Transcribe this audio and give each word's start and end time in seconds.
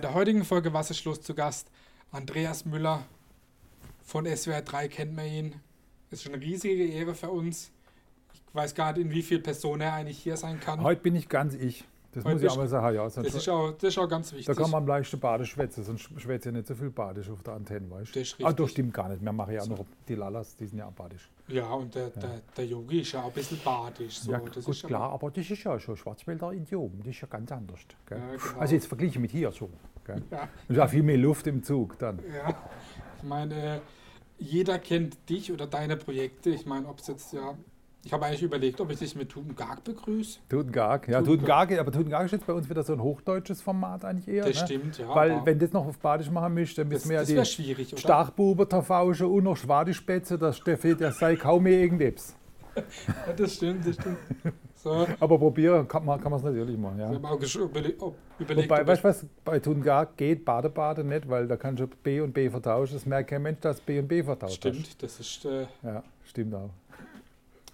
Bei 0.00 0.06
der 0.06 0.14
heutigen 0.14 0.46
Folge 0.46 0.72
Wasserschluss 0.72 1.20
zu 1.20 1.34
Gast 1.34 1.70
Andreas 2.10 2.64
Müller 2.64 3.02
von 4.02 4.24
SWR 4.24 4.62
3 4.62 4.88
kennt 4.88 5.14
man 5.14 5.26
ihn. 5.26 5.54
Ist 6.10 6.22
schon 6.22 6.32
eine 6.32 6.42
riesige 6.42 6.86
Ehre 6.86 7.14
für 7.14 7.28
uns. 7.28 7.70
Ich 8.32 8.54
weiß 8.54 8.74
gar 8.74 8.94
nicht, 8.94 9.02
in 9.04 9.10
wie 9.10 9.20
vielen 9.20 9.42
Personen 9.42 9.82
er 9.82 9.92
eigentlich 9.92 10.16
hier 10.22 10.38
sein 10.38 10.58
kann. 10.58 10.82
Heute 10.82 11.02
bin 11.02 11.16
ich 11.16 11.28
ganz 11.28 11.52
ich. 11.52 11.84
Das 12.12 12.24
Heute 12.24 12.34
muss 12.34 12.42
ich 12.42 12.48
auch 12.50 12.56
mal 12.56 12.66
sagen. 12.66 12.96
Ja, 12.96 13.04
Das 13.04 13.14
sonst, 13.14 13.34
ist 13.34 13.48
auch, 13.48 13.70
das 13.72 13.84
ist 13.90 13.98
auch 13.98 14.08
ganz 14.08 14.30
da 14.30 14.36
wichtig. 14.36 14.56
kann 14.56 14.70
man 14.70 14.82
am 14.82 14.88
leichtesten 14.88 15.20
Bade 15.20 15.46
schwätzen, 15.46 15.84
sonst 15.84 16.10
schwätzt 16.20 16.44
ja 16.44 16.50
nicht 16.50 16.66
so 16.66 16.74
viel 16.74 16.90
Badisch 16.90 17.30
auf 17.30 17.42
der 17.44 17.54
Antenne, 17.54 17.88
weißt 17.88 18.16
Das 18.16 18.22
ist 18.22 18.36
Ah, 18.42 18.52
doch, 18.52 18.68
stimmt 18.68 18.92
gar 18.92 19.08
nicht. 19.08 19.22
Wir 19.22 19.32
machen 19.32 19.54
ja 19.54 19.62
auch 19.62 19.68
noch 19.68 19.84
die 20.08 20.16
Lalas, 20.16 20.56
die 20.56 20.66
sind 20.66 20.78
ja 20.78 20.86
auch 20.86 20.92
badisch. 20.92 21.30
Ja, 21.46 21.70
und 21.72 21.94
der, 21.94 22.10
Der, 22.10 22.40
der 22.56 22.66
Yogi 22.66 23.02
ist 23.02 23.12
ja 23.12 23.20
auch 23.20 23.26
ein 23.26 23.32
bisschen 23.32 23.60
badisch. 23.64 24.20
So. 24.20 24.32
ja, 24.32 24.40
das 24.40 24.64
gut, 24.64 24.74
ist 24.74 24.86
klar, 24.86 25.12
aber 25.12 25.30
das 25.30 25.48
ist 25.48 25.62
ja 25.62 25.78
schon 25.78 25.96
Schwarzwälder 25.96 26.52
Idiom, 26.52 26.98
das 26.98 27.08
ist 27.08 27.20
ja 27.20 27.28
ganz 27.28 27.52
anders. 27.52 27.80
Ja, 28.10 28.16
genau. 28.16 28.58
Also 28.58 28.74
jetzt 28.74 28.86
verglichen 28.86 29.22
mit 29.22 29.30
hier 29.30 29.52
so. 29.52 29.70
Gell? 30.14 30.22
Ja. 30.30 30.48
Ist 30.68 30.78
auch 30.78 30.88
viel 30.88 31.02
mehr 31.02 31.18
Luft 31.18 31.46
im 31.46 31.62
Zug 31.62 31.98
dann. 31.98 32.18
Ja, 32.32 32.54
ich 33.18 33.28
meine, 33.28 33.80
jeder 34.38 34.78
kennt 34.78 35.28
dich 35.28 35.52
oder 35.52 35.66
deine 35.66 35.96
Projekte. 35.96 36.50
Ich 36.50 36.66
meine, 36.66 36.88
ob 36.88 36.98
es 36.98 37.06
jetzt 37.06 37.32
ja. 37.32 37.54
Ich 38.02 38.14
habe 38.14 38.24
eigentlich 38.24 38.42
überlegt, 38.42 38.80
ob 38.80 38.90
ich 38.90 38.98
dich 38.98 39.14
mit 39.14 39.28
Tuben 39.28 39.54
Garg 39.54 39.84
begrüße. 39.84 40.38
Tutengag, 40.48 41.06
ja, 41.06 41.20
Tutengag. 41.20 41.68
Tutengag, 41.68 41.80
aber 41.80 41.92
Tutengag 41.92 42.24
ist 42.24 42.32
jetzt 42.32 42.46
bei 42.46 42.54
uns 42.54 42.70
wieder 42.70 42.82
so 42.82 42.94
ein 42.94 43.02
hochdeutsches 43.02 43.60
Format 43.60 44.06
eigentlich 44.06 44.26
eher. 44.26 44.46
Das 44.46 44.58
ne? 44.58 44.66
stimmt, 44.66 44.98
ja. 44.98 45.14
Weil, 45.14 45.44
wenn 45.44 45.58
das 45.58 45.72
noch 45.72 45.86
auf 45.86 45.98
Badisch 45.98 46.30
machen 46.30 46.54
müsst, 46.54 46.78
dann 46.78 46.88
müssen 46.88 47.10
wir 47.10 47.22
ja 47.22 47.44
die? 47.44 47.98
Starkbuben 47.98 48.66
verfauschen 48.66 49.26
und 49.26 49.44
noch 49.44 49.56
Schwadispätze, 49.58 50.38
das 50.38 50.56
Steffi, 50.56 50.96
der 50.96 51.12
sei 51.12 51.36
kaum 51.36 51.64
mehr 51.64 51.78
irgendetwas. 51.78 52.36
Ja, 53.26 53.32
das 53.36 53.54
stimmt, 53.56 53.86
das 53.86 53.96
stimmt. 53.96 54.16
So, 54.82 55.06
Aber 55.20 55.38
probieren 55.38 55.86
kann 55.86 56.06
man 56.06 56.18
es 56.18 56.42
natürlich 56.42 56.78
machen. 56.78 56.98
Ja. 56.98 57.10
habe 57.12 57.28
auch 57.28 57.38
überlegt, 57.64 58.00
Wobei, 58.00 58.80
ob 58.80 58.86
weißt 58.86 59.04
du 59.04 59.08
was, 59.08 59.26
bei 59.44 59.58
Tutengag 59.58 60.16
geht 60.16 60.42
Badebade 60.42 61.04
nicht, 61.04 61.28
weil 61.28 61.46
da 61.46 61.56
kannst 61.58 61.80
du 61.82 61.86
B 61.86 62.20
und 62.20 62.32
B 62.32 62.48
vertauschen. 62.48 62.94
Das 62.94 63.04
merkt 63.04 63.28
kein 63.28 63.42
Mensch, 63.42 63.60
dass 63.60 63.78
B 63.78 63.98
und 63.98 64.08
B 64.08 64.22
vertauscht 64.22 64.54
Stimmt, 64.54 65.02
das 65.02 65.20
ist. 65.20 65.44
Äh, 65.44 65.66
hast. 65.66 65.84
Ja, 65.84 66.02
stimmt 66.24 66.54
auch. 66.54 66.70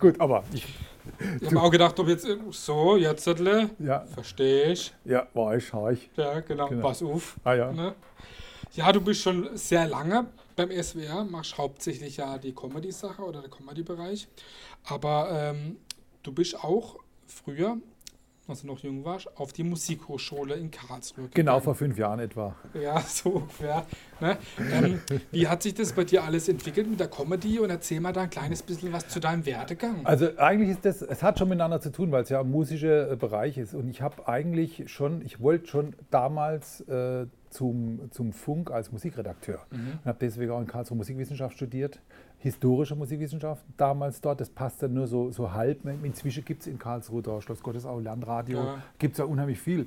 Gut, 0.01 0.21
aber 0.21 0.43
ich, 0.53 0.67
ich 1.41 1.47
habe 1.47 1.61
auch 1.63 1.71
gedacht, 1.71 1.99
ob 2.01 2.09
jetzt. 2.09 2.27
So, 2.51 2.97
jetzt, 2.97 3.25
ja, 3.79 4.05
verstehe 4.07 4.73
ich. 4.73 4.93
ja, 5.05 5.29
war 5.33 5.57
ich, 5.57 5.73
war 5.73 5.93
ich. 5.93 6.11
Ja, 6.17 6.41
genau, 6.41 6.69
Genau. 6.69 6.83
pass 6.89 7.03
auf. 7.05 7.37
Ah 7.45 7.55
ja. 7.55 7.73
Ne? 7.73 7.95
Ja, 8.73 8.91
du 8.91 9.01
bist 9.01 9.23
schon 9.23 9.49
sehr 9.57 9.87
lange 9.87 10.27
beim 10.57 10.71
SWR, 10.71 11.25
machst 11.25 11.57
hauptsächlich 11.57 12.17
ja 12.17 12.37
die 12.37 12.53
Comedy-Sache 12.53 13.23
oder 13.23 13.41
der 13.43 13.51
Comedy-Bereich. 13.51 14.27
Aber 14.85 15.29
ähm, 15.31 15.77
du 16.23 16.33
bist 16.33 16.63
auch 16.63 16.97
früher, 17.27 17.79
als 18.49 18.61
du 18.61 18.69
noch 18.69 18.79
jung 18.81 19.05
warst, 19.05 19.29
auf 19.37 19.53
die 19.53 19.65
Musikhochschule 19.65 20.55
in 20.55 20.71
Karlsruhe. 20.71 21.29
Genau, 21.35 21.53
gegangen. 21.53 21.63
vor 21.63 21.75
fünf 21.75 21.99
Jahren 21.99 22.21
etwa. 22.21 22.55
Ja, 22.75 23.01
so 23.07 23.31
ungefähr. 23.31 23.85
Ne? 24.21 24.39
Ähm, 24.73 25.01
wie 25.33 25.49
hat 25.49 25.63
sich 25.63 25.75
das 25.75 25.93
bei 25.93 26.05
dir 26.05 26.23
alles 26.23 26.49
entwickelt 26.49 26.89
mit 26.89 27.01
der 27.01 27.09
Comedy? 27.09 27.59
Und 27.59 27.71
erzähl 27.71 28.01
mal 28.01 28.13
da 28.13 28.23
ein 28.23 28.31
kleines 28.31 28.63
bisschen 28.63 28.93
was 28.93 29.09
zu 29.09 29.19
deinem 29.21 29.45
Werdegang. 29.47 30.07
Also 30.07 30.37
eigentlich 30.39 30.71
ist 30.71 30.85
das, 30.85 31.03
es 31.03 31.23
hat 31.23 31.39
schon 31.39 31.49
miteinander 31.49 31.81
zu 31.81 31.91
tun, 31.91 32.13
weil 32.13 32.23
es 32.23 32.29
ja 32.29 32.41
ein 32.41 32.51
musischer 32.51 33.11
äh, 33.11 33.17
Bereich 33.17 33.59
ist. 33.59 33.75
Und 33.75 33.89
ich 33.89 34.01
habe 34.01 34.29
eigentlich 34.29 34.85
schon, 34.87 35.23
ich 35.23 35.41
wollte 35.41 35.67
schon 35.67 35.97
damals 36.11 36.83
äh, 36.83 37.27
zum, 37.57 38.11
zum 38.11 38.33
Funk 38.33 38.71
als 38.71 38.93
Musikredakteur. 38.93 39.61
Und 39.71 40.05
habe 40.05 40.19
deswegen 40.21 40.53
auch 40.53 40.61
in 40.61 40.67
Karlsruhe 40.67 40.97
Musikwissenschaft 40.99 41.57
studiert, 41.57 42.01
historische 42.39 42.95
Musikwissenschaft 42.95 43.65
damals 43.79 44.21
dort. 44.21 44.41
Das 44.41 44.51
passt 44.51 44.83
dann 44.83 44.93
nur 44.93 45.07
so, 45.07 45.31
so 45.33 45.53
halb. 45.53 45.81
Inzwischen 46.05 46.45
gibt 46.45 46.61
es 46.61 46.67
in 46.67 46.79
Karlsruhe 46.79 47.23
da 47.23 47.41
Schloss 47.41 47.63
Gottesau, 47.63 47.99
Landradio, 47.99 48.59
Ja. 48.59 48.83
gibt 48.99 49.13
es 49.15 49.19
ja 49.19 49.25
unheimlich 49.25 49.59
viel. 49.59 49.87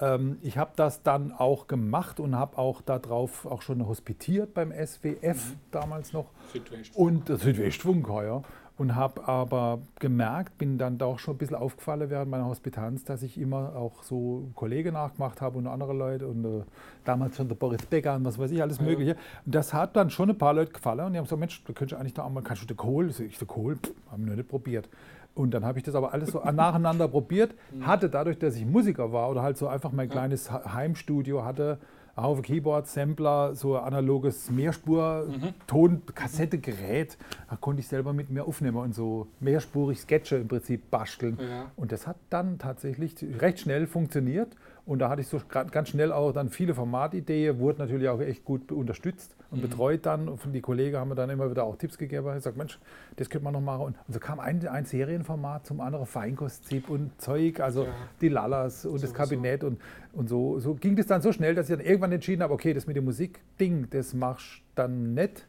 Ähm, 0.00 0.38
ich 0.42 0.56
habe 0.56 0.70
das 0.76 1.02
dann 1.02 1.30
auch 1.32 1.66
gemacht 1.66 2.18
und 2.18 2.34
habe 2.34 2.56
auch 2.56 2.80
darauf 2.80 3.44
auch 3.44 3.60
schon 3.62 3.86
hospitiert 3.86 4.54
beim 4.54 4.72
SWF 4.72 5.54
damals 5.70 6.12
noch. 6.14 6.26
Südwest. 6.52 6.96
Und 6.96 7.28
der 7.28 7.36
Südwestfunk, 7.36 8.08
ja. 8.08 8.42
Und 8.80 8.94
habe 8.96 9.28
aber 9.28 9.80
gemerkt, 9.98 10.56
bin 10.56 10.78
dann 10.78 10.96
doch 10.96 11.18
schon 11.18 11.34
ein 11.34 11.36
bisschen 11.36 11.56
aufgefallen 11.56 12.08
während 12.08 12.30
meiner 12.30 12.46
Hospitanz, 12.46 13.04
dass 13.04 13.22
ich 13.22 13.38
immer 13.38 13.76
auch 13.76 14.02
so 14.02 14.48
Kollegen 14.54 14.94
nachgemacht 14.94 15.42
habe 15.42 15.58
und 15.58 15.66
andere 15.66 15.92
Leute 15.92 16.26
und 16.26 16.42
äh, 16.46 16.62
damals 17.04 17.36
schon 17.36 17.46
der 17.46 17.56
Boris 17.56 17.84
Becker 17.84 18.14
und 18.14 18.24
was 18.24 18.38
weiß 18.38 18.50
ich, 18.52 18.62
alles 18.62 18.78
Ja. 18.78 18.84
Mögliche. 18.84 19.16
Und 19.44 19.54
das 19.54 19.74
hat 19.74 19.96
dann 19.96 20.08
schon 20.08 20.30
ein 20.30 20.38
paar 20.38 20.54
Leute 20.54 20.72
gefallen 20.72 21.00
und 21.00 21.12
die 21.12 21.18
haben 21.18 21.26
gesagt, 21.26 21.40
Mensch, 21.40 21.62
da 21.62 21.74
könntest 21.74 21.92
du 21.92 21.96
eigentlich 22.00 22.14
da 22.14 22.22
auch 22.24 22.30
mal, 22.30 22.42
kannst 22.42 22.62
du 22.62 22.66
den 22.68 22.78
Kohl? 22.78 23.10
So, 23.10 23.22
Ich 23.22 23.36
so, 23.36 23.44
Kohl? 23.44 23.76
Habe 24.10 24.22
ich 24.22 24.28
noch 24.30 24.34
nicht 24.36 24.48
probiert. 24.48 24.88
Und 25.34 25.52
dann 25.52 25.66
habe 25.66 25.76
ich 25.78 25.84
das 25.84 25.94
aber 25.94 26.14
alles 26.14 26.30
so 26.30 26.40
nacheinander 26.50 27.06
probiert, 27.06 27.54
hatte 27.82 28.08
dadurch, 28.08 28.38
dass 28.38 28.56
ich 28.56 28.64
Musiker 28.64 29.12
war 29.12 29.28
oder 29.30 29.42
halt 29.42 29.58
so 29.58 29.68
einfach 29.68 29.92
mein 29.92 30.08
kleines 30.08 30.50
Heimstudio 30.50 31.44
hatte, 31.44 31.76
ein 32.20 32.26
Haufen 32.26 32.42
Keyboard, 32.42 32.86
Sampler, 32.86 33.54
so 33.54 33.76
analoges 33.76 34.50
Mehrspur-Ton-Kassettegerät. 34.50 37.16
Da 37.48 37.56
konnte 37.56 37.80
ich 37.80 37.88
selber 37.88 38.12
mit 38.12 38.28
mir 38.30 38.44
aufnehmen 38.44 38.76
und 38.76 38.94
so 38.94 39.28
mehrspurig 39.40 39.98
Sketche 40.00 40.36
im 40.36 40.46
Prinzip 40.48 40.90
basteln. 40.90 41.38
Ja. 41.40 41.70
Und 41.76 41.92
das 41.92 42.06
hat 42.06 42.18
dann 42.28 42.58
tatsächlich 42.58 43.14
recht 43.40 43.60
schnell 43.60 43.86
funktioniert. 43.86 44.54
Und 44.90 44.98
da 44.98 45.08
hatte 45.08 45.20
ich 45.20 45.28
so 45.28 45.40
ganz 45.48 45.90
schnell 45.90 46.10
auch 46.10 46.32
dann 46.32 46.48
viele 46.48 46.74
Formatideen, 46.74 47.60
wurde 47.60 47.78
natürlich 47.78 48.08
auch 48.08 48.18
echt 48.18 48.44
gut 48.44 48.72
unterstützt 48.72 49.36
und 49.52 49.62
betreut 49.62 50.04
dann. 50.04 50.28
Und 50.28 50.38
von 50.38 50.52
die 50.52 50.60
Kollegen 50.60 50.96
haben 50.96 51.10
mir 51.10 51.14
dann 51.14 51.30
immer 51.30 51.48
wieder 51.48 51.62
auch 51.62 51.76
Tipps 51.76 51.96
gegeben. 51.96 52.26
Ich 52.30 52.34
gesagt, 52.34 52.56
Mensch, 52.56 52.76
das 53.14 53.30
könnte 53.30 53.44
man 53.44 53.52
noch 53.52 53.60
machen. 53.60 53.82
Und, 53.82 53.96
so 54.08 54.18
kam 54.18 54.40
ein, 54.40 54.66
ein 54.66 54.84
Serienformat 54.86 55.64
zum 55.64 55.80
anderen, 55.80 56.06
Feinkostzip 56.06 56.90
und 56.90 57.12
Zeug, 57.22 57.60
also 57.60 57.84
Ja. 57.84 57.92
die 58.20 58.30
Lallas 58.30 58.84
und 58.84 58.94
das 58.94 59.10
Sowieso. 59.10 59.14
Kabinett. 59.14 59.62
Und, 59.62 59.80
und 60.12 60.28
so, 60.28 60.58
so 60.58 60.74
ging 60.74 60.96
das 60.96 61.06
dann 61.06 61.22
so 61.22 61.30
schnell, 61.30 61.54
dass 61.54 61.70
ich 61.70 61.76
dann 61.76 61.86
irgendwann 61.86 62.10
entschieden 62.10 62.42
habe, 62.42 62.52
okay, 62.52 62.74
das 62.74 62.88
mit 62.88 62.96
dem 62.96 63.04
Musikding, 63.04 63.86
das 63.90 64.12
machst 64.12 64.60
dann 64.74 65.14
nicht. 65.14 65.46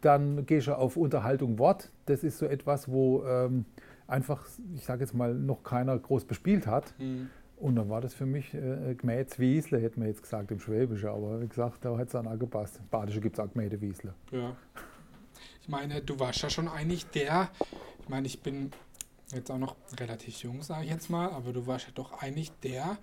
Dann 0.00 0.46
gehst 0.46 0.68
du 0.68 0.78
auf 0.78 0.96
Unterhaltung 0.96 1.58
Wort. 1.58 1.92
Das 2.06 2.24
ist 2.24 2.38
so 2.38 2.46
etwas, 2.46 2.90
wo 2.90 3.22
ähm, 3.26 3.66
einfach, 4.06 4.46
ich 4.74 4.86
sage 4.86 5.02
jetzt 5.02 5.12
mal, 5.12 5.34
noch 5.34 5.62
keiner 5.62 5.98
groß 5.98 6.24
bespielt 6.24 6.66
hat. 6.66 6.94
Hm. 6.96 7.28
Und 7.62 7.76
dann 7.76 7.88
war 7.88 8.00
das 8.00 8.12
für 8.12 8.26
mich 8.26 8.52
äh, 8.54 8.96
Gmäz 8.96 9.38
Wiesle, 9.38 9.80
hätte 9.80 10.00
man 10.00 10.08
jetzt 10.08 10.20
gesagt 10.20 10.50
im 10.50 10.58
Schwäbischen, 10.58 11.08
aber 11.08 11.40
wie 11.40 11.46
gesagt, 11.46 11.84
da 11.84 11.96
hat 11.96 12.06
es 12.06 12.12
dann 12.12 12.26
auch 12.26 12.36
gepasst. 12.36 12.78
Im 12.80 12.88
Badische 12.88 13.20
gibt 13.20 13.38
es 13.38 13.40
auch 13.44 13.48
Gmäde 13.52 13.80
Wiesle. 13.80 14.14
Ja. 14.32 14.56
Ich 15.60 15.68
meine, 15.68 16.02
du 16.02 16.18
warst 16.18 16.42
ja 16.42 16.50
schon 16.50 16.66
eigentlich 16.66 17.06
der, 17.06 17.50
ich 18.00 18.08
meine, 18.08 18.26
ich 18.26 18.40
bin 18.40 18.72
jetzt 19.32 19.48
auch 19.48 19.58
noch 19.58 19.76
relativ 20.00 20.42
jung, 20.42 20.60
sage 20.62 20.86
ich 20.86 20.90
jetzt 20.90 21.08
mal, 21.08 21.30
aber 21.30 21.52
du 21.52 21.64
warst 21.68 21.86
ja 21.86 21.92
doch 21.94 22.20
eigentlich 22.20 22.50
der, 22.64 22.98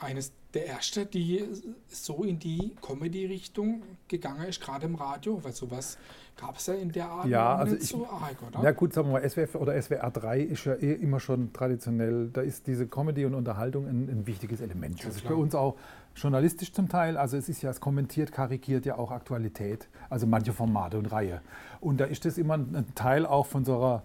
eines 0.00 0.32
der 0.54 0.66
Erste, 0.66 1.04
die 1.04 1.44
so 1.88 2.24
in 2.24 2.38
die 2.38 2.74
Comedy-Richtung 2.80 3.82
gegangen 4.08 4.46
ist, 4.48 4.60
gerade 4.60 4.86
im 4.86 4.94
Radio, 4.94 5.42
weil 5.44 5.52
sowas 5.52 5.98
gab 6.40 6.56
es 6.56 6.66
ja 6.66 6.74
in 6.74 6.90
der 6.90 7.06
Art 7.08 7.26
Ja, 7.26 7.56
also 7.56 7.74
nicht 7.74 7.84
ich- 7.84 7.90
so 7.90 8.06
arg, 8.06 8.36
oder? 8.46 8.60
Na 8.62 8.70
gut, 8.72 8.92
sagen 8.94 9.08
wir 9.08 9.14
mal, 9.20 9.28
SWF 9.28 9.56
oder 9.56 9.74
SWR 9.80 10.10
3 10.10 10.40
ist 10.40 10.64
ja 10.64 10.74
eh 10.74 10.94
immer 10.94 11.20
schon 11.20 11.52
traditionell, 11.52 12.30
da 12.32 12.40
ist 12.40 12.66
diese 12.66 12.86
Comedy 12.86 13.24
und 13.26 13.34
Unterhaltung 13.34 13.86
ein, 13.86 14.08
ein 14.08 14.26
wichtiges 14.26 14.60
Element. 14.60 15.00
Ja, 15.00 15.06
das 15.06 15.16
ist 15.16 15.28
bei 15.28 15.34
uns 15.34 15.54
auch 15.54 15.76
journalistisch 16.16 16.72
zum 16.72 16.88
Teil, 16.88 17.16
also 17.16 17.36
es 17.36 17.48
ist 17.48 17.60
ja 17.62 17.70
es 17.70 17.80
kommentiert, 17.80 18.32
karikiert 18.32 18.86
ja 18.86 18.96
auch 18.96 19.10
Aktualität, 19.10 19.88
also 20.08 20.26
manche 20.26 20.52
Formate 20.52 20.98
und 20.98 21.06
Reihe. 21.06 21.42
Und 21.80 21.98
da 22.00 22.06
ist 22.06 22.24
das 22.24 22.38
immer 22.38 22.54
ein, 22.54 22.74
ein 22.74 22.94
Teil 22.94 23.26
auch 23.26 23.46
von 23.46 23.64
so 23.64 23.76
einer 23.76 24.02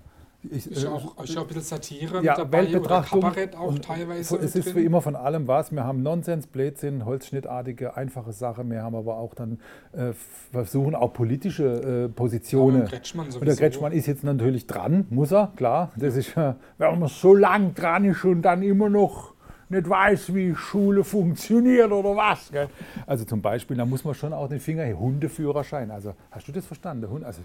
ich, 0.52 0.70
ist 0.70 0.84
äh, 0.84 0.88
auch, 0.88 1.24
ist 1.24 1.38
auch 1.38 1.42
ein 1.42 1.48
bisschen 1.48 1.64
Satire 1.64 2.16
ja, 2.24 2.32
mit 2.32 2.40
dabei 2.40 2.62
oder 2.62 2.72
Weltbetrachtung. 2.72 3.22
Kabarett 3.22 3.56
auch 3.56 3.80
teilweise. 3.80 4.38
Es 4.38 4.56
ist 4.56 4.68
drin. 4.68 4.76
wie 4.76 4.86
immer 4.86 5.02
von 5.02 5.16
allem 5.16 5.48
was. 5.48 5.72
Wir 5.72 5.84
haben 5.84 6.04
Nonsens, 6.04 6.48
Blödsinn, 6.48 7.06
holzschnittartige, 7.06 7.96
einfache 7.96 8.34
Sachen. 8.34 8.70
Wir 8.70 8.84
haben 8.84 8.96
aber 8.96 9.18
auch 9.18 9.34
dann 9.36 9.60
äh, 9.94 10.14
versuchen 10.52 10.96
auch 10.96 11.14
politische 11.14 12.06
äh, 12.06 12.10
Positionen. 12.10 12.82
Ja, 12.82 12.88
Kretschmann 12.88 13.26
und 13.28 13.34
der 13.34 13.42
sowieso. 13.42 13.60
Kretschmann 13.60 13.92
ist 13.94 14.08
jetzt 14.08 14.24
natürlich 14.24 14.68
dran, 14.68 15.06
muss 15.10 15.32
er, 15.32 15.52
klar. 15.56 15.92
Das 15.96 16.16
ist 16.16 16.36
ja, 16.36 16.58
wenn 16.78 17.00
man 17.00 17.10
so 17.10 17.34
lang 17.34 17.74
dran 17.74 18.06
ist 18.06 18.24
und 18.26 18.42
dann 18.42 18.64
immer 18.64 18.90
noch 18.90 19.34
nicht 19.70 19.90
weiß, 19.90 20.34
wie 20.34 20.56
Schule 20.56 21.04
funktioniert 21.04 21.92
oder 21.92 22.16
was. 22.16 22.52
Gell? 22.52 22.68
Also 23.06 23.26
zum 23.26 23.42
Beispiel, 23.42 23.78
da 23.78 23.86
muss 23.86 24.04
man 24.04 24.14
schon 24.14 24.34
auch 24.34 24.48
den 24.48 24.60
Finger, 24.60 24.86
Hundeführerschein. 24.98 25.92
Also 25.92 26.14
hast 26.32 26.48
du 26.48 26.52
das 26.52 26.66
verstanden? 26.66 27.10
Hund, 27.10 27.24
also, 27.24 27.42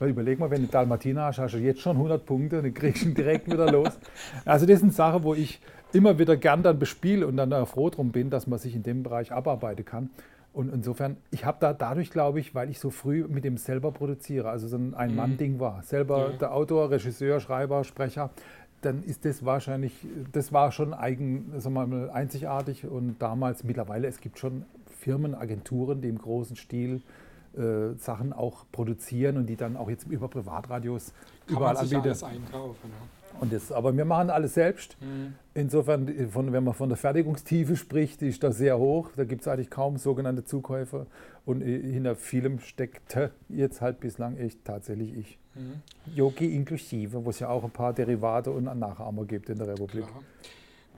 weil 0.00 0.08
überleg 0.08 0.38
mal, 0.40 0.50
wenn 0.50 0.62
du 0.62 0.68
Dalmatiner 0.68 1.26
hast, 1.26 1.38
hast 1.38 1.54
du 1.54 1.58
jetzt 1.58 1.80
schon 1.80 1.96
100 1.96 2.26
Punkte 2.26 2.56
und 2.58 2.64
dann 2.64 2.74
kriegst 2.74 3.02
du 3.04 3.08
ihn 3.08 3.14
direkt 3.14 3.46
wieder 3.46 3.70
los. 3.70 3.98
Also 4.44 4.66
das 4.66 4.80
sind 4.80 4.92
Sachen, 4.94 5.22
wo 5.22 5.34
ich 5.34 5.60
immer 5.92 6.18
wieder 6.18 6.36
gern 6.36 6.62
dann 6.62 6.78
bespiele 6.78 7.26
und 7.26 7.36
dann 7.36 7.50
da 7.50 7.64
froh 7.66 7.90
drum 7.90 8.10
bin, 8.10 8.30
dass 8.30 8.46
man 8.46 8.58
sich 8.58 8.74
in 8.74 8.82
dem 8.82 9.02
Bereich 9.02 9.30
abarbeiten 9.30 9.84
kann. 9.84 10.10
Und 10.52 10.72
insofern, 10.72 11.16
ich 11.30 11.44
habe 11.44 11.58
da 11.60 11.72
dadurch, 11.72 12.10
glaube 12.10 12.40
ich, 12.40 12.54
weil 12.54 12.70
ich 12.70 12.80
so 12.80 12.90
früh 12.90 13.24
mit 13.28 13.44
dem 13.44 13.56
selber 13.56 13.92
produziere, 13.92 14.48
also 14.48 14.66
so 14.66 14.76
ein 14.76 14.94
Ein-Mann-Ding 14.94 15.60
war, 15.60 15.82
selber 15.84 16.30
Ja. 16.30 16.36
der 16.38 16.54
Autor, 16.54 16.90
Regisseur, 16.90 17.38
Schreiber, 17.38 17.84
Sprecher, 17.84 18.30
dann 18.80 19.02
ist 19.04 19.24
das 19.24 19.44
wahrscheinlich, 19.44 19.92
das 20.32 20.52
war 20.52 20.72
schon 20.72 20.94
eigen, 20.94 21.52
sagen 21.58 21.74
wir 21.74 21.86
mal, 21.86 22.10
einzigartig 22.10 22.86
und 22.86 23.16
damals, 23.20 23.62
mittlerweile, 23.62 24.08
es 24.08 24.20
gibt 24.20 24.38
schon 24.38 24.64
Firmen, 24.98 25.34
Agenturen, 25.34 26.00
die 26.00 26.08
im 26.08 26.18
großen 26.18 26.56
Stil 26.56 27.02
äh, 27.56 27.94
Sachen 27.98 28.32
auch 28.32 28.64
produzieren 28.72 29.36
und 29.36 29.46
die 29.46 29.56
dann 29.56 29.76
auch 29.76 29.88
jetzt 29.90 30.06
über 30.06 30.28
Privatradios 30.28 31.12
Kann 31.46 31.56
überall 31.56 31.74
man 31.74 31.84
sich 31.86 31.96
anbieten. 31.96 32.08
alles 32.10 32.22
einkaufen. 32.22 32.90
Ja. 32.90 33.40
Und 33.40 33.52
das, 33.52 33.72
aber 33.72 33.96
wir 33.96 34.04
machen 34.04 34.28
alles 34.28 34.54
selbst. 34.54 34.96
Mhm. 35.00 35.34
Insofern, 35.54 36.28
von, 36.30 36.52
wenn 36.52 36.64
man 36.64 36.74
von 36.74 36.88
der 36.90 36.98
Fertigungstiefe 36.98 37.76
spricht, 37.76 38.20
die 38.20 38.28
ist 38.28 38.42
da 38.42 38.52
sehr 38.52 38.78
hoch. 38.78 39.10
Da 39.16 39.24
gibt 39.24 39.42
es 39.42 39.48
eigentlich 39.48 39.70
kaum 39.70 39.96
sogenannte 39.96 40.44
Zukäufer. 40.44 41.06
Und 41.46 41.62
äh, 41.62 41.80
hinter 41.92 42.16
vielem 42.16 42.58
steckte 42.60 43.30
jetzt 43.48 43.80
halt 43.80 44.00
bislang 44.00 44.36
echt 44.36 44.64
tatsächlich 44.64 45.16
ich. 45.16 45.38
Mhm. 45.54 45.80
Yogi 46.14 46.54
inklusive, 46.54 47.24
wo 47.24 47.30
es 47.30 47.38
ja 47.38 47.48
auch 47.48 47.64
ein 47.64 47.70
paar 47.70 47.92
Derivate 47.94 48.50
und 48.50 48.64
Nachahmer 48.78 49.24
gibt 49.24 49.48
in 49.48 49.58
der 49.58 49.68
Republik. 49.68 50.06
Klar. 50.06 50.22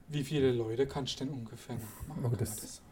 Wie 0.08 0.24
viele 0.24 0.52
Leute 0.52 0.86
kannst 0.86 1.20
du 1.20 1.24
denn 1.26 1.34
ungefähr 1.34 1.76
nachmachen? 1.76 2.30
Oh, 2.32 2.36
das- 2.36 2.56
das? 2.56 2.82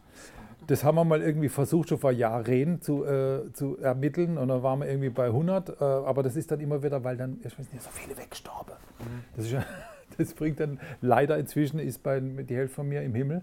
Das 0.66 0.84
haben 0.84 0.96
wir 0.96 1.04
mal 1.04 1.22
irgendwie 1.22 1.48
versucht, 1.48 1.88
schon 1.88 1.98
vor 1.98 2.12
Jahren 2.12 2.80
zu, 2.80 3.04
äh, 3.04 3.52
zu 3.52 3.78
ermitteln. 3.78 4.38
Und 4.38 4.48
dann 4.48 4.62
waren 4.62 4.80
wir 4.80 4.88
irgendwie 4.88 5.10
bei 5.10 5.26
100. 5.26 5.68
Äh, 5.68 5.84
aber 5.84 6.22
das 6.22 6.36
ist 6.36 6.50
dann 6.50 6.60
immer 6.60 6.82
wieder, 6.82 7.02
weil 7.02 7.16
dann, 7.16 7.38
ich 7.44 7.58
weiß 7.58 7.72
nicht, 7.72 7.82
so 7.82 7.90
viele 7.90 8.16
weggestorben. 8.16 8.74
Das, 9.36 9.46
ist 9.46 9.56
das 10.18 10.34
bringt 10.34 10.60
dann, 10.60 10.78
leider 11.00 11.38
inzwischen 11.38 11.78
ist 11.78 12.02
bei, 12.02 12.20
die 12.20 12.54
Hälfte 12.54 12.76
von 12.76 12.88
mir 12.88 13.02
im 13.02 13.14
Himmel. 13.14 13.42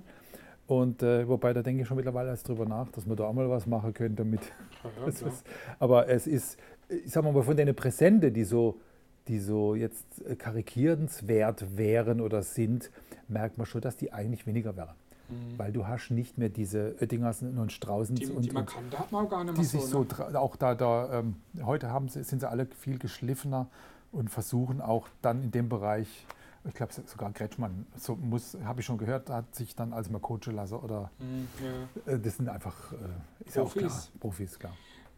Und 0.67 1.01
äh, 1.01 1.27
wobei, 1.27 1.53
da 1.53 1.61
denke 1.61 1.81
ich 1.81 1.87
schon 1.87 1.95
mittlerweile 1.95 2.29
erst 2.29 2.47
drüber 2.47 2.65
nach, 2.65 2.89
dass 2.89 3.05
man 3.05 3.15
da 3.15 3.23
auch 3.23 3.33
mal 3.33 3.49
was 3.49 3.65
machen 3.65 3.93
könnte 3.93 4.23
damit. 4.23 4.41
Ja, 4.83 5.09
ja, 5.09 5.31
aber 5.79 6.07
es 6.07 6.27
ist, 6.27 6.57
ich 6.87 7.11
sag 7.11 7.23
mal, 7.23 7.41
von 7.41 7.57
den 7.57 7.75
Präsente, 7.75 8.31
die 8.31 8.43
so, 8.43 8.79
die 9.27 9.39
so 9.39 9.73
jetzt 9.73 10.05
karikierenswert 10.37 11.77
wären 11.77 12.21
oder 12.21 12.43
sind, 12.43 12.91
merkt 13.27 13.57
man 13.57 13.65
schon, 13.65 13.81
dass 13.81 13.97
die 13.97 14.13
eigentlich 14.13 14.45
weniger 14.45 14.77
wären. 14.77 14.93
Mhm. 15.29 15.57
Weil 15.57 15.71
du 15.73 15.87
hast 15.87 16.09
nicht 16.11 16.37
mehr 16.37 16.49
diese 16.49 16.95
Oettingersen 17.01 17.57
und 17.57 17.71
Straußens 17.71 18.19
Die, 18.19 18.27
und, 18.27 18.43
die 18.43 18.51
man 18.51 18.63
und 18.63 18.69
kannte, 18.69 18.99
hat 18.99 19.11
man 19.11 19.25
auch 19.25 19.29
gar 19.29 19.43
nicht 19.43 19.55
die 19.57 19.61
mehr 19.61 19.69
sich 19.69 19.81
so. 19.81 20.05
so, 20.09 20.23
ne? 20.29 20.39
auch 20.39 20.55
da, 20.55 20.75
da 20.75 21.19
ähm, 21.19 21.35
heute 21.63 21.89
haben 21.89 22.07
sie, 22.09 22.23
sind 22.23 22.39
sie 22.39 22.49
alle 22.49 22.65
viel 22.67 22.97
geschliffener 22.97 23.67
und 24.11 24.29
versuchen 24.29 24.79
auch 24.81 25.07
dann 25.21 25.43
in 25.43 25.51
dem 25.51 25.67
Bereich, 25.69 26.07
ich 26.67 26.73
glaube 26.73 26.93
sogar 27.05 27.31
Kretschmann, 27.33 27.85
so 27.97 28.15
muss, 28.15 28.57
habe 28.63 28.79
ich 28.81 28.85
schon 28.85 28.97
gehört, 28.97 29.29
hat 29.29 29.53
sich 29.55 29.75
dann 29.75 29.93
als 29.93 30.09
mal 30.09 30.19
coachen 30.19 30.55
lassen 30.55 30.75
oder 30.75 31.11
Mhm, 31.19 31.47
ja. 32.07 32.13
äh, 32.13 32.19
das 32.19 32.37
sind 32.37 32.47
einfach, 32.49 32.91
äh, 32.93 32.95
ist 33.45 33.55
ja 33.55 33.63
auch 33.63 33.71
klar, 33.73 33.83
Profis. 33.89 34.11
Profis, 34.19 34.59
klar. 34.59 34.73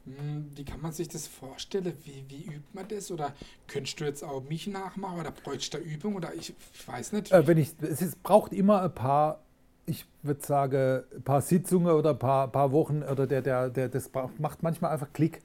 Hm, 0.05 0.49
Wie 0.55 0.63
kann 0.65 0.81
man 0.81 0.91
sich 0.91 1.07
das 1.09 1.27
vorstellen? 1.27 1.93
Wie, 2.03 2.23
wie 2.29 2.45
übt 2.45 2.63
man 2.73 2.87
das? 2.87 3.11
Oder 3.11 3.33
könntest 3.67 3.99
du 3.99 4.05
jetzt 4.05 4.23
auch 4.23 4.41
mich 4.43 4.65
nachmachen? 4.65 5.19
Oder 5.19 5.29
bräuchst 5.31 5.73
du 5.73 5.77
da 5.77 5.83
Übung? 5.83 6.15
Oder 6.15 6.33
ich, 6.33 6.53
ich 6.73 6.87
weiß 6.87 7.11
nicht. 7.11 7.31
Äh, 7.31 7.45
wenn 7.45 7.57
ich, 7.57 7.73
es 7.81 8.01
ist, 8.01 8.23
braucht 8.23 8.53
immer 8.53 8.81
ein 8.81 8.93
paar, 8.95 9.41
ich 9.89 10.05
würde 10.23 10.45
sagen, 10.45 11.03
ein 11.15 11.23
paar 11.23 11.41
Sitzungen 11.41 11.93
oder 11.93 12.11
ein 12.11 12.19
paar, 12.19 12.47
paar 12.49 12.71
Wochen 12.71 13.03
oder 13.03 13.27
der, 13.27 13.41
der, 13.41 13.69
der, 13.69 13.89
das 13.89 14.11
macht 14.37 14.63
manchmal 14.63 14.91
einfach 14.91 15.11
Klick. 15.13 15.41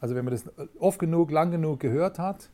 Also 0.00 0.14
wenn 0.14 0.24
man 0.24 0.32
das 0.32 0.44
oft 0.78 0.98
genug, 0.98 1.30
lang 1.30 1.50
genug 1.50 1.80
gehört 1.80 2.18
hat, 2.18 2.50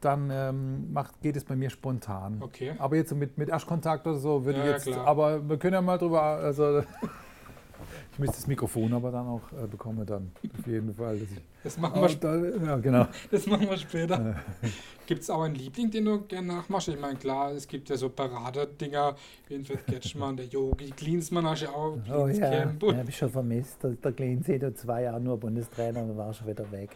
dann 0.00 0.30
ähm, 0.30 0.92
macht, 0.92 1.20
geht 1.22 1.36
es 1.36 1.44
bei 1.44 1.56
mir 1.56 1.70
spontan. 1.70 2.42
Okay. 2.42 2.74
Aber 2.78 2.96
jetzt 2.96 3.14
mit, 3.14 3.38
mit 3.38 3.48
Erstkontakt 3.48 4.06
oder 4.06 4.16
so 4.18 4.44
würde 4.44 4.58
Ja, 4.58 4.64
ich 4.64 4.70
ja, 4.70 4.72
jetzt, 4.74 4.84
klar. 4.84 5.06
aber 5.06 5.48
wir 5.48 5.58
können 5.58 5.74
ja 5.74 5.82
mal 5.82 5.98
drüber, 5.98 6.22
also 6.22 6.82
ich 8.14 8.18
müsste 8.18 8.36
das 8.36 8.46
Mikrofon 8.46 8.92
aber 8.94 9.10
dann 9.10 9.26
auch 9.26 9.42
äh, 9.52 9.66
bekommen 9.66 10.06
dann, 10.06 10.30
auf 10.58 10.66
jeden 10.66 10.94
Fall. 10.94 11.18
Das 11.64 11.78
machen 11.78 12.00
wir, 12.00 12.08
da, 12.08 12.64
ja, 12.64 12.76
genau. 12.76 13.06
das 13.30 13.46
machen 13.46 13.68
wir 13.68 13.76
später. 13.76 14.36
Gibt 15.06 15.22
es 15.22 15.30
auch 15.30 15.42
einen 15.42 15.54
Liebling, 15.54 15.90
den 15.90 16.04
du 16.04 16.20
gerne 16.22 16.46
nachmachst? 16.46 16.88
Ich 16.88 16.98
meine, 17.00 17.16
klar, 17.18 17.52
es 17.52 17.66
gibt 17.66 17.88
ja 17.88 17.96
so 17.96 18.08
Parade-Dinger, 18.10 19.16
wie 19.48 19.54
ein 19.56 19.66
Getschmann, 19.86 20.36
der 20.36 20.46
Yogi, 20.46 20.90
Klinsmann 20.90 21.46
hast 21.46 21.62
du 21.62 21.66
ja 21.66 21.72
auch, 21.72 21.96
Oh 22.10 22.28
ja, 22.28 22.66
den 22.66 22.78
und 22.82 22.96
habe 22.96 23.08
ich 23.08 23.16
schon 23.16 23.30
vermisst. 23.30 23.82
Der, 23.82 23.90
der 23.90 24.12
Cleansee, 24.12 24.58
der 24.58 24.74
zwei 24.74 25.02
Jahre 25.02 25.20
nur 25.20 25.38
Bundestrainer 25.38 26.02
und 26.02 26.16
war 26.16 26.32
schon 26.32 26.46
wieder 26.46 26.70
weg. 26.70 26.90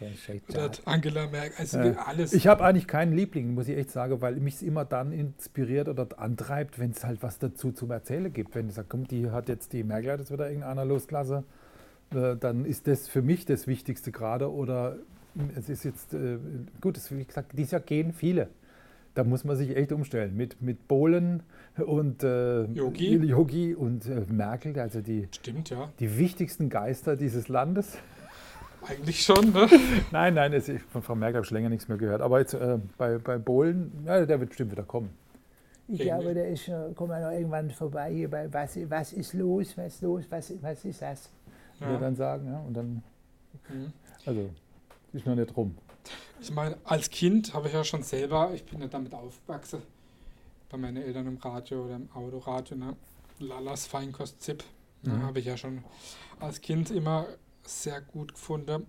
Oder. 0.49 0.71
Angela 0.85 1.27
Merkel, 1.27 1.53
also 1.57 1.79
Ja. 1.79 1.93
alles. 2.05 2.33
Ich 2.33 2.47
habe 2.47 2.63
eigentlich 2.63 2.87
keinen 2.87 3.13
Liebling, 3.15 3.53
muss 3.53 3.67
ich 3.67 3.77
echt 3.77 3.91
sagen, 3.91 4.21
weil 4.21 4.35
mich 4.35 4.55
es 4.55 4.61
immer 4.61 4.85
dann 4.85 5.11
inspiriert 5.11 5.89
oder 5.89 6.07
antreibt, 6.17 6.79
wenn 6.79 6.91
es 6.91 7.03
halt 7.03 7.21
was 7.21 7.39
dazu 7.39 7.71
zum 7.71 7.91
Erzählen 7.91 8.31
gibt. 8.31 8.55
Wenn 8.55 8.69
ich 8.69 8.75
sage, 8.75 8.87
komm, 8.89 9.07
die 9.07 9.29
hat 9.31 9.49
jetzt 9.49 9.73
die 9.73 9.83
Merkel, 9.83 10.11
hat 10.11 10.19
jetzt 10.19 10.31
wieder 10.31 10.47
irgendeiner 10.47 10.85
losgelassen, 11.09 11.43
äh, 12.13 12.35
dann 12.37 12.65
ist 12.65 12.87
das 12.87 13.07
für 13.07 13.21
mich 13.21 13.45
das 13.45 13.67
Wichtigste 13.67 14.11
gerade. 14.11 14.51
Oder 14.51 14.97
es 15.55 15.69
ist 15.69 15.83
jetzt, 15.83 16.13
äh, 16.13 16.37
gut, 16.81 16.97
es, 16.97 17.15
wie 17.15 17.23
gesagt, 17.23 17.57
dieses 17.57 17.71
Jahr 17.71 17.81
gehen 17.81 18.13
viele. 18.13 18.49
Da 19.15 19.23
muss 19.23 19.43
man 19.43 19.57
sich 19.57 19.75
echt 19.75 19.91
umstellen. 19.91 20.35
Mit, 20.35 20.61
mit 20.61 20.87
Bohlen 20.87 21.43
und 21.77 22.23
äh, 22.23 22.63
Yogi. 22.65 23.15
Yogi 23.17 23.75
und 23.75 24.05
äh, 24.05 24.23
Merkel, 24.29 24.79
also 24.79 25.01
die, 25.01 25.27
Stimmt, 25.31 25.71
ja. 25.71 25.91
die 25.99 26.17
wichtigsten 26.17 26.69
Geister 26.69 27.15
dieses 27.15 27.47
Landes. 27.47 27.97
Eigentlich 28.87 29.21
schon, 29.23 29.51
ne? 29.51 29.67
Nein, 30.11 30.35
nein, 30.35 30.53
es, 30.53 30.69
ich, 30.69 30.81
von 30.81 31.01
Frau 31.01 31.13
Merkel 31.13 31.35
habe 31.35 31.43
ich 31.43 31.49
schon 31.49 31.57
länger 31.57 31.69
nichts 31.69 31.89
mehr 31.89 31.97
gehört. 31.97 32.21
Aber 32.21 32.39
jetzt 32.39 32.53
äh, 32.53 32.77
bei, 32.97 33.17
bei 33.17 33.37
Bohlen, 33.37 33.91
ja, 34.05 34.25
der 34.25 34.39
wird 34.39 34.51
bestimmt 34.51 34.71
wieder 34.71 34.83
kommen. 34.83 35.09
Ich 35.91 35.99
glaube, 36.01 36.33
der 36.33 36.49
ist, 36.49 36.67
äh, 36.67 36.93
kommt 36.95 37.09
noch 37.09 37.31
irgendwann 37.31 37.71
vorbei 37.71 38.13
hier 38.13 38.29
bei 38.29 38.51
was, 38.53 38.77
was 38.89 39.13
ist 39.13 39.33
los, 39.33 39.75
was 39.77 39.95
ist 39.95 40.01
los, 40.01 40.25
was, 40.29 40.53
was 40.61 40.85
ist 40.85 41.01
das? 41.01 41.29
Ja. 41.79 41.87
Wir 41.87 41.93
Ja. 41.93 41.99
dann 41.99 42.15
sagen, 42.15 42.45
ja, 42.47 42.59
und 42.59 42.73
dann, 42.75 43.03
Mhm. 43.69 43.91
also, 44.25 44.49
ist 45.13 45.25
noch 45.25 45.35
nicht 45.35 45.55
rum. 45.57 45.75
Ich 46.41 46.51
meine, 46.51 46.77
als 46.83 47.09
Kind 47.09 47.53
habe 47.53 47.67
ich 47.67 47.73
ja 47.73 47.83
schon 47.83 48.03
selber, 48.03 48.51
ich 48.53 48.63
bin 48.65 48.79
ja 48.81 48.87
damit 48.87 49.13
aufgewachsen, 49.13 49.81
bei 50.69 50.77
meinen 50.77 50.97
Eltern 50.97 51.25
im 51.27 51.37
Radio 51.37 51.85
oder 51.85 51.95
im 51.95 52.09
Autoradio, 52.13 52.77
ne? 52.77 52.95
Lalas 53.39 53.87
Feinkost-Zip, 53.87 54.63
ne? 55.03 55.13
Mhm. 55.13 55.23
habe 55.23 55.39
ich 55.39 55.45
ja 55.45 55.57
schon 55.57 55.83
als 56.39 56.61
Kind 56.61 56.91
immer 56.91 57.25
sehr 57.63 58.01
gut 58.01 58.33
gefunden. 58.33 58.85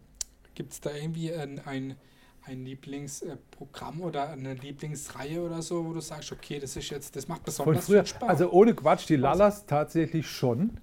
Gibt 0.54 0.72
es 0.74 0.80
da 0.80 0.90
irgendwie 0.94 1.32
ein, 1.32 1.60
ein, 1.66 1.96
ein 2.42 2.64
Lieblingsprogramm 2.64 4.00
oder 4.00 4.30
eine 4.30 4.54
Lieblingsreihe 4.54 5.40
oder 5.40 5.62
so, 5.62 5.84
wo 5.84 5.92
du 5.92 6.00
sagst, 6.00 6.32
okay, 6.32 6.58
das 6.58 6.76
ist 6.76 6.90
jetzt, 6.90 7.16
das 7.16 7.28
macht 7.28 7.40
Von 7.40 7.46
besonders 7.46 7.86
früher, 7.86 8.04
viel 8.04 8.14
Spaß? 8.16 8.28
also 8.28 8.50
ohne 8.50 8.74
Quatsch, 8.74 9.08
die 9.08 9.16
Lallas 9.16 9.66
tatsächlich 9.66 10.28
schon, 10.28 10.78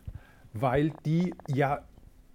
weil 0.54 0.92
die 1.06 1.34
ja 1.48 1.84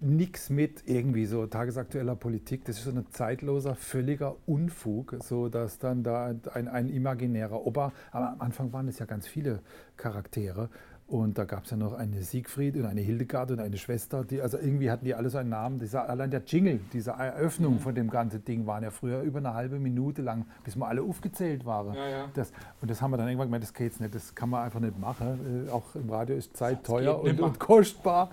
nichts 0.03 0.51
mit 0.51 0.83
irgendwie 0.87 1.27
so 1.27 1.47
tagesaktueller 1.47 2.17
Politik, 2.17 2.65
das 2.65 2.79
ist 2.79 2.85
so 2.85 2.91
ein 2.91 3.07
zeitloser, 3.11 3.77
völliger 3.77 4.37
Unfug, 4.47 5.17
so 5.23 5.49
dass 5.49 5.79
dann 5.79 6.03
da 6.03 6.35
ein, 6.53 6.69
ein 6.69 6.89
imaginärer 6.89 7.65
Opa, 7.65 7.93
aber 8.11 8.33
am 8.33 8.41
Anfang 8.41 8.73
waren 8.73 8.89
es 8.89 8.99
ja 8.99 9.07
ganz 9.07 9.29
viele 9.29 9.61
Charaktere 9.97 10.71
und 11.13 11.37
da 11.37 11.45
gab 11.45 11.65
es 11.65 11.71
ja 11.71 11.77
noch 11.77 11.93
eine 11.93 12.23
Siegfried 12.23 12.75
und 12.75 12.87
eine 12.87 13.03
Hildegard 13.03 13.51
und 13.51 13.61
eine 13.61 13.77
Schwester, 13.77 14.25
die, 14.25 14.41
also 14.41 14.57
irgendwie 14.57 14.91
hatten 14.91 15.05
die 15.05 15.15
alle 15.15 15.29
so 15.29 15.37
einen 15.37 15.51
Namen, 15.51 15.79
dieser, 15.79 16.09
allein 16.09 16.31
der 16.31 16.41
Jingle, 16.47 16.81
diese 16.95 17.11
Eröffnung 17.11 17.81
von 17.81 17.95
dem 17.95 18.09
ganzen 18.09 18.43
Ding 18.47 18.67
waren 18.67 18.83
ja 18.83 18.91
früher 18.91 19.21
über 19.21 19.39
eine 19.39 19.53
halbe 19.53 19.79
Minute 19.79 20.23
lang, 20.23 20.47
bis 20.65 20.75
wir 20.75 20.89
alle 20.89 21.03
aufgezählt 21.03 21.67
waren. 21.67 21.95
ja, 21.95 22.09
ja. 22.09 22.25
Das, 22.33 22.51
und 22.81 22.91
das 22.91 23.03
haben 23.03 23.11
wir 23.11 23.19
dann 23.19 23.29
irgendwann 23.29 23.49
gemeint, 23.49 23.63
das 23.63 23.75
geht's 23.75 24.01
nicht, 24.01 24.15
das 24.15 24.35
kann 24.35 24.49
man 24.49 24.65
einfach 24.65 24.81
nicht 24.81 24.99
machen. 24.99 25.67
Äh, 25.69 25.71
auch 25.71 25.95
im 25.95 26.09
Radio 26.09 26.35
ist 26.35 26.57
Zeit 26.57 26.79
Das 26.79 26.85
teuer 26.85 27.23
und, 27.23 27.39
und 27.43 27.59
kostbar. 27.59 28.31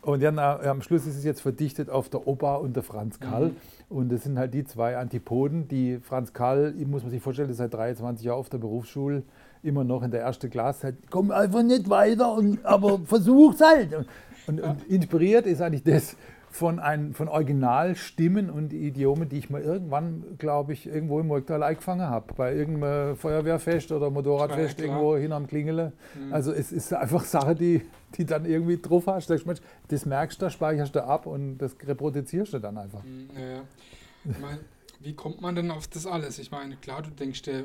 Und 0.00 0.22
dann, 0.22 0.38
äh, 0.38 0.40
am 0.40 0.80
Schluss 0.80 1.06
ist 1.06 1.16
es 1.16 1.24
jetzt 1.24 1.42
verdichtet 1.42 1.90
auf 1.90 2.08
der 2.08 2.26
Opa 2.26 2.56
und 2.56 2.74
der 2.74 2.82
Franz 2.82 3.20
Kall. 3.20 3.48
Mhm. 3.48 3.56
Und 3.90 4.10
das 4.10 4.22
sind 4.22 4.38
halt 4.38 4.54
die 4.54 4.64
zwei 4.64 4.96
Antipoden. 4.96 5.68
Die 5.68 5.98
Franz 5.98 6.32
Kall, 6.32 6.72
muss 6.86 7.02
man 7.02 7.10
sich 7.10 7.22
vorstellen, 7.22 7.50
ist 7.50 7.58
seit 7.58 7.74
23 7.74 8.24
Jahren 8.24 8.38
auf 8.38 8.48
der 8.48 8.58
Berufsschule, 8.58 9.24
immer 9.64 9.84
noch 9.84 10.02
in 10.02 10.10
der 10.10 10.20
ersten 10.20 10.50
Klasse. 10.50 10.84
Halt, 10.88 10.96
komm 11.10 11.30
einfach 11.30 11.62
nicht 11.62 11.88
weiter, 11.88 12.32
und, 12.34 12.64
aber 12.64 13.00
versuch's 13.04 13.60
halt. 13.60 13.94
Und, 13.94 14.06
und, 14.46 14.60
und 14.60 14.84
inspiriert 14.88 15.46
ist 15.46 15.60
eigentlich 15.60 15.84
das 15.84 16.16
von, 16.54 16.78
ein, 16.78 17.14
von 17.14 17.26
Originalstimmen 17.26 18.48
und 18.48 18.72
Idiomen, 18.72 19.28
die 19.28 19.38
ich 19.38 19.50
mal 19.50 19.60
irgendwann, 19.60 20.22
glaube 20.38 20.72
ich, 20.72 20.86
irgendwo 20.86 21.18
im 21.18 21.26
Murgtal 21.26 21.64
eingefangen 21.64 22.06
habe. 22.08 22.32
Bei 22.34 22.54
irgendeinem 22.54 23.16
Feuerwehrfest 23.16 23.90
oder 23.90 24.08
Motorradfest 24.08 24.78
Ja, 24.78 24.86
irgendwo 24.86 25.16
hin 25.16 25.32
am 25.32 25.48
Klingele. 25.48 25.92
Also 26.30 26.52
es 26.52 26.70
ist 26.70 26.94
einfach 26.94 27.24
Sache, 27.24 27.56
die, 27.56 27.82
die 28.14 28.24
dann 28.24 28.44
irgendwie 28.44 28.80
drauf 28.80 29.08
hast. 29.08 29.30
Du, 29.30 29.36
Mensch, 29.44 29.60
Das 29.88 30.06
merkst 30.06 30.40
du, 30.40 30.48
speicherst 30.48 30.94
du 30.94 31.04
ab 31.04 31.26
und 31.26 31.58
das 31.58 31.74
reproduzierst 31.84 32.52
du 32.52 32.60
dann 32.60 32.78
einfach. 32.78 33.02
Mm, 33.02 33.36
Ja, 33.36 34.32
meine, 34.40 34.60
wie 35.00 35.14
kommt 35.14 35.40
man 35.40 35.56
denn 35.56 35.72
auf 35.72 35.88
das 35.88 36.06
alles? 36.06 36.38
Ich 36.38 36.52
meine, 36.52 36.76
klar, 36.76 37.02
du 37.02 37.10
denkst 37.10 37.42
dir 37.42 37.64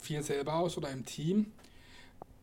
viel 0.00 0.22
selber 0.22 0.54
aus 0.54 0.76
oder 0.76 0.90
im 0.90 1.04
Team. 1.04 1.46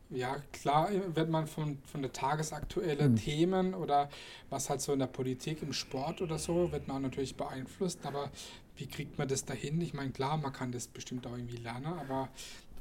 Ja, 0.10 0.38
klar 0.54 0.90
wird 1.16 1.30
man 1.30 1.48
von, 1.48 1.80
von 1.92 2.02
der 2.02 2.14
tagesaktuellen 2.14 3.12
Mhm. 3.12 3.16
Themen 3.18 3.74
oder 3.74 4.10
was 4.50 4.70
halt 4.70 4.80
so 4.80 4.94
in 4.94 5.00
der 5.00 5.08
Politik, 5.08 5.62
im 5.62 5.74
Sport 5.74 6.22
oder 6.22 6.38
so, 6.38 6.72
wird 6.72 6.88
man 6.88 7.02
natürlich 7.02 7.36
beeinflusst. 7.36 8.06
Aber 8.06 8.32
wie 8.78 8.88
kriegt 8.88 9.18
man 9.18 9.28
das 9.28 9.44
dahin? 9.44 9.82
Ich 9.82 9.94
meine, 9.94 10.12
klar, 10.12 10.38
man 10.38 10.54
kann 10.54 10.72
das 10.72 10.88
bestimmt 10.88 11.28
auch 11.28 11.32
irgendwie 11.34 11.58
lernen, 11.58 11.88
aber 12.00 12.30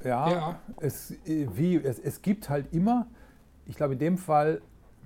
Ja, 0.05 0.31
Ja. 0.31 0.61
Es, 0.79 1.11
äh, 1.25 1.47
wie, 1.53 1.75
es, 1.75 1.99
es 1.99 2.21
gibt 2.21 2.49
halt 2.49 2.71
immer, 2.73 3.07
ich 3.65 3.75
glaube 3.75 3.93
in 3.93 3.99
dem 3.99 4.17
Fall, 4.17 4.61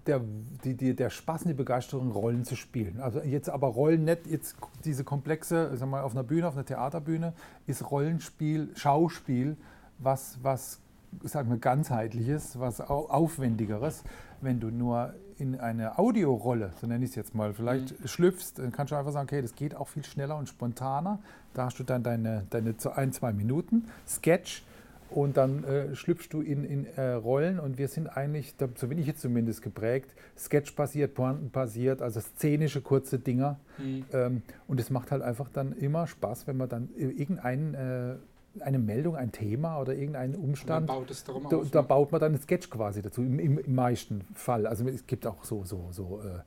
der, 0.08 0.22
die, 0.64 0.76
die, 0.76 0.96
der 0.96 1.10
Spaß 1.10 1.44
und 1.44 1.50
die 1.50 1.54
Begeisterung, 1.54 2.12
Rollen 2.12 2.44
zu 2.46 2.56
spielen. 2.56 3.00
Also 3.02 3.22
jetzt 3.22 3.50
aber 3.50 3.68
Rollen 3.68 4.06
nicht, 4.06 4.28
jetzt 4.28 4.56
diese 4.84 5.04
komplexe, 5.04 5.70
sagen 5.78 5.92
wir 5.92 5.98
mal, 5.98 6.02
auf 6.02 6.14
einer 6.14 6.24
Bühne, 6.24 6.48
auf 6.48 6.56
einer 6.56 6.66
Theaterbühne, 6.66 7.34
ist 7.68 7.90
Rollenspiel, 7.92 8.70
Schauspiel, 8.76 9.58
was, 10.00 10.40
was 10.42 10.80
sagen 11.24 11.50
wir, 11.50 11.58
ganzheitliches, 11.58 12.60
was 12.60 12.82
au- 12.82 13.10
aufwendigeres. 13.10 14.04
Wenn 14.42 14.60
du 14.60 14.70
nur 14.70 15.14
in 15.38 15.60
eine 15.60 16.00
Audiorolle, 16.00 16.72
so 16.80 16.88
nenne 16.88 17.04
ich 17.04 17.12
es 17.12 17.16
jetzt 17.16 17.36
mal, 17.36 17.54
vielleicht 17.54 17.94
schlüpfst, 18.10 18.54
dann 18.58 18.72
kannst 18.72 18.92
du 18.92 18.96
einfach 18.96 19.12
sagen, 19.12 19.28
okay, 19.28 19.42
das 19.42 19.56
geht 19.56 19.76
auch 19.76 19.88
viel 19.88 20.04
schneller 20.06 20.38
und 20.38 20.50
spontaner. 20.50 21.20
Da 21.54 21.66
hast 21.66 21.78
du 21.80 21.84
dann 21.84 22.02
deine, 22.02 22.46
deine 22.50 22.76
ein, 22.96 23.12
zwei 23.12 23.34
Minuten 23.34 23.86
Sketch 24.08 24.64
und 25.12 25.38
dann 25.38 25.64
äh, 25.64 25.96
schlüpfst 25.96 26.30
du 26.32 26.42
in, 26.42 26.64
in 26.64 26.86
äh, 26.86 27.12
Rollen 27.12 27.60
und 27.60 27.78
wir 27.78 27.88
sind 27.88 28.08
eigentlich, 28.08 28.56
da, 28.58 28.68
so 28.76 28.88
bin 28.88 28.98
ich 28.98 29.08
jetzt 29.08 29.22
zumindest 29.22 29.62
geprägt, 29.62 30.14
Sketch-basiert, 30.38 31.14
Pointen-basiert, 31.14 32.02
also 32.02 32.20
szenische 32.20 32.82
kurze 32.82 33.20
Dinger. 33.20 33.60
Mhm. 33.78 34.06
Ähm, 34.14 34.42
und 34.68 34.80
es 34.80 34.90
macht 34.90 35.12
halt 35.12 35.22
einfach 35.22 35.50
dann 35.50 35.74
immer 35.74 36.08
Spaß, 36.08 36.48
wenn 36.48 36.58
man 36.58 36.70
dann 36.70 36.90
irgendein 36.96 37.74
äh, 37.74 38.16
eine 38.60 38.80
Meldung, 38.80 39.16
ein 39.16 39.32
Thema 39.32 39.80
oder 39.80 39.94
irgendeinen 39.94 40.36
Umstand, 40.36 40.88
baut 40.88 41.10
es 41.10 41.24
darum 41.24 41.48
da, 41.50 41.58
auf. 41.58 41.72
da 41.72 41.82
ne? 41.82 41.88
baut 41.88 42.12
man 42.12 42.20
dann 42.20 42.34
einen 42.34 42.42
Sketch 42.42 42.70
quasi 42.70 43.02
dazu, 43.02 43.22
im, 43.22 43.40
im, 43.40 43.58
im 43.60 43.76
meisten 43.76 44.22
Fall. 44.34 44.68
Also 44.68 44.88
es 44.88 45.08
gibt 45.08 45.26
auch 45.26 45.44
so, 45.44 45.64
so, 45.64 45.88
so, 45.92 46.22
äh, 46.22 46.40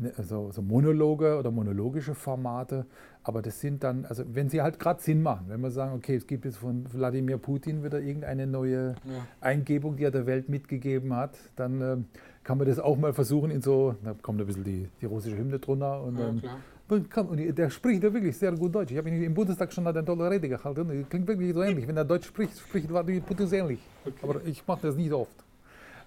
ne, 0.00 0.12
so, 0.22 0.50
so 0.52 0.62
Monologe 0.62 1.38
oder 1.38 1.50
monologische 1.50 2.14
Formate, 2.14 2.86
aber 3.22 3.42
das 3.42 3.60
sind 3.60 3.84
dann, 3.84 4.04
also 4.06 4.24
wenn 4.32 4.48
sie 4.48 4.62
halt 4.62 4.78
gerade 4.78 5.02
Sinn 5.02 5.22
machen, 5.22 5.46
wenn 5.48 5.60
wir 5.60 5.70
sagen, 5.70 5.94
okay, 5.94 6.16
es 6.16 6.26
gibt 6.26 6.44
jetzt 6.44 6.56
von 6.56 6.86
Wladimir 6.92 7.38
Putin 7.38 7.84
wieder 7.84 8.00
irgendeine 8.00 8.46
neue 8.46 8.94
ja. 9.04 9.26
Eingebung, 9.40 9.96
die 9.96 10.04
er 10.04 10.10
der 10.10 10.26
Welt 10.26 10.48
mitgegeben 10.48 11.14
hat, 11.14 11.36
dann 11.56 11.80
ähm, 11.80 12.04
kann 12.44 12.58
man 12.58 12.66
das 12.66 12.78
auch 12.78 12.96
mal 12.96 13.12
versuchen 13.12 13.50
in 13.50 13.60
so, 13.60 13.94
da 14.02 14.14
kommt 14.20 14.40
ein 14.40 14.46
bisschen 14.46 14.64
die, 14.64 14.88
die 15.00 15.06
russische 15.06 15.36
Hymne 15.36 15.58
drunter 15.58 16.02
und 16.02 16.18
ja, 16.18 16.26
dann 16.26 17.08
klar. 17.08 17.30
und 17.30 17.58
der 17.58 17.70
spricht 17.70 18.02
ja 18.02 18.12
wirklich 18.12 18.36
sehr 18.36 18.52
gut 18.52 18.74
Deutsch. 18.74 18.90
Ich 18.90 18.98
habe 18.98 19.08
ihn 19.08 19.22
im 19.22 19.34
Bundestag 19.34 19.72
schon 19.72 19.86
eine 19.86 20.04
tolle 20.04 20.30
Rede 20.30 20.48
gehalten. 20.48 20.80
und 20.80 21.10
Klingt 21.10 21.28
wirklich 21.28 21.54
so 21.54 21.62
ähnlich. 21.62 21.86
Wenn 21.86 21.96
er 21.96 22.04
Deutsch 22.04 22.26
spricht, 22.26 22.58
spricht 22.58 22.88
Vladimir 22.88 23.20
Putin 23.20 23.52
ähnlich. 23.52 23.80
Okay. 24.04 24.16
Aber 24.22 24.44
ich 24.44 24.66
mache 24.66 24.88
das 24.88 24.96
nicht 24.96 25.12
oft. 25.12 25.44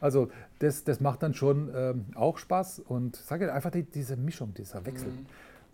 Also 0.04 0.28
das, 0.60 0.84
das 0.84 1.00
macht 1.00 1.24
dann 1.24 1.34
schon 1.34 1.72
ähm, 1.74 2.06
auch 2.16 2.38
Spaß 2.38 2.80
und 2.80 3.16
sage 3.16 3.54
einfach 3.54 3.72
die, 3.72 3.84
diese 3.84 4.18
Mischung, 4.18 4.54
dieser 4.54 4.86
Wechsel. 4.86 5.08
Mhm. 5.08 5.26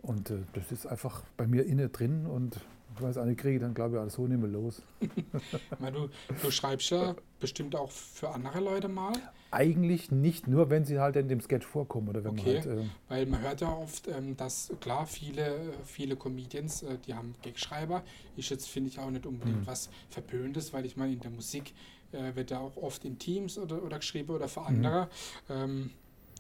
Und 0.04 0.30
äh, 0.30 0.36
das 0.54 0.72
ist 0.72 0.86
einfach 0.86 1.24
bei 1.36 1.48
mir 1.48 1.66
inne 1.66 1.90
drin 1.90 2.28
und 2.28 2.60
ich 3.00 3.06
weiß 3.06 3.18
auch 3.18 3.26
nicht, 3.26 3.40
kriege 3.40 3.56
ich 3.56 3.62
dann 3.62 3.74
glaube 3.74 3.96
ich 3.96 4.02
alles 4.02 4.14
so 4.14 4.28
nicht 4.28 4.40
mehr 4.40 4.50
los. 4.50 4.84
Du, 5.80 6.10
du 6.42 6.52
schreibst 6.52 6.90
ja 6.92 7.16
bestimmt 7.40 7.76
auch 7.76 7.92
für 7.92 8.30
andere 8.30 8.60
Leute 8.60 8.88
mal, 8.88 9.22
Eigentlich 9.52 10.12
nicht 10.12 10.48
nur, 10.48 10.70
wenn 10.72 10.86
sie 10.86 11.00
halt 11.00 11.16
in 11.16 11.28
dem 11.28 11.40
Sketch 11.42 11.66
vorkommen 11.66 12.08
oder 12.10 12.24
wenn 12.24 12.32
Okay. 12.32 12.36
man 12.36 12.46
halt, 12.48 12.66
äh, 12.66 12.84
weil 13.08 13.26
man 13.26 13.42
hört 13.42 13.62
ja 13.62 13.72
oft, 13.76 14.08
ähm, 14.08 14.36
dass 14.38 14.72
klar 14.82 15.08
viele, 15.08 15.74
viele 15.86 16.16
Comedians, 16.16 16.84
äh, 16.84 16.98
die 17.00 17.14
haben 17.16 17.34
Gagschreiber. 17.42 18.04
Ist 18.36 18.50
jetzt, 18.50 18.68
finde 18.68 18.90
ich, 18.90 19.00
auch 19.00 19.10
nicht 19.10 19.26
unbedingt 19.26 19.66
Mhm. 19.66 19.68
was 19.68 19.90
Verpöntes, 20.10 20.74
weil 20.74 20.86
ich 20.86 20.96
meine, 20.98 21.14
in 21.14 21.22
der 21.22 21.32
Musik 21.32 21.74
äh, 22.12 22.36
wird 22.36 22.52
ja 22.52 22.60
auch 22.60 22.76
oft 22.78 23.06
in 23.06 23.18
Teams 23.18 23.58
oder, 23.58 23.82
oder 23.84 23.98
geschrieben 24.00 24.30
oder 24.36 24.48
Mhm. 24.48 24.50
für 24.50 24.62
andere. 24.62 25.10
Ähm, 25.50 25.92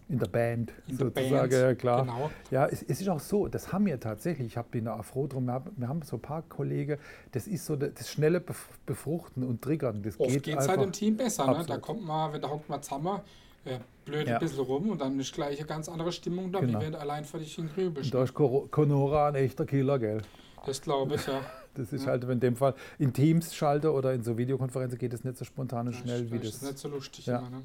in 0.10 0.20
der 0.20 0.28
Band 0.28 0.74
in 0.88 0.98
der 0.98 1.08
sozusagen, 1.08 1.32
Band. 1.50 1.54
ja 1.54 1.76
klar. 1.76 2.02
Genau. 2.06 2.32
Ja, 2.52 2.66
es, 2.66 2.82
es 2.84 3.00
ist 3.02 3.08
auch 3.10 3.20
so, 3.20 3.48
das 3.48 3.72
haben 3.72 3.86
wir 3.86 4.00
tatsächlich, 4.00 4.48
ich 4.48 4.58
hab- 4.58 4.72
bin 4.72 4.86
da 4.86 4.96
auch 5.00 5.06
froh 5.06 5.28
drum, 5.28 5.46
wir 5.46 5.54
haben, 5.54 5.72
wir 5.78 5.88
haben 5.88 6.02
so 6.02 6.18
ein 6.18 6.22
paar 6.22 6.42
Kollegen, 6.42 6.98
das 7.32 7.48
ist 7.48 7.66
so 7.66 7.76
das, 7.76 8.10
schnelle 8.10 8.40
Bef- 8.40 8.56
Befruchten 8.86 9.44
und 9.44 9.62
Triggern, 9.62 10.02
das 10.04 10.20
Oft 10.20 10.30
geht 10.32 10.44
geht 10.44 10.54
es 10.56 10.62
einfach. 10.62 10.78
halt 10.78 10.86
im 10.88 10.92
Team 10.92 11.16
besser. 11.16 11.46
Ne? 11.46 11.64
Da 11.66 11.78
kommt 11.78 12.04
man, 12.04 12.34
wenn 12.34 12.42
da 12.42 12.50
hockt 12.50 12.68
man 12.68 12.82
zusammen, 12.82 13.20
äh, 13.66 13.78
blöd 14.06 14.28
Ja. 14.28 14.36
ein 14.36 14.40
bisschen 14.40 14.60
rum 14.64 14.90
und 14.90 15.00
dann 15.02 15.20
ist 15.20 15.32
gleich 15.34 15.58
eine 15.60 15.68
ganz 15.68 15.88
andere 15.88 16.12
Stimmung 16.12 16.52
da, 16.52 16.60
Genau. 16.60 16.80
wie 16.80 16.86
wenn 16.86 16.92
du 16.94 17.00
allein 17.00 17.24
für 17.24 17.38
dich 17.40 17.54
hingrübelst. 17.56 18.14
Und 18.14 18.20
da 18.20 18.24
ist 18.24 18.34
Conora 18.34 19.28
ein 19.28 19.36
echter 19.36 19.66
Killer, 19.66 20.00
gell? 20.00 20.22
Das 20.66 20.82
glaube 20.82 21.16
ich, 21.16 21.28
ja. 21.28 21.42
Das 21.76 21.94
ist 21.94 22.04
Ja. 22.06 22.10
halt 22.12 22.24
in 22.26 22.40
dem 22.40 22.56
Fall 22.56 22.74
in 22.98 23.14
Teams 23.14 23.54
schalte 23.56 23.94
oder 23.94 24.12
in 24.14 24.24
so 24.24 24.38
Videokonferenzen 24.38 24.98
geht 24.98 25.14
es 25.14 25.24
nicht 25.24 25.38
so 25.38 25.46
spontan 25.46 25.88
und 25.88 25.94
schnell 25.94 26.26
wie 26.32 26.40
das 26.40 26.48
das. 26.48 26.56
ist 26.56 26.62
nicht 26.64 26.78
so 26.80 26.90
lustig 26.90 27.28
Ja. 27.28 27.38
immer, 27.40 27.50
ne? 27.52 27.62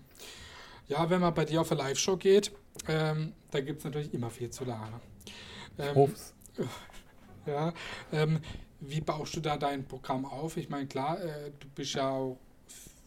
Ja, 0.88 1.08
wenn 1.08 1.20
man 1.20 1.32
bei 1.34 1.44
dir 1.44 1.60
auf 1.60 1.72
eine 1.72 1.80
Live-Show 1.80 2.16
geht, 2.16 2.52
ähm, 2.88 3.32
da 3.50 3.60
gibt 3.60 3.78
es 3.78 3.84
natürlich 3.84 4.12
immer 4.12 4.30
viel 4.30 4.50
zu 4.50 4.64
lernen. 4.64 4.94
Ähm, 5.78 6.08
ja, 7.46 7.72
ähm, 8.12 8.38
wie 8.80 9.00
baust 9.00 9.34
du 9.36 9.40
da 9.40 9.56
dein 9.56 9.84
Programm 9.86 10.24
auf? 10.26 10.56
Ich 10.56 10.68
meine, 10.68 10.86
klar, 10.86 11.18
äh, 11.22 11.50
du 11.58 11.68
bist 11.74 11.94
ja 11.94 12.10
auch 12.10 12.38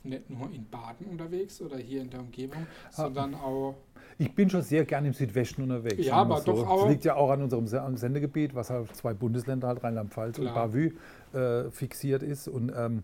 nicht 0.04 0.30
nur 0.30 0.50
in 0.52 0.66
Baden 0.70 1.06
unterwegs 1.08 1.62
oder 1.62 1.78
hier 1.78 2.02
in 2.02 2.10
der 2.10 2.22
Umgebung, 2.22 2.66
sondern 2.92 3.36
auch 3.36 3.76
Ich 4.18 4.34
bin 4.34 4.50
schon 4.50 4.62
sehr 4.62 4.86
gerne 4.86 5.08
im 5.10 5.14
Südwesten 5.14 5.62
unterwegs. 5.64 6.04
Ja, 6.06 6.16
aber 6.16 6.42
doch 6.42 6.66
auch- 6.68 6.82
Das 6.84 6.90
liegt 6.92 7.06
ja 7.06 7.16
auch 7.16 7.30
an 7.30 7.44
unserem 7.44 7.98
Sendegebiet, 7.98 8.56
was 8.56 8.70
halt 8.70 8.96
zwei 8.96 9.14
Bundesländer, 9.14 9.68
halt 9.68 9.84
Rheinland-Pfalz 9.84 10.40
und. 10.40 10.54
Bavü, 10.54 10.94
äh, 11.34 11.70
fixiert 11.72 12.24
ist. 12.24 12.48
Und 12.48 12.72
ähm, 12.76 13.04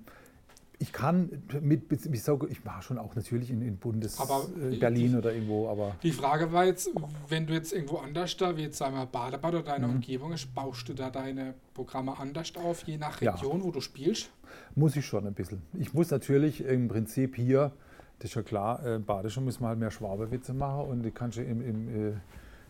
ich 0.84 0.92
kann 0.92 1.30
mit, 1.62 1.90
ich, 1.92 2.22
sage, 2.24 2.46
ich 2.50 2.66
war 2.66 2.82
schon 2.82 2.98
auch 2.98 3.16
natürlich 3.16 3.50
in, 3.50 3.62
in 3.62 3.78
Bundes 3.78 4.20
Aber 4.20 4.46
äh, 4.62 4.72
die- 4.72 4.78
Berlin 4.80 5.18
oder 5.18 5.34
irgendwo, 5.34 5.70
aber 5.70 5.96
Die 6.04 6.12
Frage 6.12 6.52
war 6.52 6.66
jetzt, 6.66 6.90
wenn 7.30 7.48
du 7.48 7.54
jetzt 7.54 7.72
irgendwo 7.72 7.98
anders 8.00 8.36
da, 8.36 8.58
wie 8.58 8.64
jetzt 8.64 8.78
sagen 8.78 8.96
wir 8.98 9.06
Badebad 9.06 9.54
oder 9.54 9.64
deine 9.64 9.88
Mhm. 9.88 9.94
Umgebung 9.96 10.34
ist, 10.34 10.54
baust 10.54 10.90
du 10.90 10.94
da 10.94 11.10
deine 11.10 11.54
Programme 11.74 12.18
anders 12.20 12.52
auf, 12.58 12.84
je 12.84 12.98
nach 12.98 13.22
Ja. 13.22 13.32
Region, 13.34 13.64
wo 13.64 13.72
du 13.72 13.80
spielst? 13.80 14.30
muss 14.76 14.96
ich 14.98 15.06
schon 15.06 15.26
ein 15.26 15.34
bisschen. 15.34 15.62
Ich 15.74 15.94
muss 15.94 16.12
natürlich 16.12 16.64
im 16.66 16.88
Prinzip 16.90 17.36
hier, 17.38 17.72
das 18.20 18.32
ist 18.32 18.36
ja 18.36 18.42
klar, 18.44 18.86
äh, 18.86 19.00
Badischen 19.00 19.46
müssen 19.46 19.62
wir 19.64 19.70
halt 19.70 19.80
mehr 19.80 19.90
Schwaberwitze 19.90 20.54
machen 20.54 20.88
und 20.90 21.02
die 21.04 21.12
kannst 21.12 21.38
du 21.38 21.42
im, 21.44 21.62
im 21.62 22.10
äh, 22.10 22.14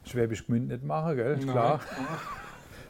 Schwäbisch 0.05 0.45
Gmünd 0.45 0.67
nicht 0.67 0.83
machen, 0.83 1.15
gell? 1.15 1.37
Ist 1.39 1.47
klar. 1.47 1.79
Nein. 1.97 2.05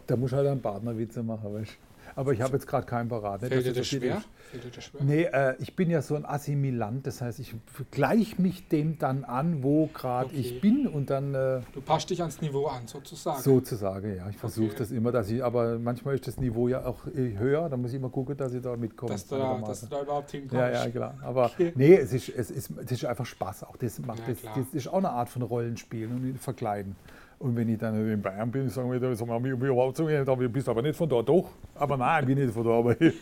Da 0.06 0.18
muss 0.18 0.34
halt 0.34 0.48
ein 0.48 0.62
Partnerwitze 0.62 1.24
machen, 1.24 1.54
weißt 1.54 1.72
du. 1.72 1.93
Aber 2.16 2.34
ich 2.34 2.42
habe 2.42 2.54
jetzt 2.54 2.68
gerade 2.68 2.86
keinen 2.86 3.10
parat. 3.10 3.42
nicht, 3.42 3.52
Fällt 3.52 3.66
dir 3.66 3.74
das 3.74 3.88
schwer? 3.88 4.24
Fällt 4.52 4.64
dir 4.64 4.70
das 4.72 4.84
schwer? 4.84 5.02
Nee, 5.04 5.24
äh, 5.24 5.56
ich 5.60 5.76
bin 5.76 5.90
ja 5.90 6.02
so 6.02 6.16
ein 6.16 6.26
Assimilant, 6.26 7.06
das 7.08 7.22
heißt, 7.22 7.40
ich 7.40 7.56
gleiche 7.92 8.42
mich 8.42 8.68
dem 8.68 8.98
dann 9.00 9.24
an, 9.24 9.64
wo 9.64 9.88
gerade 9.88 10.28
Okay. 10.28 10.38
ich 10.40 10.62
bin 10.62 10.88
und 10.88 11.10
dann 11.10 11.34
äh, 11.34 11.62
Du 11.74 11.82
passt 11.82 12.10
dich 12.10 12.22
ans 12.22 12.40
Niveau 12.42 12.68
an, 12.68 12.88
sozusagen. 12.88 13.42
sozusagen, 13.42 14.16
ja. 14.16 14.30
Ich 14.30 14.38
versuche 14.38 14.68
Okay. 14.68 14.76
das 14.80 14.92
immer, 14.92 15.12
dass 15.12 15.30
ich, 15.30 15.44
aber 15.44 15.80
manchmal 15.80 16.16
ist 16.16 16.28
das 16.28 16.38
Niveau 16.38 16.68
ja 16.68 16.86
auch 16.86 17.08
äh, 17.08 17.38
höher, 17.38 17.68
da 17.70 17.78
muss 17.78 17.92
ich 17.92 17.98
immer 17.98 18.10
gucken, 18.10 18.38
dass 18.38 18.54
ich 18.54 18.62
da 18.62 18.76
mitkomme. 18.78 19.12
dass, 19.12 19.28
du 19.28 19.36
da, 19.38 19.60
dass 19.66 19.82
du 19.82 19.88
da 19.88 20.02
überhaupt 20.02 20.32
hinkommst. 20.32 20.54
Ja, 20.54 20.70
ja, 20.86 20.90
klar. 20.90 21.18
Aber 21.24 21.46
Okay. 21.46 21.72
nee, 21.76 21.96
es 21.96 22.14
ist, 22.14 22.30
es, 22.30 22.52
ist, 22.52 22.72
es 22.84 22.92
ist 22.92 23.06
einfach 23.06 23.26
Spaß. 23.26 23.64
Auch 23.64 23.78
das 23.78 24.00
macht 24.00 24.20
Ja, 24.28 24.34
das, 24.34 24.42
das 24.56 24.74
ist 24.74 24.88
auch 24.88 24.98
eine 24.98 25.10
Art 25.10 25.30
von 25.30 25.42
Rollenspielen 25.42 26.12
und 26.32 26.40
Verkleiden. 26.40 26.96
Und 27.44 27.58
wenn 27.58 27.68
ich 27.68 27.78
dann 27.78 27.94
in 28.10 28.22
Bayern 28.22 28.50
bin, 28.50 28.70
sagen 28.70 28.90
wir, 28.90 29.16
sagen 29.18 29.44
wir, 29.44 29.60
wir 29.62 29.70
überhaupt 29.70 29.98
so, 29.98 30.08
da 30.08 30.34
bist 30.36 30.66
du 30.66 30.72
aber 30.72 30.82
nicht 30.82 30.96
von 30.96 31.10
da, 31.10 31.22
doch. 31.22 31.50
Aber 31.76 31.98
nein, 31.98 32.22
ich 32.24 32.28
bin 32.28 32.38
nicht 32.38 32.54
von 32.54 32.64
da, 32.64 32.70
aber 32.72 32.92
ich 33.02 33.14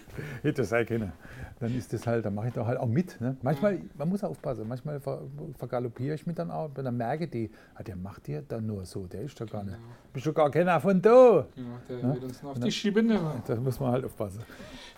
hätte 0.43 0.61
das 0.61 0.69
sein 0.69 0.85
können. 0.85 1.11
Dann 1.59 1.75
ist 1.75 1.91
das 1.91 2.05
halt, 2.05 2.23
dann 2.23 2.35
mache 2.35 2.49
ich 2.49 2.53
da 2.53 2.63
halt 2.63 2.77
auch 2.79 2.85
mit. 2.87 3.19
Ne? 3.19 3.35
Manchmal, 3.41 3.79
man 3.97 4.09
muss 4.09 4.23
aufpassen, 4.23 4.67
manchmal 4.67 4.99
ver, 4.99 5.23
vergaloppiere 5.57 6.13
ich 6.13 6.27
mich 6.27 6.35
dann 6.35 6.51
auch, 6.51 6.69
wenn 6.75 6.85
dann 6.85 6.97
merke 6.97 7.27
die, 7.27 7.49
ah, 7.73 7.81
der 7.81 7.95
macht 7.95 8.27
dir 8.27 8.43
dann 8.47 8.67
nur 8.67 8.85
so, 8.85 9.07
der 9.07 9.21
ist 9.21 9.41
doch 9.41 9.47
gar 9.49 9.63
nicht. 9.63 9.73
Genau. 9.75 9.87
Bist 10.13 10.25
du 10.27 10.33
gar 10.33 10.51
keiner 10.51 10.79
von 10.79 11.01
da? 11.01 11.47
Ja, 11.55 11.63
der 11.89 11.97
Ja. 11.97 12.13
wird 12.13 12.23
uns 12.23 12.43
noch 12.43 12.51
auf 12.51 12.57
Ja. 12.57 12.63
die 12.63 12.71
Schiebe 12.71 13.01
nehmen. 13.01 13.41
Da 13.47 13.55
muss 13.55 13.79
man 13.79 13.91
halt 13.91 14.05
aufpassen. 14.05 14.41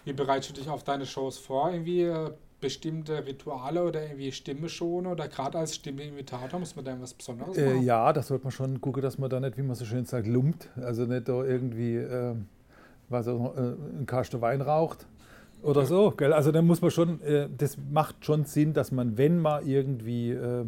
Wie 0.03 0.11
bereitest 0.11 0.49
du 0.49 0.53
dich 0.61 0.69
auf 0.69 0.83
deine 0.83 1.05
Shows 1.05 1.37
vor? 1.37 1.71
Irgendwie 1.71 2.01
äh, 2.03 2.29
bestimmte 2.63 3.25
Rituale 3.25 3.83
oder 3.83 4.01
irgendwie 4.03 4.31
Stimme 4.31 4.69
schon 4.69 5.05
oder 5.05 5.27
gerade 5.27 5.59
als 5.59 5.75
Stimme-Imitator 5.75 6.59
muss 6.59 6.75
man 6.75 6.85
da 6.85 6.95
was 6.99 7.13
Besonderes 7.13 7.57
Äh, 7.57 7.65
machen? 7.73 7.83
ja, 7.83 8.11
da 8.13 8.23
sollte 8.23 8.45
man 8.45 8.51
schon 8.51 8.79
gucken, 8.81 9.03
dass 9.03 9.17
man 9.17 9.29
da 9.29 9.39
nicht, 9.39 9.57
wie 9.57 9.61
man 9.61 9.75
so 9.75 9.85
schön 9.85 10.05
sagt, 10.05 10.25
lumpt. 10.27 10.69
Also 10.77 11.05
nicht 11.05 11.27
da 11.27 11.43
irgendwie 11.43 11.97
äh, 11.97 12.33
was 13.09 13.27
auch, 13.27 13.55
äh, 13.55 13.59
einen 13.59 14.05
Kasten 14.07 14.41
Wein 14.41 14.61
raucht 14.61 15.05
oder 15.61 15.85
so. 15.85 16.11
Gell? 16.11 16.33
Also 16.33 16.51
da 16.51 16.61
muss 16.61 16.81
man 16.81 16.89
schon, 16.91 17.21
äh, 17.21 17.47
das 17.57 17.77
macht 17.91 18.25
schon 18.25 18.45
Sinn, 18.45 18.73
dass 18.73 18.91
man, 18.91 19.17
wenn 19.17 19.39
man 19.39 19.65
irgendwie 19.67 20.31
äh, 20.31 20.65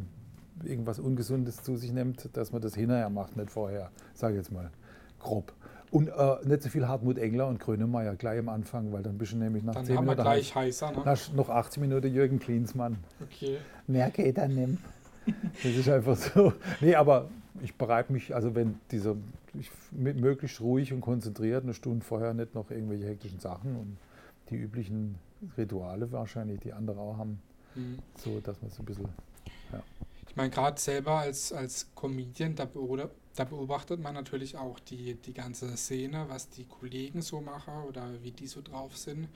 irgendwas 0.64 1.00
Ungesundes 1.00 1.64
zu 1.64 1.75
sich 1.78 1.92
nimmt, 1.94 2.30
dass 2.34 2.52
man 2.52 2.62
das 2.62 2.75
hinterher 2.75 3.10
macht, 3.10 3.36
nicht 3.38 3.50
vorher, 3.52 3.90
sage 4.14 4.34
ich 4.36 4.38
jetzt 4.40 4.52
mal 4.52 4.70
grob. 5.20 5.54
Und 5.92 6.10
äh, 6.10 6.36
nicht 6.44 6.63
so 6.63 6.70
viel 6.70 6.88
Hartmut 6.88 7.18
Engler 7.18 7.48
und 7.48 7.60
Grönemeyer 7.60 8.15
gleich 8.15 8.39
am 8.39 8.50
Anfang, 8.50 8.92
weil 8.92 9.04
dann 9.04 9.18
bist 9.18 9.32
du 9.34 9.38
nämlich 9.38 9.63
nach 9.63 9.75
Dann 9.75 9.86
10 9.86 9.98
haben 9.98 10.08
wir 10.08 10.15
gleich 10.15 10.54
heißer. 10.54 10.92
Ne? 10.92 11.06
hast 11.06 11.34
noch 11.34 11.50
80 11.50 11.82
Minuten 11.82 12.13
Jürgen 12.13 12.39
Klinsmann. 12.39 12.98
Okay. 13.22 13.58
Mehr 13.88 14.10
geht 14.10 14.38
dann 14.38 14.56
nicht. 14.56 14.80
Das 15.63 15.72
ist 15.72 15.89
einfach 15.89 16.15
so. 16.15 16.54
Nee, 16.82 16.96
aber 16.96 17.30
ich 17.62 17.75
bereite 17.75 18.12
mich, 18.13 18.36
also 18.36 18.54
wenn 18.56 18.80
dieser, 18.92 19.15
ich, 19.60 19.72
möglichst 19.92 20.60
ruhig 20.62 20.92
und 20.94 21.01
konzentriert, 21.01 21.63
eine 21.63 21.74
Stunde 21.74 22.04
vorher 22.04 22.34
nicht 22.34 22.54
noch 22.54 22.70
irgendwelche 22.70 23.06
hektischen 23.06 23.39
Sachen 23.39 23.75
und 23.75 23.98
die 24.50 24.56
üblichen 24.56 25.15
Rituale 25.58 26.12
wahrscheinlich, 26.12 26.60
die 26.60 26.74
andere 26.74 27.00
auch 27.00 27.18
haben, 27.18 27.39
Hm. 27.75 28.00
so 28.18 28.39
dass 28.39 28.62
man 28.62 28.72
so 28.72 28.82
ein 28.82 28.86
bisschen. 28.86 29.10
Ich 30.36 30.38
meine, 30.38 30.50
gerade 30.50 30.77
selber 30.82 31.20
als, 31.20 31.54
als 31.54 31.88
Comedian, 31.96 32.56
da, 32.56 32.65
beobacht- 32.65 33.12
da 33.36 33.46
beobachtet 33.46 34.01
man 34.01 34.15
natürlich 34.15 34.58
auch 34.58 34.82
die, 34.82 35.15
die 35.15 35.34
ganze 35.34 35.77
Szene, 35.77 36.25
was 36.27 36.50
die 36.50 36.65
Kollegen 36.65 37.22
so 37.22 37.39
machen 37.39 37.74
oder 37.88 38.22
wie 38.22 38.32
die 38.32 38.48
so 38.48 38.62
drauf 38.62 38.98
sind. 38.98 39.30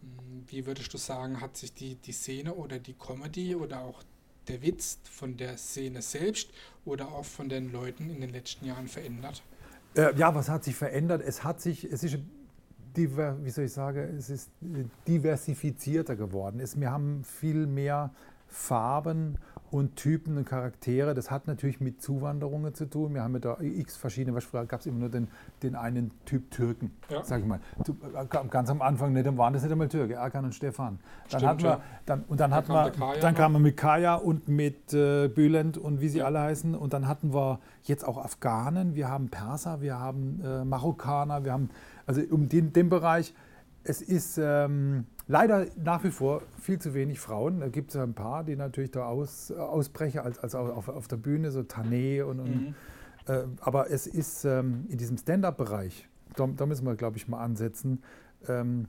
Hm, 0.00 0.42
Wie 0.48 0.66
würdest 0.66 0.92
du 0.92 0.98
sagen, 0.98 1.40
hat 1.40 1.56
sich 1.56 1.72
die, 1.72 1.94
die 1.94 2.10
Szene 2.10 2.52
oder 2.54 2.80
die 2.80 2.94
Comedy 2.94 3.54
oder 3.54 3.82
auch 3.82 4.02
der 4.48 4.60
Witz 4.60 4.98
von 5.04 5.36
der 5.36 5.56
Szene 5.56 6.02
selbst 6.02 6.50
oder 6.84 7.12
auch 7.12 7.24
von 7.24 7.48
den 7.48 7.70
Leuten 7.70 8.10
in 8.10 8.20
den 8.20 8.30
letzten 8.30 8.66
Jahren 8.66 8.88
verändert? 8.88 9.44
Äh, 9.94 10.16
ja, 10.16 10.34
was 10.34 10.48
hat 10.48 10.64
sich 10.64 10.74
verändert? 10.74 11.22
Es 11.24 11.44
hat 11.44 11.60
sich, 11.60 11.84
es 11.84 12.02
ist, 12.02 12.18
diver, 12.96 13.38
wie 13.44 13.50
soll 13.50 13.66
ich 13.66 13.72
sagen, 13.72 14.16
es 14.18 14.30
ist 14.30 14.50
diversifizierter 15.06 16.16
geworden. 16.16 16.58
Es, 16.58 16.80
wir 16.80 16.90
haben 16.90 17.22
viel 17.22 17.68
mehr 17.68 18.12
Farben 18.48 19.38
und 19.70 19.96
Typen 19.96 20.36
und 20.36 20.44
Charaktere. 20.44 21.14
Das 21.14 21.30
hat 21.30 21.46
natürlich 21.46 21.80
mit 21.80 22.02
Zuwanderungen 22.02 22.74
zu 22.74 22.86
tun. 22.86 23.14
Wir 23.14 23.22
haben 23.22 23.34
ja 23.34 23.38
da 23.40 23.56
x 23.60 23.96
verschiedene, 23.96 24.36
was 24.36 24.44
früher 24.44 24.66
gab 24.66 24.80
es 24.80 24.86
immer 24.86 24.98
nur 24.98 25.08
den, 25.08 25.28
den 25.62 25.76
einen 25.76 26.10
Typ 26.24 26.50
Türken, 26.50 26.90
Ja. 27.08 27.22
sag 27.22 27.40
ich 27.40 27.46
mal. 27.46 27.60
Äh, 27.86 28.26
Ganz 28.50 28.70
am 28.70 28.82
Anfang 28.82 29.12
nicht, 29.12 29.26
dann 29.26 29.38
waren 29.38 29.52
das 29.52 29.62
nicht 29.62 29.72
einmal 29.72 29.88
Türke, 29.88 30.14
Erkan 30.14 30.44
und 30.44 30.54
Stefan. 30.54 30.98
Dann 31.30 31.40
Stimmt, 31.40 31.44
hatten 31.44 31.62
wir, 31.62 31.80
dann, 32.06 32.24
und 32.28 32.40
dann, 32.40 32.52
hatten 32.54 32.68
kam 32.72 32.84
wir, 32.84 32.90
Kaya 32.90 33.20
dann 33.20 33.34
kamen 33.34 33.54
wir 33.56 33.60
mit 33.60 33.76
Kaya 33.76 34.14
und 34.16 34.48
mit 34.48 34.92
äh, 34.92 35.28
Bülent 35.28 35.78
und 35.78 36.00
wie 36.00 36.08
sie 36.08 36.18
Ja. 36.18 36.26
alle 36.26 36.40
heißen. 36.40 36.74
Und 36.74 36.92
dann 36.92 37.06
hatten 37.06 37.32
wir 37.32 37.60
jetzt 37.84 38.06
auch 38.06 38.18
Afghanen, 38.18 38.94
wir 38.94 39.08
haben 39.08 39.28
Perser, 39.28 39.80
wir 39.80 39.98
haben 39.98 40.40
äh, 40.44 40.64
Marokkaner, 40.64 41.44
wir 41.44 41.52
haben, 41.52 41.70
also 42.06 42.20
um 42.30 42.48
den, 42.48 42.72
den 42.72 42.88
Bereich, 42.88 43.34
es 43.84 44.02
ist 44.02 44.38
ähm, 44.42 45.06
leider 45.26 45.66
nach 45.82 46.04
wie 46.04 46.10
vor 46.10 46.42
viel 46.60 46.78
zu 46.78 46.94
wenig 46.94 47.20
Frauen. 47.20 47.60
Da 47.60 47.68
gibt 47.68 47.90
es 47.90 47.96
ein 47.96 48.14
paar, 48.14 48.44
die 48.44 48.56
natürlich 48.56 48.90
da 48.90 49.06
aus, 49.06 49.50
ausbrechen, 49.50 50.20
als, 50.20 50.38
als 50.38 50.54
auf, 50.54 50.88
auf 50.88 51.08
der 51.08 51.16
Bühne, 51.16 51.50
so 51.50 51.60
Tané 51.60 52.22
und, 52.22 52.40
und 52.40 52.50
Mhm. 52.50 52.74
äh, 53.26 53.44
aber 53.60 53.90
es 53.90 54.06
ist 54.06 54.44
ähm, 54.44 54.86
in 54.88 54.98
diesem 54.98 55.16
Stand-up-Bereich, 55.16 56.08
da, 56.36 56.46
da 56.46 56.66
müssen 56.66 56.86
wir, 56.86 56.96
glaube 56.96 57.16
ich, 57.16 57.28
mal 57.28 57.40
ansetzen. 57.40 58.02
Ähm, 58.48 58.86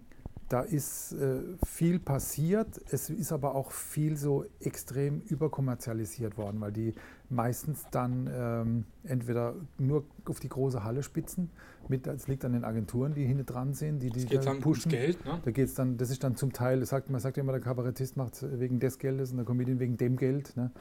da 0.50 0.62
ist 0.62 1.14
äh, 1.14 1.40
viel 1.66 2.00
passiert, 2.00 2.82
es 2.92 3.10
ist 3.10 3.32
aber 3.32 3.56
auch 3.56 3.72
viel 3.72 4.18
so 4.18 4.44
extrem 4.60 5.22
überkommerzialisiert 5.22 6.38
worden, 6.38 6.60
weil 6.60 6.74
die 6.74 6.94
meistens 7.32 7.86
dann 7.92 8.30
ähm, 8.34 8.86
entweder 9.04 9.56
nur 9.78 10.04
auf 10.26 10.40
die 10.40 10.50
große 10.50 10.84
Halle 10.84 11.04
spitzen, 11.04 11.50
mit, 11.88 12.08
es 12.08 12.28
liegt 12.28 12.46
an 12.46 12.54
den 12.54 12.64
Agenturen, 12.64 13.14
die 13.14 13.26
hinten 13.26 13.46
dran 13.46 13.74
sind, 13.74 14.00
die 14.00 14.10
die 14.10 14.26
geht 14.26 14.40
da 14.40 14.52
dann 14.52 14.60
pushen. 14.60 14.92
Geld, 14.92 15.24
ne? 15.26 15.40
Da 15.44 15.52
geht's 15.52 15.74
dann, 15.74 15.98
das 15.98 16.10
ist 16.10 16.24
dann 16.24 16.36
zum 16.36 16.54
Teil, 16.54 16.80
das 16.80 16.90
sagt, 16.90 17.10
man 17.10 17.20
sagt 17.20 17.38
ja 17.38 17.44
immer, 17.44 17.52
der 17.52 17.62
Kabarettist 17.62 18.18
macht 18.18 18.46
wegen 18.60 18.80
des 18.80 19.00
Geldes 19.00 19.32
und 19.32 19.38
der 19.38 19.46
Comedian 19.46 19.80
wegen 19.80 19.98
dem 19.98 20.18
Geld. 20.18 20.56
Ne? 20.56 20.72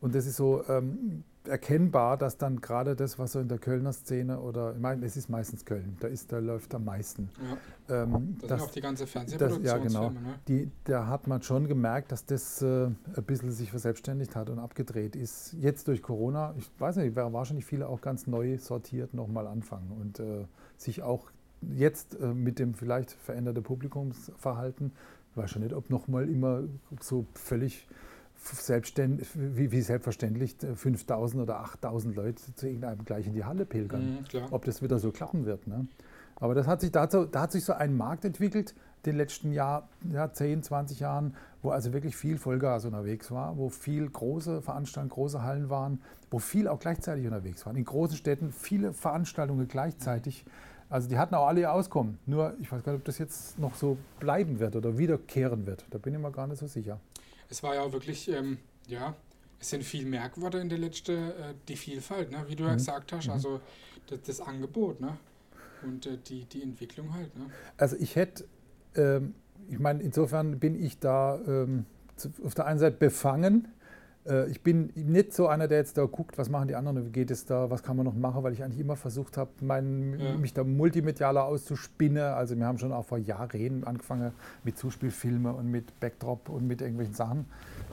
Und 0.00 0.14
das 0.14 0.26
ist 0.26 0.36
so 0.36 0.64
ähm, 0.68 1.24
erkennbar, 1.44 2.16
dass 2.16 2.36
dann 2.36 2.60
gerade 2.60 2.94
das, 2.94 3.18
was 3.18 3.32
so 3.32 3.40
in 3.40 3.48
der 3.48 3.58
Kölner 3.58 3.92
Szene 3.92 4.40
oder, 4.40 4.74
ich 4.74 4.80
meine, 4.80 5.04
es 5.06 5.16
ist 5.16 5.30
meistens 5.30 5.64
Köln, 5.64 5.96
da, 6.00 6.08
ist, 6.08 6.30
da 6.32 6.38
läuft 6.38 6.74
am 6.74 6.84
meisten. 6.84 7.30
Ja. 7.88 8.02
Ähm, 8.02 8.36
Das, 8.40 8.48
sind 8.48 8.60
auch 8.60 8.70
die 8.72 8.80
ganze 8.80 9.06
das, 9.38 9.58
ja, 9.62 9.78
genau. 9.78 10.10
ne? 10.10 10.38
Die, 10.48 10.70
da 10.84 11.06
hat 11.06 11.26
man 11.26 11.42
schon 11.42 11.66
gemerkt, 11.66 12.12
dass 12.12 12.26
das 12.26 12.60
äh, 12.62 12.86
ein 12.86 12.96
bisschen 13.26 13.52
sich 13.52 13.70
verselbstständigt 13.70 14.36
hat 14.36 14.50
und 14.50 14.58
abgedreht 14.58 15.16
ist. 15.16 15.54
Jetzt 15.60 15.88
durch 15.88 16.02
Corona, 16.02 16.54
ich 16.58 16.70
weiß 16.78 16.96
nicht, 16.96 17.16
werden 17.16 17.32
wahrscheinlich 17.32 17.64
viele 17.64 17.88
auch 17.88 18.00
ganz 18.00 18.26
neu 18.26 18.58
sortiert 18.58 19.14
nochmal 19.14 19.46
anfangen 19.46 19.92
und 19.98 20.20
äh, 20.20 20.44
sich 20.76 21.02
auch 21.02 21.30
jetzt 21.74 22.18
äh, 22.20 22.26
mit 22.26 22.58
dem 22.58 22.74
vielleicht 22.74 23.12
veränderten 23.12 23.62
Publikumsverhalten, 23.62 24.92
ich 25.30 25.36
weiß 25.36 25.50
schon 25.50 25.62
nicht, 25.62 25.74
ob 25.74 25.90
nochmal 25.90 26.28
immer 26.28 26.64
so 27.00 27.24
völlig 27.34 27.86
selbstständig, 28.42 29.28
wie, 29.34 29.70
wie 29.70 29.80
selbstverständlich 29.80 30.62
äh, 30.62 30.74
5000 30.74 31.42
oder 31.42 31.60
8000 31.60 32.16
Leute 32.16 32.54
zu 32.54 32.66
irgendeinem 32.66 33.04
gleich 33.04 33.26
in 33.26 33.34
die 33.34 33.44
Halle 33.44 33.66
pilgern 33.66 34.24
Mhm, 34.32 34.42
ob 34.50 34.64
das 34.64 34.82
wieder 34.82 34.98
so 34.98 35.10
klappen 35.10 35.46
wird. 35.46 35.66
Ne? 35.66 35.86
Aber 36.36 36.54
das 36.54 36.66
hat 36.66 36.80
sich, 36.80 36.90
da, 36.90 37.02
hat 37.02 37.12
so, 37.12 37.24
da 37.26 37.42
hat 37.42 37.52
sich 37.52 37.64
so 37.64 37.74
ein 37.74 37.96
Markt 37.96 38.24
entwickelt, 38.24 38.74
den 39.06 39.16
letzten 39.16 39.52
Jahr, 39.52 39.88
ja, 40.10 40.32
10, 40.32 40.62
20 40.62 41.00
Jahren, 41.00 41.34
wo 41.62 41.70
also 41.70 41.92
wirklich 41.92 42.16
viel 42.16 42.38
Vollgas 42.38 42.84
unterwegs 42.84 43.30
war, 43.30 43.56
wo 43.56 43.68
viel 43.68 44.08
große 44.08 44.62
Veranstaltungen, 44.62 45.10
große 45.10 45.42
Hallen 45.42 45.70
waren, 45.70 46.00
wo 46.30 46.38
viel 46.38 46.68
auch 46.68 46.78
gleichzeitig 46.78 47.26
unterwegs 47.26 47.64
waren. 47.66 47.76
In 47.76 47.84
großen 47.84 48.16
Städten 48.16 48.52
viele 48.52 48.92
Veranstaltungen 48.92 49.68
gleichzeitig. 49.68 50.44
Also 50.88 51.08
die 51.08 51.18
hatten 51.18 51.34
auch 51.34 51.46
alle 51.46 51.60
ihr 51.60 51.72
Auskommen. 51.72 52.18
Nur 52.26 52.54
ich 52.60 52.70
weiß 52.70 52.82
gar 52.82 52.92
nicht, 52.92 53.00
ob 53.00 53.04
das 53.04 53.18
jetzt 53.18 53.58
noch 53.58 53.74
so 53.74 53.96
bleiben 54.18 54.58
wird 54.60 54.76
oder 54.76 54.98
wiederkehren 54.98 55.66
wird. 55.66 55.84
Da 55.90 55.98
bin 55.98 56.14
ich 56.14 56.20
mir 56.20 56.32
gar 56.32 56.46
nicht 56.46 56.58
so 56.58 56.66
sicher. 56.66 56.98
Es 57.50 57.62
war 57.62 57.74
ja 57.74 57.82
auch 57.82 57.92
wirklich, 57.92 58.28
ähm, 58.28 58.58
ja, 58.86 59.14
es 59.60 59.70
sind 59.70 59.84
viel 59.84 60.06
mehr 60.06 60.28
geworden 60.28 60.62
in 60.62 60.68
der 60.68 60.78
letzten, 60.78 61.12
äh, 61.30 61.54
die 61.68 61.76
Vielfalt, 61.76 62.30
ne? 62.30 62.44
wie 62.48 62.56
du 62.56 62.64
ja 62.64 62.70
Mhm. 62.72 62.76
gesagt 62.78 63.12
hast, 63.12 63.26
Mhm. 63.26 63.32
also 63.32 63.60
das, 64.06 64.20
das 64.22 64.40
Angebot, 64.40 65.00
ne? 65.00 65.18
Und 65.82 66.06
äh, 66.06 66.16
die, 66.18 66.44
die 66.44 66.62
Entwicklung 66.62 67.12
halt, 67.14 67.36
ne? 67.36 67.46
Also 67.76 67.96
ich 67.96 68.16
hätte, 68.16 68.44
ähm, 68.94 69.34
ich 69.68 69.78
meine, 69.78 70.02
insofern 70.02 70.58
bin 70.58 70.74
ich 70.82 70.98
da 70.98 71.38
ähm, 71.46 71.86
auf 72.44 72.54
der 72.54 72.66
einen 72.66 72.78
Seite 72.78 72.96
befangen. 72.96 73.68
Äh, 74.26 74.50
ich 74.50 74.60
bin 74.62 74.90
nicht 74.94 75.32
so 75.32 75.46
einer, 75.48 75.66
der 75.68 75.78
jetzt 75.78 75.96
da 75.96 76.04
guckt, 76.04 76.36
was 76.38 76.48
machen 76.50 76.68
die 76.68 76.74
anderen, 76.74 77.04
wie 77.06 77.10
geht 77.10 77.30
es 77.30 77.44
da, 77.46 77.70
was 77.70 77.82
kann 77.82 77.96
man 77.96 78.04
noch 78.04 78.14
machen, 78.14 78.42
weil 78.42 78.52
ich 78.52 78.62
eigentlich 78.62 78.80
immer 78.80 78.96
versucht 78.96 79.36
habe, 79.36 79.50
mein, 79.60 80.18
Ja. 80.20 80.36
mich 80.36 80.52
da 80.52 80.62
multimedialer 80.64 81.44
auszuspinnen. 81.44 82.22
Also 82.22 82.56
wir 82.56 82.66
haben 82.66 82.78
schon 82.78 82.92
auch 82.92 83.04
vor 83.04 83.18
Jahren 83.18 83.84
angefangen 83.84 84.32
mit 84.64 84.76
Zuspielfilmen 84.78 85.54
und 85.54 85.70
mit 85.70 85.98
Backdrop 86.00 86.48
und 86.48 86.66
mit 86.66 86.80
irgendwelchen 86.82 87.14
Sachen. 87.14 87.46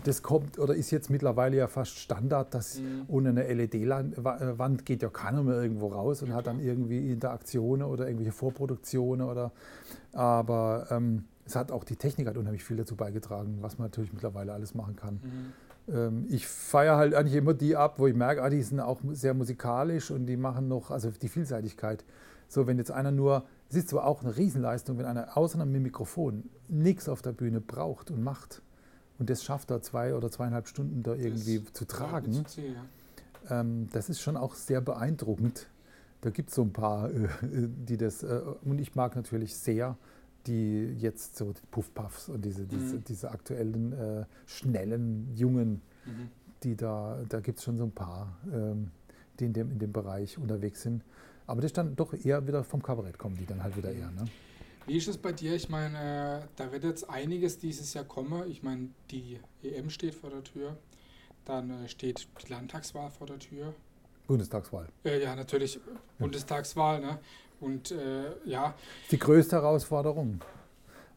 Das 0.03 0.21
kommt 0.21 0.59
oder 0.59 0.75
ist 0.75 0.91
jetzt 0.91 1.09
mittlerweile 1.09 1.57
ja 1.57 1.67
fast 1.67 1.97
Standard, 1.97 2.53
dass 2.53 2.79
Mhm. 2.79 3.05
ohne 3.07 3.29
eine 3.29 3.43
LED-Wand 3.47 4.85
geht 4.85 5.01
ja 5.01 5.09
keiner 5.09 5.43
mehr 5.43 5.61
irgendwo 5.61 5.87
raus 5.87 6.21
und 6.21 6.29
Ja, 6.29 6.35
hat 6.35 6.47
dann 6.47 6.59
irgendwie 6.59 7.11
Interaktionen 7.11 7.87
oder 7.87 8.05
irgendwelche 8.05 8.31
Vorproduktionen 8.33 9.27
oder 9.27 9.51
aber 10.13 10.87
ähm, 10.91 11.25
es 11.45 11.55
hat 11.55 11.71
auch 11.71 11.83
die 11.83 11.95
Technik 11.95 12.27
hat 12.27 12.37
unheimlich 12.37 12.63
viel 12.63 12.77
dazu 12.77 12.95
beigetragen, 12.95 13.57
was 13.61 13.77
man 13.77 13.87
natürlich 13.87 14.11
mittlerweile 14.11 14.53
alles 14.53 14.75
machen 14.75 14.95
kann. 14.95 15.15
Mhm. 15.15 15.53
Ähm, 15.87 16.25
ich 16.29 16.47
feiere 16.47 16.97
halt 16.97 17.13
eigentlich 17.13 17.35
immer 17.35 17.53
die 17.53 17.75
ab, 17.75 17.95
wo 17.99 18.07
ich 18.07 18.15
merke, 18.15 18.43
ah, 18.43 18.49
die 18.49 18.61
sind 18.61 18.79
auch 18.79 18.99
sehr 19.11 19.33
musikalisch 19.33 20.11
und 20.11 20.25
die 20.25 20.37
machen 20.37 20.67
noch, 20.67 20.91
also 20.91 21.09
die 21.11 21.29
Vielseitigkeit. 21.29 22.03
So, 22.49 22.65
wenn 22.67 22.77
jetzt 22.77 22.91
einer 22.91 23.11
nur, 23.11 23.43
es 23.69 23.75
ist 23.75 23.89
zwar 23.89 24.05
auch 24.05 24.21
eine 24.23 24.35
Riesenleistung, 24.37 24.97
wenn 24.97 25.05
einer 25.05 25.35
außer 25.37 25.59
einem 25.59 25.81
Mikrofon 25.81 26.43
nichts 26.69 27.09
auf 27.09 27.21
der 27.21 27.33
Bühne 27.33 27.59
braucht 27.61 28.09
und 28.11 28.23
macht 28.23 28.61
und 29.19 29.29
das 29.29 29.43
schafft 29.43 29.71
er 29.71 29.81
zwei 29.81 30.15
oder 30.15 30.29
zweieinhalb 30.31 30.67
Stunden 30.67 31.03
da 31.03 31.13
irgendwie 31.13 31.59
Das- 31.59 31.73
zu 31.73 31.85
tragen, 31.85 32.45
ja. 33.49 33.61
ähm, 33.61 33.89
das 33.91 34.09
ist 34.09 34.21
schon 34.21 34.37
auch 34.37 34.55
sehr 34.55 34.79
beeindruckend. 34.81 35.67
Da 36.21 36.29
gibt 36.31 36.49
es 36.49 36.55
so 36.55 36.63
ein 36.63 36.73
paar, 36.73 37.09
äh, 37.11 37.27
die 37.43 37.97
das, 37.97 38.23
äh, 38.23 38.41
und 38.63 38.79
ich 38.79 38.95
mag 38.95 39.15
natürlich 39.15 39.55
sehr 39.57 39.97
die 40.47 40.93
jetzt 40.97 41.35
so 41.37 41.53
die 41.53 41.61
Puffpuffs 41.69 42.29
und 42.29 42.43
diese, 42.43 42.65
diese, 42.65 42.95
Mhm. 42.95 43.03
diese 43.03 43.31
aktuellen, 43.31 43.93
äh, 43.93 44.25
schnellen, 44.45 45.33
jungen, 45.35 45.81
Mhm. 46.05 46.29
die 46.63 46.75
da, 46.75 47.23
da 47.29 47.39
gibt 47.39 47.59
es 47.59 47.63
schon 47.65 47.77
so 47.77 47.83
ein 47.83 47.91
paar, 47.91 48.37
ähm, 48.51 48.91
die 49.39 49.45
in 49.45 49.53
dem, 49.53 49.71
in 49.71 49.79
dem 49.79 49.91
Bereich 49.91 50.37
unterwegs 50.37 50.81
sind. 50.81 51.03
Aber 51.45 51.61
das 51.61 51.73
dann 51.73 51.95
doch 51.95 52.13
eher 52.13 52.45
wieder 52.47 52.63
vom 52.63 52.81
Kabarett 52.81 53.17
kommen, 53.17 53.37
die 53.37 53.45
dann 53.45 53.61
halt 53.63 53.77
wieder 53.77 53.91
eher. 53.91 54.09
Ne? 54.11 54.25
Wie 54.85 54.97
ist 54.97 55.07
es 55.07 55.17
bei 55.17 55.31
dir? 55.33 55.53
Ich 55.53 55.69
meine, 55.69 56.47
da 56.55 56.71
wird 56.71 56.83
jetzt 56.83 57.09
einiges 57.09 57.57
dieses 57.59 57.93
Jahr 57.93 58.05
kommen. 58.05 58.49
Ich 58.49 58.63
meine, 58.63 58.89
die 59.11 59.39
EM 59.61 59.89
steht 59.89 60.15
vor 60.15 60.29
der 60.29 60.43
Tür. 60.43 60.77
Dann 61.45 61.69
äh, 61.69 61.87
steht 61.89 62.27
die 62.43 62.51
Landtagswahl 62.51 63.09
vor 63.11 63.27
der 63.27 63.39
Tür. 63.39 63.73
Bundestagswahl. 64.27 64.87
Äh, 65.05 65.23
ja, 65.23 65.35
natürlich 65.35 65.79
Bundestagswahl. 66.19 66.99
Ne? 66.99 67.19
Und 67.59 67.91
äh, 67.91 68.25
ja, 68.45 68.73
Die 69.11 69.19
größte 69.19 69.55
Herausforderung. 69.55 70.41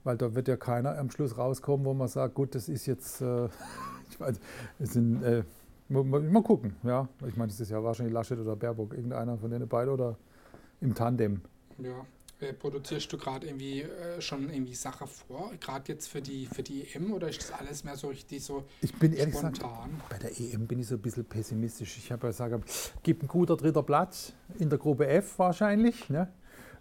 Weil 0.02 0.16
da 0.16 0.34
wird 0.34 0.48
ja 0.48 0.56
keiner 0.56 0.96
am 0.96 1.10
Schluss 1.10 1.36
rauskommen, 1.36 1.84
wo 1.84 1.92
man 1.92 2.08
sagt, 2.08 2.34
gut, 2.34 2.54
das 2.54 2.68
ist 2.68 2.86
jetzt, 2.86 3.20
äh, 3.20 3.46
ich 4.10 4.18
weiß, 4.18 4.40
es 4.78 4.92
sind, 4.94 5.22
äh, 5.22 5.44
mal, 5.88 6.42
gucken, 6.42 6.76
ja. 6.82 7.08
Ich 7.26 7.36
meine, 7.36 7.48
das 7.48 7.60
ist 7.60 7.70
ja 7.70 7.82
wahrscheinlich 7.84 8.14
Laschet 8.14 8.38
oder 8.38 8.56
Baerbock, 8.56 8.94
irgendeiner 8.94 9.36
von 9.36 9.50
denen 9.50 9.68
beiden 9.68 9.92
oder 9.92 10.16
im 10.80 10.94
Tandem. 10.94 11.42
ja. 11.78 12.06
Äh, 12.40 12.54
produzierst 12.54 13.12
du 13.12 13.18
gerade 13.18 13.46
irgendwie 13.46 13.82
äh, 13.82 14.20
schon 14.20 14.48
irgendwie 14.48 14.74
Sache 14.74 15.06
vor? 15.06 15.52
Gerade 15.60 15.92
jetzt 15.92 16.08
für 16.08 16.22
die 16.22 16.46
für 16.46 16.62
die 16.62 16.86
EM 16.94 17.12
oder 17.12 17.28
ist 17.28 17.40
das 17.40 17.52
alles 17.52 17.84
mehr 17.84 17.96
so 17.96 18.08
richtig 18.08 18.42
so 18.42 18.64
Ich 18.80 18.94
bin 18.94 19.12
ehrlich 19.12 19.34
gesagt, 19.34 19.58
spontan? 19.58 20.00
bei 20.08 20.18
der 20.18 20.38
EM 20.40 20.66
bin 20.66 20.78
ich 20.80 20.86
so 20.86 20.94
ein 20.94 21.02
bisschen 21.02 21.24
pessimistisch. 21.24 21.98
Ich 21.98 22.10
habe 22.10 22.26
ja 22.26 22.30
gesagt, 22.30 22.64
gibt 23.02 23.22
ein 23.22 23.28
guter 23.28 23.56
dritter 23.56 23.82
Platz 23.82 24.32
in 24.58 24.70
der 24.70 24.78
Gruppe 24.78 25.06
F 25.06 25.38
wahrscheinlich. 25.38 26.08
Ne? 26.08 26.32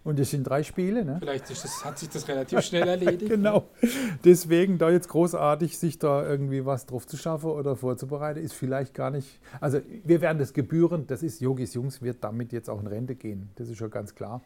Und 0.02 0.18
es 0.18 0.30
sind 0.30 0.44
drei 0.44 0.62
Spiele. 0.62 1.04
Ne? 1.04 1.16
Vielleicht 1.18 1.50
das, 1.50 1.84
hat 1.84 1.98
sich 1.98 2.08
das 2.08 2.26
relativ 2.26 2.60
schnell 2.62 2.88
erledigt. 2.88 3.30
Genau. 3.40 3.68
Deswegen 4.24 4.78
da 4.78 4.90
jetzt 4.90 5.08
großartig 5.08 5.78
sich 5.78 5.98
da 5.98 6.26
irgendwie 6.26 6.64
was 6.64 6.86
drauf 6.86 7.06
zu 7.06 7.16
schaffen 7.16 7.50
oder 7.50 7.76
vorzubereiten, 7.76 8.42
ist 8.42 8.54
vielleicht 8.54 8.94
gar 8.94 9.10
nicht. 9.10 9.40
Also 9.60 9.80
wir 10.04 10.20
werden 10.22 10.38
das 10.38 10.54
gebühren, 10.54 11.06
das 11.06 11.22
ist 11.22 11.40
Yogis 11.40 11.74
Jungs, 11.74 12.00
wird 12.00 12.24
damit 12.24 12.52
jetzt 12.52 12.70
auch 12.70 12.80
in 12.80 12.86
Rente 12.86 13.14
gehen. 13.14 13.50
Das 13.56 13.68
ist 13.68 13.78
ja 13.78 13.88
ganz 13.88 14.14
klar. 14.14 14.40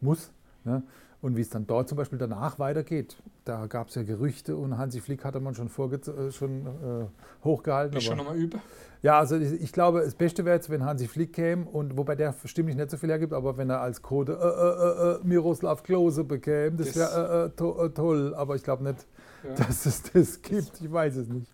Muss. 0.00 0.30
Ne? 0.64 0.82
Und 1.22 1.36
wie 1.36 1.42
es 1.42 1.50
dann 1.50 1.66
dort 1.66 1.86
zum 1.88 1.96
Beispiel 1.98 2.18
danach 2.18 2.58
weitergeht, 2.58 3.16
da 3.44 3.66
gab 3.66 3.88
es 3.88 3.94
ja 3.94 4.02
Gerüchte 4.02 4.56
und 4.56 4.78
Hansi 4.78 5.00
Flick 5.00 5.22
hatte 5.24 5.38
man 5.40 5.54
schon, 5.54 5.68
vorge 5.68 5.96
äh, 6.10 6.32
schon 6.32 6.66
äh, 6.66 7.44
hochgehalten. 7.44 7.94
Bist 7.94 8.06
du 8.06 8.10
schon 8.10 8.18
nochmal 8.18 8.36
über? 8.38 8.58
ja, 9.02 9.18
also 9.18 9.36
ich 9.36 9.52
ich 9.60 9.72
glaube, 9.72 10.00
das 10.00 10.14
Beste 10.14 10.46
wäre 10.46 10.56
jetzt, 10.56 10.70
wenn 10.70 10.82
Hansi 10.84 11.06
Flick 11.08 11.34
käme 11.34 11.66
und 11.66 11.98
wobei 11.98 12.14
der 12.16 12.34
stimmlich 12.46 12.74
nicht 12.76 12.90
so 12.90 12.96
viel 12.96 13.10
hergibt, 13.10 13.34
aber 13.34 13.58
wenn 13.58 13.68
er 13.68 13.82
als 13.82 14.00
Code 14.00 14.32
äh, 14.32 14.36
äh, 14.36 15.16
äh, 15.16 15.18
Miroslav 15.26 15.82
Klose 15.82 16.24
bekäme, 16.24 16.76
das 16.78 16.92
Das- 16.92 16.96
wäre 16.96 17.42
äh, 17.42 17.46
äh, 17.46 17.50
to 17.50 17.84
äh, 17.84 17.90
toll. 17.90 18.34
Aber 18.34 18.54
ich 18.56 18.62
glaube 18.62 18.84
nicht, 18.84 19.06
Ja. 19.44 19.54
dass 19.66 19.84
es 19.84 20.02
das 20.02 20.40
gibt. 20.40 20.80
Ich 20.80 20.90
weiß 20.90 21.16
es 21.16 21.28
nicht. 21.28 21.50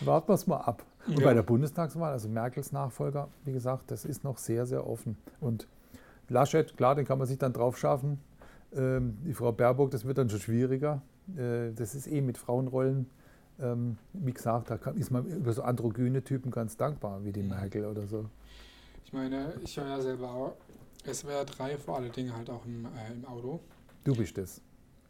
Warten 0.00 0.28
wir 0.28 0.34
es 0.34 0.46
mal 0.46 0.58
ab. 0.58 0.82
Und 1.06 1.18
Ja. 1.18 1.24
bei 1.26 1.34
der 1.34 1.42
Bundestagswahl, 1.42 2.12
also 2.12 2.30
Merkels 2.30 2.72
Nachfolger, 2.72 3.28
wie 3.44 3.52
gesagt, 3.52 3.90
das 3.90 4.06
ist 4.06 4.24
noch 4.24 4.38
sehr, 4.38 4.64
sehr 4.64 4.86
offen. 4.86 5.18
Und 5.42 5.66
Laschet, 6.30 6.74
klar, 6.78 6.94
den 6.94 7.04
kann 7.04 7.18
man 7.18 7.26
sich 7.26 7.36
dann 7.38 7.52
drauf 7.52 7.76
schaffen. 7.76 8.18
Ähm, 8.76 9.16
die 9.24 9.32
Frau 9.34 9.52
Baerbock, 9.52 9.90
das 9.90 10.04
wird 10.04 10.18
dann 10.18 10.28
schon 10.28 10.40
schwieriger. 10.40 11.02
Äh, 11.36 11.72
das 11.74 11.94
ist 11.94 12.06
eh 12.06 12.20
mit 12.20 12.38
Frauenrollen 12.38 13.06
ähm, 13.60 13.98
wie 14.12 14.32
gesagt, 14.32 14.70
da 14.70 14.74
ist 14.96 15.12
man 15.12 15.26
über 15.26 15.52
so 15.52 15.62
androgyne 15.62 16.24
Typen 16.24 16.50
ganz 16.50 16.76
dankbar, 16.76 17.24
wie 17.24 17.30
die 17.30 17.42
Mhm. 17.42 17.50
Merkel 17.50 17.84
oder 17.84 18.04
so. 18.08 18.24
Ich 19.04 19.12
meine, 19.12 19.52
ich 19.62 19.76
höre 19.76 19.86
ja 19.86 20.00
selber 20.00 20.28
auch 20.28 20.56
SWR 21.04 21.44
3 21.44 21.76
vor 21.78 21.98
allen 21.98 22.10
Dingen 22.10 22.34
halt 22.36 22.50
auch 22.50 22.64
im, 22.66 22.84
äh, 22.86 23.12
im 23.12 23.24
Auto. 23.24 23.60
Du 24.02 24.14
bist 24.16 24.38
es. 24.38 24.60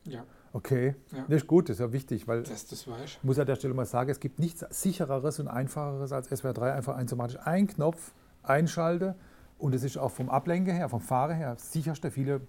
Ja, 0.06 0.24
Okay, 0.52 0.94
Ja. 1.10 1.24
das 1.26 1.38
ist 1.38 1.46
gut, 1.46 1.68
das 1.70 1.76
ist 1.76 1.80
ja 1.80 1.90
wichtig, 1.92 2.28
weil 2.28 2.42
das, 2.42 2.66
das 2.66 2.86
ich. 3.04 3.18
Muss 3.24 3.38
an 3.38 3.46
der 3.46 3.56
Stelle 3.56 3.72
mal 3.74 3.86
sagen, 3.86 4.10
es 4.10 4.20
gibt 4.20 4.38
nichts 4.38 4.64
sichereres 4.70 5.40
und 5.40 5.48
einfacheres 5.48 6.12
als 6.12 6.28
SWR 6.28 6.52
3. 6.52 6.72
Einfach 6.74 6.98
automatisch 6.98 7.38
einen 7.44 7.66
Knopf 7.66 8.12
einschalte 8.42 9.16
und 9.58 9.74
es 9.74 9.82
ist 9.84 9.96
auch 9.96 10.10
vom 10.10 10.28
Ablenker 10.28 10.72
her, 10.72 10.88
vom 10.88 11.00
Fahrer 11.00 11.34
her, 11.34 11.56
sicherste. 11.58 12.10
Viele 12.10 12.40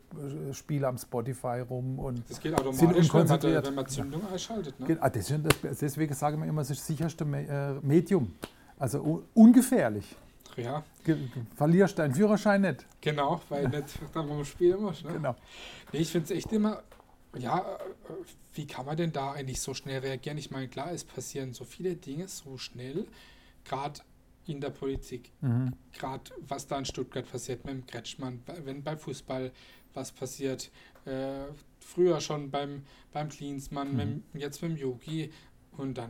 äh, 0.50 0.54
Spiele 0.54 0.88
am 0.88 0.98
Spotify 0.98 1.60
rum 1.70 2.00
und 2.00 2.30
Das 2.30 2.40
geht 2.40 2.54
automatisch, 2.54 2.82
wenn 2.82 2.88
man, 2.88 2.96
unkonzentriert. 2.98 3.68
wenn 3.68 3.76
man 3.76 3.88
Zündung 3.88 4.28
einschaltet. 4.28 4.80
Ne? 4.80 4.98
Ah, 5.00 5.10
das 5.10 5.30
ist 5.30 5.82
deswegen 5.82 6.14
sagen 6.14 6.42
wir 6.42 6.48
immer, 6.50 6.62
es 6.62 6.72
ist 6.72 6.80
das 6.82 6.88
sicherste 6.88 7.24
äh, 7.26 7.74
Medium. 7.86 8.34
Also 8.78 9.24
ungefährlich. 9.34 10.16
Ja, 10.58 10.84
verlierst 11.56 12.00
deinen 12.00 12.16
Führerschein 12.16 12.62
nicht. 12.62 12.86
genau, 13.02 13.42
weil 13.50 13.68
nicht 13.68 14.00
dann 14.14 14.28
beim 14.30 14.46
Spielen 14.46 14.82
muss. 14.82 15.04
Ne? 15.04 15.14
Genau. 15.14 15.36
Nee, 15.92 16.00
ich 16.00 16.12
finde 16.12 16.26
es 16.26 16.32
echt 16.32 16.52
immer, 16.54 16.82
ja, 17.38 17.60
äh, 17.60 17.64
wie 18.54 18.66
kann 18.66 18.86
man 18.86 18.96
denn 18.96 19.12
da 19.12 19.34
eigentlich 19.34 19.60
so 19.60 19.74
schnell 19.74 20.00
reagieren? 20.00 20.38
Ich 20.38 20.52
meine, 20.52 20.70
klar, 20.70 20.92
es 20.94 21.04
passieren 21.04 21.54
so 21.54 21.66
viele 21.66 21.96
Dinge 21.96 22.28
so 22.30 22.58
schnell, 22.58 23.06
gerade 23.66 24.00
in 24.48 24.62
der 24.62 24.70
Politik. 24.70 25.32
Mhm. 25.42 25.74
Gerade 25.94 26.32
was 26.48 26.68
da 26.68 26.78
in 26.78 26.86
Stuttgart 26.86 27.30
passiert 27.32 27.66
mit 27.66 27.74
dem 27.74 27.86
Kretschmann, 27.86 28.42
bei- 28.46 28.64
wenn 28.66 28.84
beim 28.84 28.98
Fußball 28.98 29.52
was 29.94 30.12
passiert, 30.12 30.72
äh, 31.06 31.46
früher 31.80 32.20
schon 32.20 32.52
beim, 32.52 32.84
beim 33.14 33.30
Klinsmann, 33.30 33.92
Mhm. 33.92 34.24
mit, 34.34 34.42
jetzt 34.42 34.62
mit 34.62 34.72
dem 34.72 34.78
Yogi 34.78 35.32
und 35.78 35.98
dann 35.98 36.10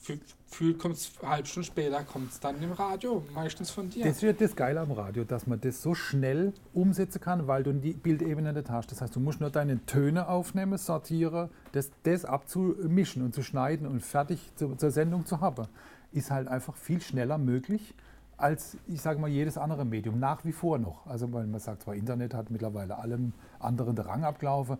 fü- 0.00 0.20
fühlt 0.46 0.78
kommt 0.78 0.94
es 0.94 1.10
halbe 1.22 1.48
Stunde 1.48 1.66
später, 1.66 2.04
kommt 2.04 2.30
es 2.30 2.38
dann 2.38 2.62
im 2.62 2.70
Radio, 2.72 3.24
meistens 3.34 3.70
von 3.70 3.90
dir. 3.90 4.04
Das 4.04 4.22
wird 4.22 4.40
das 4.40 4.54
Geile 4.54 4.78
am 4.80 4.92
Radio, 4.92 5.24
dass 5.24 5.46
man 5.48 5.60
das 5.60 5.82
so 5.82 5.94
schnell 5.94 6.52
umsetzen 6.72 7.20
kann, 7.20 7.48
weil 7.48 7.64
du 7.64 7.72
die 7.72 7.94
Bildebene 7.94 8.52
nicht 8.52 8.70
hast. 8.70 8.92
Das 8.92 9.00
heißt, 9.00 9.16
du 9.16 9.20
musst 9.20 9.40
nur 9.40 9.50
deine 9.50 9.84
Töne 9.86 10.28
aufnehmen, 10.28 10.78
sortieren, 10.78 11.48
das, 11.72 11.90
das 12.04 12.24
abzumischen 12.24 13.22
und 13.22 13.34
zu 13.34 13.42
schneiden 13.42 13.86
und 13.88 14.00
fertig 14.02 14.38
zu, 14.54 14.76
zur 14.76 14.90
Sendung 14.92 15.26
zu 15.26 15.40
haben, 15.40 15.66
ist 16.12 16.30
halt 16.30 16.48
einfach 16.48 16.76
viel 16.76 17.00
schneller 17.00 17.38
möglich 17.38 17.94
als, 18.36 18.76
ich 18.86 19.00
sage 19.00 19.18
mal, 19.18 19.28
jedes 19.28 19.56
andere 19.58 19.84
Medium. 19.84 20.18
Nach 20.18 20.44
wie 20.44 20.52
vor 20.52 20.78
noch. 20.78 21.06
Also, 21.06 21.26
man 21.26 21.58
sagt 21.58 21.82
zwar, 21.82 21.94
Internet 21.94 22.34
hat 22.34 22.50
mittlerweile 22.50 22.98
allem 22.98 23.32
anderen 23.58 23.96
den 23.96 24.04
Rang 24.04 24.24
abgelaufen. 24.24 24.78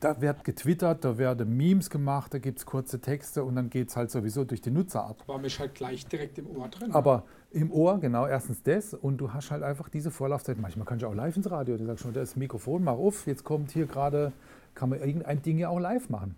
Da 0.00 0.20
wird 0.20 0.42
getwittert, 0.42 1.04
da 1.04 1.18
werden 1.18 1.56
Memes 1.56 1.88
gemacht, 1.88 2.34
da 2.34 2.38
gibt 2.38 2.58
es 2.58 2.66
kurze 2.66 3.00
Texte 3.00 3.44
und 3.44 3.54
dann 3.54 3.70
geht 3.70 3.90
es 3.90 3.96
halt 3.96 4.10
sowieso 4.10 4.44
durch 4.44 4.60
die 4.60 4.72
Nutzer 4.72 5.04
ab. 5.04 5.22
War 5.28 5.38
mich 5.38 5.60
halt 5.60 5.76
gleich 5.76 6.04
direkt 6.06 6.36
im 6.38 6.50
Ohr 6.50 6.68
drin. 6.68 6.90
Aber 6.90 7.22
im 7.52 7.70
Ohr, 7.70 8.00
genau, 8.00 8.26
erstens 8.26 8.60
das 8.64 8.92
und 8.92 9.18
du 9.18 9.32
hast 9.32 9.52
halt 9.52 9.62
einfach 9.62 9.88
diese 9.88 10.10
Vorlaufzeit. 10.10 10.58
Manchmal 10.58 10.84
kannst 10.84 11.04
du 11.04 11.06
auch 11.06 11.14
live 11.14 11.36
ins 11.36 11.48
Radio. 11.48 11.76
Du 11.76 11.86
sagst 11.86 12.02
schon, 12.02 12.12
da 12.12 12.20
ist 12.20 12.32
das 12.32 12.36
Mikrofon, 12.36 12.82
mach 12.82 12.94
auf, 12.94 13.28
jetzt 13.28 13.44
kommt 13.44 13.70
hier 13.70 13.86
gerade, 13.86 14.32
kann 14.74 14.88
man 14.88 14.98
irgendein 14.98 15.42
Ding 15.42 15.58
ja 15.58 15.68
auch 15.68 15.78
live 15.78 16.10
machen. 16.10 16.34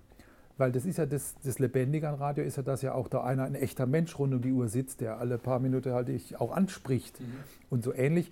Weil 0.61 0.73
das 0.73 0.85
ist 0.85 0.99
ja 0.99 1.07
das, 1.07 1.37
das 1.43 1.59
Lebendige 1.59 2.07
an 2.07 2.17
Radio, 2.17 2.45
ist 2.45 2.59
ja, 2.59 2.63
dass 2.63 2.83
ja 2.83 2.93
auch 2.93 3.09
da 3.09 3.25
einer, 3.25 3.45
ein 3.45 3.55
echter 3.55 3.87
Mensch 3.87 4.19
rund 4.19 4.35
um 4.35 4.43
die 4.43 4.53
Uhr 4.53 4.69
sitzt, 4.69 5.01
der 5.01 5.19
alle 5.19 5.39
paar 5.39 5.59
Minuten 5.59 5.95
halt 5.95 6.09
dich 6.09 6.39
auch 6.39 6.55
anspricht. 6.55 7.19
Mhm. 7.19 7.25
Und 7.71 7.83
so 7.83 7.95
ähnlich, 7.95 8.31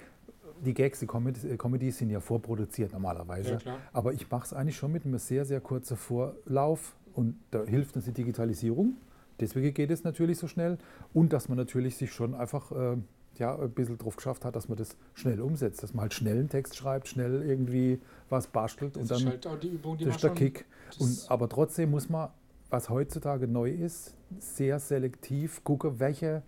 die 0.62 0.74
Gags, 0.74 1.00
die 1.00 1.06
Comedies, 1.06 1.44
äh, 1.44 1.56
Comedies 1.56 1.96
sind 1.96 2.10
ja 2.10 2.20
vorproduziert 2.20 2.92
normalerweise. 2.92 3.58
Ja. 3.64 3.78
Aber 3.94 4.12
ich 4.12 4.30
mache 4.30 4.44
es 4.44 4.52
eigentlich 4.52 4.76
schon 4.76 4.92
mit 4.92 5.06
einem 5.06 5.18
sehr, 5.18 5.46
sehr 5.46 5.62
kurzen 5.62 5.96
Vorlauf 5.96 6.94
und 7.14 7.34
da 7.50 7.64
hilft 7.64 7.96
uns 7.96 8.04
die 8.04 8.12
Digitalisierung. 8.12 8.98
Deswegen 9.40 9.72
geht 9.72 9.90
es 9.90 10.04
natürlich 10.04 10.36
so 10.36 10.48
schnell 10.48 10.76
und 11.14 11.32
dass 11.32 11.48
man 11.48 11.56
natürlich 11.56 11.96
sich 11.96 12.12
schon 12.12 12.34
einfach 12.34 12.72
äh, 12.72 12.98
ja, 13.38 13.56
ein 13.56 13.70
bisschen 13.70 13.98
drauf 13.98 14.16
geschafft 14.16 14.44
hat, 14.44 14.56
dass 14.56 14.68
man 14.68 14.78
das 14.78 14.96
schnell 15.14 15.40
umsetzt, 15.40 15.82
dass 15.82 15.94
man 15.94 16.02
halt 16.02 16.14
schnell 16.14 16.38
einen 16.38 16.48
Text 16.48 16.76
schreibt, 16.76 17.08
schnell 17.08 17.42
irgendwie 17.42 18.00
was 18.28 18.46
bastelt 18.46 18.96
Das 18.96 19.02
und 19.02 19.10
ist 19.10 19.20
dann 19.20 19.30
halt 19.30 19.46
auch 19.46 19.58
die 19.58 19.68
Übung, 19.68 19.96
die 19.96 20.04
das 20.04 20.16
ist 20.16 20.24
der. 20.24 20.30
Kick. 20.30 20.64
Und, 20.98 21.26
aber 21.28 21.48
trotzdem 21.48 21.90
muss 21.90 22.08
man, 22.08 22.30
was 22.70 22.88
heutzutage 22.90 23.46
neu 23.46 23.70
ist, 23.70 24.14
sehr 24.38 24.78
selektiv 24.78 25.62
gucken, 25.64 26.00
welche, 26.00 26.42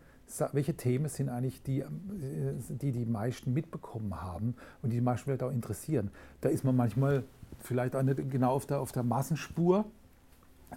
welche 0.52 0.74
Themen 0.74 1.08
sind 1.08 1.28
eigentlich 1.28 1.62
die, 1.62 1.80
äh, 1.80 1.86
die 2.68 2.92
die 2.92 3.06
meisten 3.06 3.52
mitbekommen 3.52 4.20
haben 4.20 4.54
und 4.82 4.90
die 4.90 4.96
die 4.96 5.02
meisten 5.02 5.24
vielleicht 5.24 5.42
auch 5.42 5.52
interessieren. 5.52 6.10
Da 6.40 6.48
ist 6.48 6.64
man 6.64 6.76
manchmal 6.76 7.24
vielleicht 7.58 7.94
auch 7.94 8.02
nicht 8.02 8.30
genau 8.30 8.52
auf 8.52 8.66
der, 8.66 8.80
auf 8.80 8.92
der 8.92 9.02
Massenspur, 9.02 9.84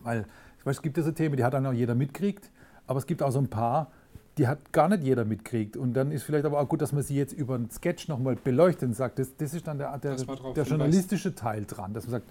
weil 0.02 0.26
ich 0.60 0.65
weiß, 0.65 0.78
es 0.78 0.82
gibt 0.82 0.97
so 0.97 1.12
Themen, 1.12 1.36
die 1.36 1.43
hat 1.43 1.54
dann 1.54 1.65
auch 1.65 1.73
jeder 1.73 1.95
mitkriegt, 1.95 2.49
aber 2.88 2.99
es 2.99 3.06
gibt 3.06 3.21
auch 3.21 3.32
so 3.32 3.39
ein 3.39 3.49
paar, 3.49 3.91
die 4.37 4.47
hat 4.47 4.71
gar 4.71 4.89
nicht 4.89 5.03
jeder 5.03 5.25
mitkriegt. 5.25 5.77
Und 5.77 5.93
dann 5.93 6.11
ist 6.11 6.23
vielleicht 6.23 6.45
aber 6.45 6.59
auch 6.59 6.67
gut, 6.67 6.81
dass 6.81 6.91
man 6.91 7.03
sie 7.03 7.15
jetzt 7.15 7.33
über 7.33 7.55
einen 7.55 7.69
Sketch 7.69 8.07
nochmal 8.07 8.35
beleuchtet 8.35 8.89
und 8.89 8.95
sagt, 8.95 9.19
das, 9.19 9.35
das 9.37 9.53
ist 9.53 9.67
dann 9.67 9.77
der, 9.77 9.97
der, 9.97 10.15
der 10.15 10.63
journalistische 10.63 11.35
Teil 11.35 11.65
dran. 11.65 11.93
Dass 11.93 12.05
man 12.05 12.11
sagt, 12.11 12.29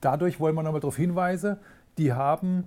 dadurch 0.00 0.40
wollen 0.40 0.54
wir 0.54 0.62
nochmal 0.62 0.80
darauf 0.80 0.96
hinweisen, 0.96 1.56
die 1.98 2.12
haben 2.12 2.64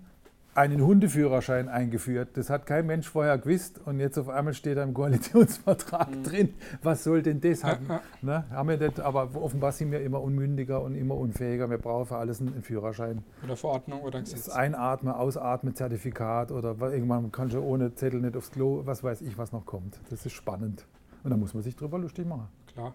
einen 0.58 0.82
Hundeführerschein 0.82 1.70
eingeführt. 1.70 2.30
Das 2.34 2.50
hat 2.50 2.65
kein 2.65 2.88
Mensch 2.88 3.08
vorher 3.08 3.38
gewusst 3.38 3.80
und 3.86 4.00
jetzt 4.00 4.17
auf 4.17 4.28
einmal 4.28 4.54
steht 4.56 4.78
da 4.78 4.84
im 4.84 4.93
Koalitionsvertrag 4.93 6.10
Mhm. 6.10 6.24
drin. 6.24 6.54
Was 6.82 7.04
soll 7.04 7.22
denn 7.22 7.39
das 7.41 7.63
haben? 7.63 7.86
ja. 7.88 8.02
Ne? 8.22 8.46
Haben 8.50 8.70
wir 8.70 8.78
nicht, 8.78 9.00
aber 9.00 9.30
offenbar 9.36 9.72
sind 9.72 9.91
wir 9.91 10.02
immer 10.02 10.20
unmündiger 10.22 10.82
und 10.82 10.96
immer 10.96 11.15
unfähiger. 11.15 11.70
Wir 11.70 11.78
brauchen 11.78 12.08
für 12.08 12.17
alles 12.17 12.41
einen, 12.41 12.63
Führerschein. 12.63 13.24
Oder 13.43 13.56
Verordnung 13.56 14.02
oder 14.02 14.20
Das 14.22 14.32
Gesetz. 14.34 14.50
Einatmen, 14.50 15.13
Ausatmen, 15.13 15.76
Zertifikat 15.76 16.52
oder 16.52 16.80
wa- 16.80 16.89
irgendwann 16.91 17.32
kann 17.32 17.52
schon 17.52 17.62
ohne 17.62 17.93
Zettel 17.93 18.20
nicht 18.20 18.36
aufs 18.36 18.50
Klo, 18.52 18.82
was 18.86 19.04
weiß 19.04 19.22
ich, 19.22 19.38
was 19.38 19.52
noch 19.52 19.65
kommt. 19.65 20.00
Das 20.10 20.26
ist 20.26 20.34
spannend. 20.34 20.86
Und 21.24 21.30
da 21.30 21.38
muss 21.38 21.54
man 21.54 21.62
sich 21.62 21.76
drüber 21.76 22.00
lustig 22.00 22.26
machen. 22.28 22.48
Klar. 22.74 22.93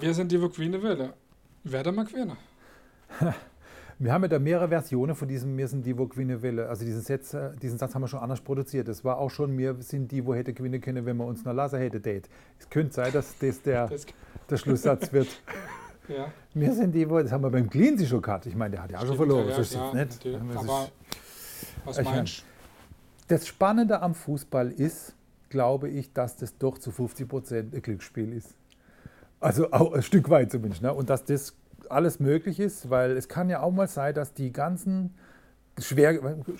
Wir 0.00 0.12
sind 0.12 0.32
die 0.32 0.38
Queen 0.48 0.72
Welle. 0.82 1.14
Wer 1.62 1.92
mal 1.92 2.04
Queen? 2.04 2.32
Wir 4.02 4.14
haben 4.14 4.22
ja 4.22 4.28
da 4.28 4.38
mehrere 4.38 4.68
Versionen 4.68 5.14
von 5.14 5.28
diesem 5.28 5.56
Wir 5.58 5.68
sind 5.68 5.84
die, 5.84 5.96
wo 5.98 6.06
gewinnen 6.06 6.40
will. 6.40 6.58
Also 6.60 6.86
diesen 6.86 7.02
Satz, 7.02 7.34
äh, 7.34 7.50
diesen 7.60 7.76
Satz 7.78 7.94
haben 7.94 8.00
wir 8.02 8.08
schon 8.08 8.20
anders 8.20 8.40
produziert. 8.40 8.88
Das 8.88 9.04
war 9.04 9.18
auch 9.18 9.28
schon, 9.30 9.56
wir 9.58 9.76
sind 9.80 10.10
die, 10.10 10.24
wo 10.24 10.34
hätte 10.34 10.54
gewinnen 10.54 10.80
können, 10.80 11.04
wenn 11.04 11.18
wir 11.18 11.26
uns 11.26 11.44
noch 11.44 11.52
lassen 11.52 11.78
hätte. 11.78 12.00
Date. 12.00 12.30
Es 12.58 12.70
könnte 12.70 12.94
sein, 12.94 13.12
dass 13.12 13.36
das 13.38 13.60
der, 13.60 13.88
Das, 13.88 14.06
der 14.48 14.56
Schlusssatz 14.56 15.12
wird. 15.12 15.28
ja. 16.08 16.32
Wir 16.54 16.72
sind 16.72 16.92
die, 16.94 17.08
wo, 17.10 17.20
das 17.20 17.30
haben 17.30 17.42
wir 17.44 17.50
beim 17.50 17.68
Cleansy 17.68 18.06
schon 18.06 18.22
gehabt. 18.22 18.46
Ich 18.46 18.56
meine, 18.56 18.70
der 18.76 18.82
hat 18.84 18.90
ja 18.90 19.00
auch 19.00 19.06
schon 19.06 19.16
verloren. 19.16 19.48
ja, 19.48 19.54
so 19.56 19.60
ist 19.60 19.74
es 19.76 19.92
nicht. 19.92 20.24
ist- 20.24 20.56
Aber 20.56 20.88
was 21.84 22.02
meinst 22.02 22.38
du? 22.38 22.42
Das 23.28 23.46
Spannende 23.46 24.00
am 24.00 24.14
Fußball 24.14 24.72
ist, 24.72 25.14
glaube 25.50 25.90
ich, 25.90 26.10
dass 26.14 26.36
das 26.36 26.56
doch 26.56 26.78
zu 26.78 26.90
50 26.90 27.28
Prozent 27.28 27.74
ein 27.74 27.82
Glücksspiel 27.82 28.32
ist. 28.32 28.54
Also 29.40 29.70
auch 29.72 29.92
ein 29.92 30.02
Stück 30.02 30.30
weit 30.30 30.50
zumindest. 30.50 30.80
Ne? 30.82 30.92
Und 30.92 31.10
dass 31.10 31.24
das 31.24 31.54
alles 31.90 32.20
möglich 32.20 32.60
ist, 32.60 32.90
weil 32.90 33.12
es 33.16 33.28
kann 33.28 33.48
ja 33.50 33.60
auch 33.62 33.72
mal 33.72 33.88
sein, 33.88 34.14
dass 34.14 34.32
die 34.34 34.52
ganzen 34.52 35.14
schwer. 35.78 36.18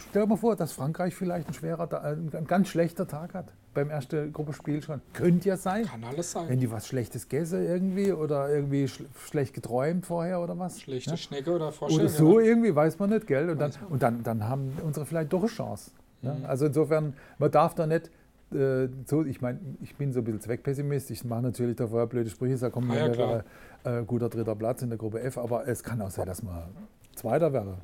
Stell 0.09 0.23
dir 0.23 0.29
mal 0.29 0.37
vor, 0.37 0.57
dass 0.57 0.73
Frankreich 0.73 1.15
vielleicht 1.15 1.49
ein 1.49 1.55
schwerer, 1.55 1.89
Ta- 1.89 2.03
ein 2.03 2.47
ganz 2.47 2.69
schlechter 2.69 3.07
Tag 3.07 3.35
hat 3.35 3.47
beim 3.73 3.89
ersten 3.91 4.33
Gruppenspiel 4.33 4.83
schon. 4.83 5.01
Könnte 5.13 5.49
ja 5.49 5.57
sein. 5.57 5.85
Kann 5.87 6.03
alles 6.05 6.33
sein. 6.33 6.49
Wenn 6.49 6.59
die 6.59 6.71
was 6.71 6.89
Schlechtes 6.89 7.29
gegessen 7.29 7.65
irgendwie 7.65 8.13
oder 8.13 8.49
irgendwie 8.49 8.89
schl 8.89 9.07
schlecht 9.29 9.55
geträumt 9.55 10.07
vorher 10.07 10.41
oder 10.41 10.59
was. 10.59 10.81
Schlechte 10.81 11.11
ne? 11.11 11.17
Schnecke 11.17 11.53
oder 11.53 11.71
Vorstellung. 11.71 12.07
Oder 12.07 12.15
so 12.17 12.41
irgendwie, 12.41 12.75
weiß 12.75 12.99
man 12.99 13.11
nicht, 13.11 13.27
gell? 13.27 13.51
Und 13.51 13.61
dann, 13.61 13.71
man. 13.81 13.91
und 13.93 14.03
dann, 14.03 14.23
dann 14.25 14.49
haben 14.49 14.73
unsere 14.85 15.07
vielleicht 15.07 15.33
doch 15.33 15.41
eine 15.43 15.49
Chance. 15.49 15.93
Ne? 16.23 16.35
Mhm. 16.41 16.47
Also 16.47 16.67
insofern, 16.67 17.15
man 17.39 17.51
darf 17.51 17.75
da 17.75 17.87
nicht 17.87 18.11
äh, 18.53 18.89
so, 19.07 19.25
ich 19.25 19.41
meine, 19.41 19.59
ich 19.83 19.95
bin 19.97 20.13
so 20.13 20.21
ein 20.21 20.25
bisschen 20.25 20.41
Zweckpessimist, 20.41 21.11
ich 21.11 21.25
mache 21.25 21.43
natürlich 21.43 21.77
da 21.77 21.87
vorher 21.87 22.07
blöde 22.07 22.31
Sprüche, 22.31 22.57
sage, 22.57 22.73
komm, 22.73 22.91
Ah, 22.91 22.95
ja, 22.97 23.07
wir 23.09 23.19
wäre 23.19 23.45
äh, 23.85 24.03
guter 24.05 24.29
dritter 24.29 24.55
Platz 24.55 24.83
in 24.83 24.89
der 24.91 24.99
Gruppe 24.99 25.21
F, 25.21 25.39
aber 25.39 25.67
es 25.69 25.83
kann 25.83 26.01
auch 26.03 26.11
sein, 26.11 26.27
dass 26.27 26.43
man 26.43 26.63
Zweiter 27.15 27.53
wäre 27.53 27.77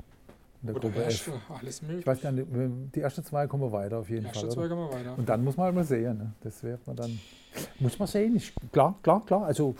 in 0.61 0.67
der 0.67 0.75
Oder 0.75 0.89
Gruppe 0.89 1.01
Erste, 1.03 1.31
F. 1.31 1.37
alles 1.59 1.81
möglich. 1.81 1.99
Ich 1.99 2.07
weiß 2.07 2.21
gar 2.21 2.31
nicht, 2.31 2.47
die 2.95 3.01
ersten 3.01 3.23
zwei 3.23 3.45
kommen 3.47 3.71
weiter 3.71 3.97
auf 3.99 4.09
jeden 4.09 4.25
Erste 4.25 4.41
Fall. 4.41 4.49
zwei 4.51 4.59
Oder? 4.65 4.69
gehen 4.69 4.77
wir 4.77 4.91
weiter. 4.93 5.17
Und 5.17 5.29
dann 5.29 5.43
muss 5.43 5.55
man 5.57 5.65
halt 5.67 5.75
mal 5.75 5.83
sehen. 5.83 6.17
Ne? 6.17 6.33
Das 6.41 6.63
wird 6.63 6.85
man 6.87 6.95
dann. 6.95 7.19
Muss 7.79 7.97
man 7.97 8.07
sehen. 8.07 8.35
Ich, 8.35 8.53
klar, 8.71 8.95
klar, 9.01 9.25
klar. 9.25 9.45
Also, 9.45 9.73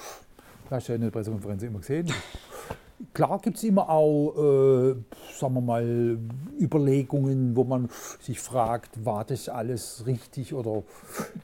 du 0.67 0.71
hast 0.75 0.87
ja 0.87 0.95
in 0.95 1.01
der 1.01 1.11
Pressekonferenz 1.11 1.61
immer 1.63 1.79
gesehen. 1.79 2.07
Klar 3.13 3.39
gibt 3.39 3.57
es 3.57 3.63
immer 3.63 3.89
auch, 3.89 4.33
äh, 4.35 4.95
sagen 5.37 5.53
wir 5.53 5.61
mal, 5.61 6.17
Überlegungen, 6.59 7.55
wo 7.55 7.63
man 7.63 7.89
sich 8.19 8.39
fragt, 8.39 9.05
war 9.05 9.23
das 9.23 9.49
alles 9.49 10.05
richtig 10.07 10.53
oder 10.53 10.83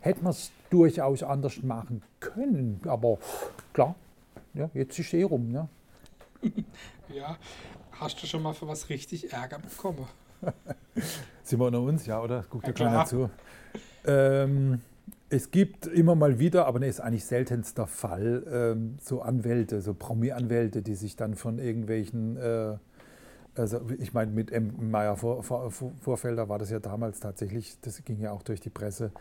hätte 0.01 0.23
man 0.23 0.31
es 0.31 0.51
durchaus 0.71 1.21
anders 1.21 1.61
machen 1.61 2.01
können. 2.19 2.81
Aber 2.85 3.19
klar, 3.71 3.95
ja, 4.55 4.69
jetzt 4.73 4.97
ist 4.97 5.13
eh 5.13 5.23
rum. 5.23 5.51
Ne? 5.51 5.67
Ja, 7.13 7.37
hast 7.91 8.23
du 8.23 8.25
schon 8.25 8.41
mal 8.41 8.53
für 8.53 8.67
was 8.67 8.89
richtig 8.89 9.31
Ärger 9.31 9.59
bekommen? 9.59 10.07
Sind 11.43 11.59
wir 11.59 11.67
unter 11.67 11.81
uns, 11.81 12.07
ja, 12.07 12.19
oder? 12.21 12.43
Guckt 12.49 12.65
Ja, 12.65 12.73
ja 12.73 12.73
keiner 12.73 13.05
zu. 13.05 13.29
Ähm, 14.05 14.81
es 15.33 15.49
gibt 15.51 15.87
immer 15.87 16.13
mal 16.15 16.37
wieder, 16.37 16.67
aber 16.67 16.79
ne, 16.79 16.87
ist 16.87 16.99
eigentlich 17.01 17.25
seltenster 17.25 17.87
Fall, 17.87 18.43
ähm, 18.51 18.97
so 19.01 19.21
Anwälte, 19.21 19.81
so 19.81 19.93
Promi-Anwälte, 19.93 20.81
die 20.83 20.95
sich 20.95 21.15
dann 21.15 21.33
von 21.35 21.57
irgendwelchen 21.59 22.37
äh, 22.37 22.77
Also 23.55 23.81
ich 23.99 24.13
meine, 24.13 24.31
mit 24.31 24.51
M. 24.51 24.91
Meyer 24.91 25.15
Vor, 25.15 25.43
Vor, 25.43 25.71
Vorfelder 25.71 26.49
war 26.49 26.57
das 26.59 26.69
ja 26.71 26.79
damals 26.79 27.19
tatsächlich, 27.19 27.77
das 27.81 28.03
ging 28.03 28.19
ja 28.19 28.31
auch 28.31 28.43
durch 28.43 28.59
die 28.61 28.69
Presse, 28.71 29.11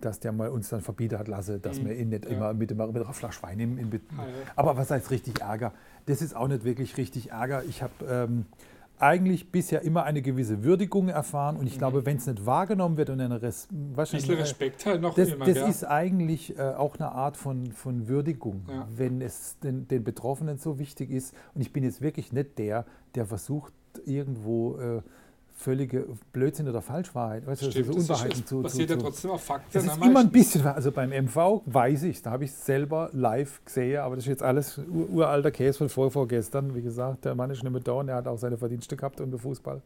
dass 0.00 0.18
der 0.20 0.32
mal 0.32 0.48
uns 0.48 0.68
dann 0.70 0.80
verbieten 0.80 1.18
hat 1.18 1.28
lassen, 1.28 1.60
dass 1.62 1.80
Mhm. 1.80 1.86
wir 1.86 1.96
ihn 1.96 2.08
nicht 2.08 2.24
Ja. 2.24 2.30
immer 2.30 2.54
mit, 2.54 2.70
mit 2.70 2.80
einer 2.80 3.12
Flasche 3.12 3.42
Wein 3.42 3.60
in, 3.60 3.78
in 3.78 3.88
Ah, 3.88 4.22
ja. 4.22 4.28
Aber 4.56 4.76
was 4.76 4.90
heißt 4.90 5.10
richtig 5.10 5.40
Ärger? 5.40 5.72
Das 6.06 6.22
ist 6.22 6.34
auch 6.34 6.48
nicht 6.48 6.64
wirklich 6.64 6.96
richtig 6.96 7.30
Ärger. 7.30 7.64
Ich 7.64 7.82
habe 7.82 7.92
ähm, 8.08 8.46
eigentlich 9.00 9.50
bisher 9.50 9.82
immer 9.82 10.04
eine 10.04 10.20
gewisse 10.22 10.62
Würdigung 10.62 11.08
erfahren 11.08 11.56
und 11.56 11.66
ich 11.66 11.74
Mhm. 11.74 11.78
glaube, 11.78 12.06
wenn 12.06 12.18
es 12.18 12.26
nicht 12.26 12.44
wahrgenommen 12.44 12.96
wird 12.96 13.10
und 13.10 13.20
eine 13.20 13.40
Res 13.40 13.68
Ein 13.72 13.94
bisschen 13.94 14.30
äh, 14.36 14.40
Respekt 14.40 14.84
halt 14.86 15.00
noch 15.00 15.14
das, 15.14 15.30
immer, 15.30 15.46
das 15.46 15.54
gell? 15.54 15.68
ist 15.68 15.84
eigentlich 15.84 16.58
äh, 16.58 16.62
auch 16.62 16.96
eine 16.96 17.12
Art 17.12 17.36
von, 17.36 17.72
von 17.72 18.08
Würdigung, 18.08 18.62
Ja. 18.68 18.86
wenn 18.94 19.20
es 19.22 19.58
den, 19.60 19.88
den 19.88 20.04
Betroffenen 20.04 20.58
so 20.58 20.78
wichtig 20.78 21.10
ist. 21.10 21.34
Und 21.54 21.62
ich 21.62 21.72
bin 21.72 21.82
jetzt 21.82 22.00
wirklich 22.02 22.32
nicht 22.32 22.58
der, 22.58 22.84
der 23.14 23.24
versucht, 23.26 23.72
irgendwo 24.04 24.78
äh, 24.78 25.02
völlige 25.60 26.06
Blödsinn 26.32 26.68
oder 26.68 26.80
Falschwahrheit, 26.80 27.46
weißt 27.46 27.62
du, 27.62 27.70
Stimmt, 27.70 27.86
so 27.86 27.92
das 27.92 28.02
ist, 28.04 28.10
Unwahrheiten 28.10 28.36
zu, 28.46 28.56
zu, 28.56 28.62
basiert 28.62 28.90
ja 28.90 28.96
zu, 28.96 29.02
trotzdem 29.04 29.30
auf 29.30 29.42
Fakten. 29.44 29.68
das 29.72 29.84
ist 29.84 29.96
immer 29.96 30.06
ein 30.06 30.12
meistens. 30.14 30.32
bisschen, 30.32 30.66
also 30.66 30.90
beim 30.90 31.10
MV 31.10 31.62
weiß 31.66 32.02
ich 32.04 32.22
da 32.22 32.30
habe 32.30 32.44
ich 32.44 32.50
es 32.50 32.64
selber 32.64 33.10
live 33.12 33.64
gesehen, 33.64 34.00
aber 34.00 34.16
das 34.16 34.24
ist 34.24 34.28
jetzt 34.30 34.42
alles 34.42 34.78
ur- 34.78 35.10
uralter 35.10 35.50
Käse 35.50 35.78
von 35.78 35.88
vor, 35.90 36.10
vorgestern. 36.10 36.74
Wie 36.74 36.82
gesagt, 36.82 37.24
der 37.26 37.34
Mann 37.34 37.50
ist 37.50 37.62
nicht 37.62 37.70
mehr 37.72 37.82
da 37.82 37.92
und 37.92 38.08
er 38.08 38.16
hat 38.16 38.26
auch 38.26 38.38
seine 38.38 38.56
Verdienste 38.56 38.96
gehabt 38.96 39.20
unter 39.20 39.38
Fußball. 39.38 39.82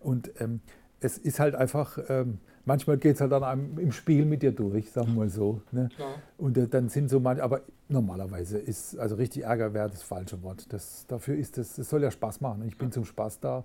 Und 0.00 0.30
ähm, 0.40 0.60
es 1.00 1.18
ist 1.18 1.38
halt 1.40 1.54
einfach, 1.54 1.98
ähm, 2.08 2.38
manchmal 2.64 2.96
geht 2.96 3.16
es 3.16 3.20
halt 3.20 3.30
dann 3.30 3.44
einem 3.44 3.78
im 3.78 3.92
Spiel 3.92 4.24
mit 4.24 4.42
dir 4.42 4.52
durch, 4.52 4.90
sagen 4.90 5.08
wir 5.08 5.14
mal 5.20 5.28
so. 5.28 5.60
Ne? 5.72 5.90
Klar. 5.94 6.14
Und 6.38 6.56
äh, 6.58 6.66
dann 6.68 6.88
sind 6.88 7.08
so 7.10 7.20
manche, 7.20 7.42
aber 7.44 7.60
normalerweise 7.88 8.58
ist, 8.58 8.98
also 8.98 9.14
richtig 9.16 9.44
Ärger 9.44 9.74
wäre 9.74 9.88
das 9.90 10.02
falsche 10.02 10.42
Wort. 10.42 10.72
Das, 10.72 11.04
dafür 11.06 11.36
ist 11.36 11.58
es, 11.58 11.76
es 11.78 11.88
soll 11.90 12.02
ja 12.02 12.10
Spaß 12.10 12.40
machen. 12.40 12.64
Ich 12.66 12.76
bin 12.78 12.90
zum 12.92 13.04
Spaß 13.04 13.40
da. 13.40 13.64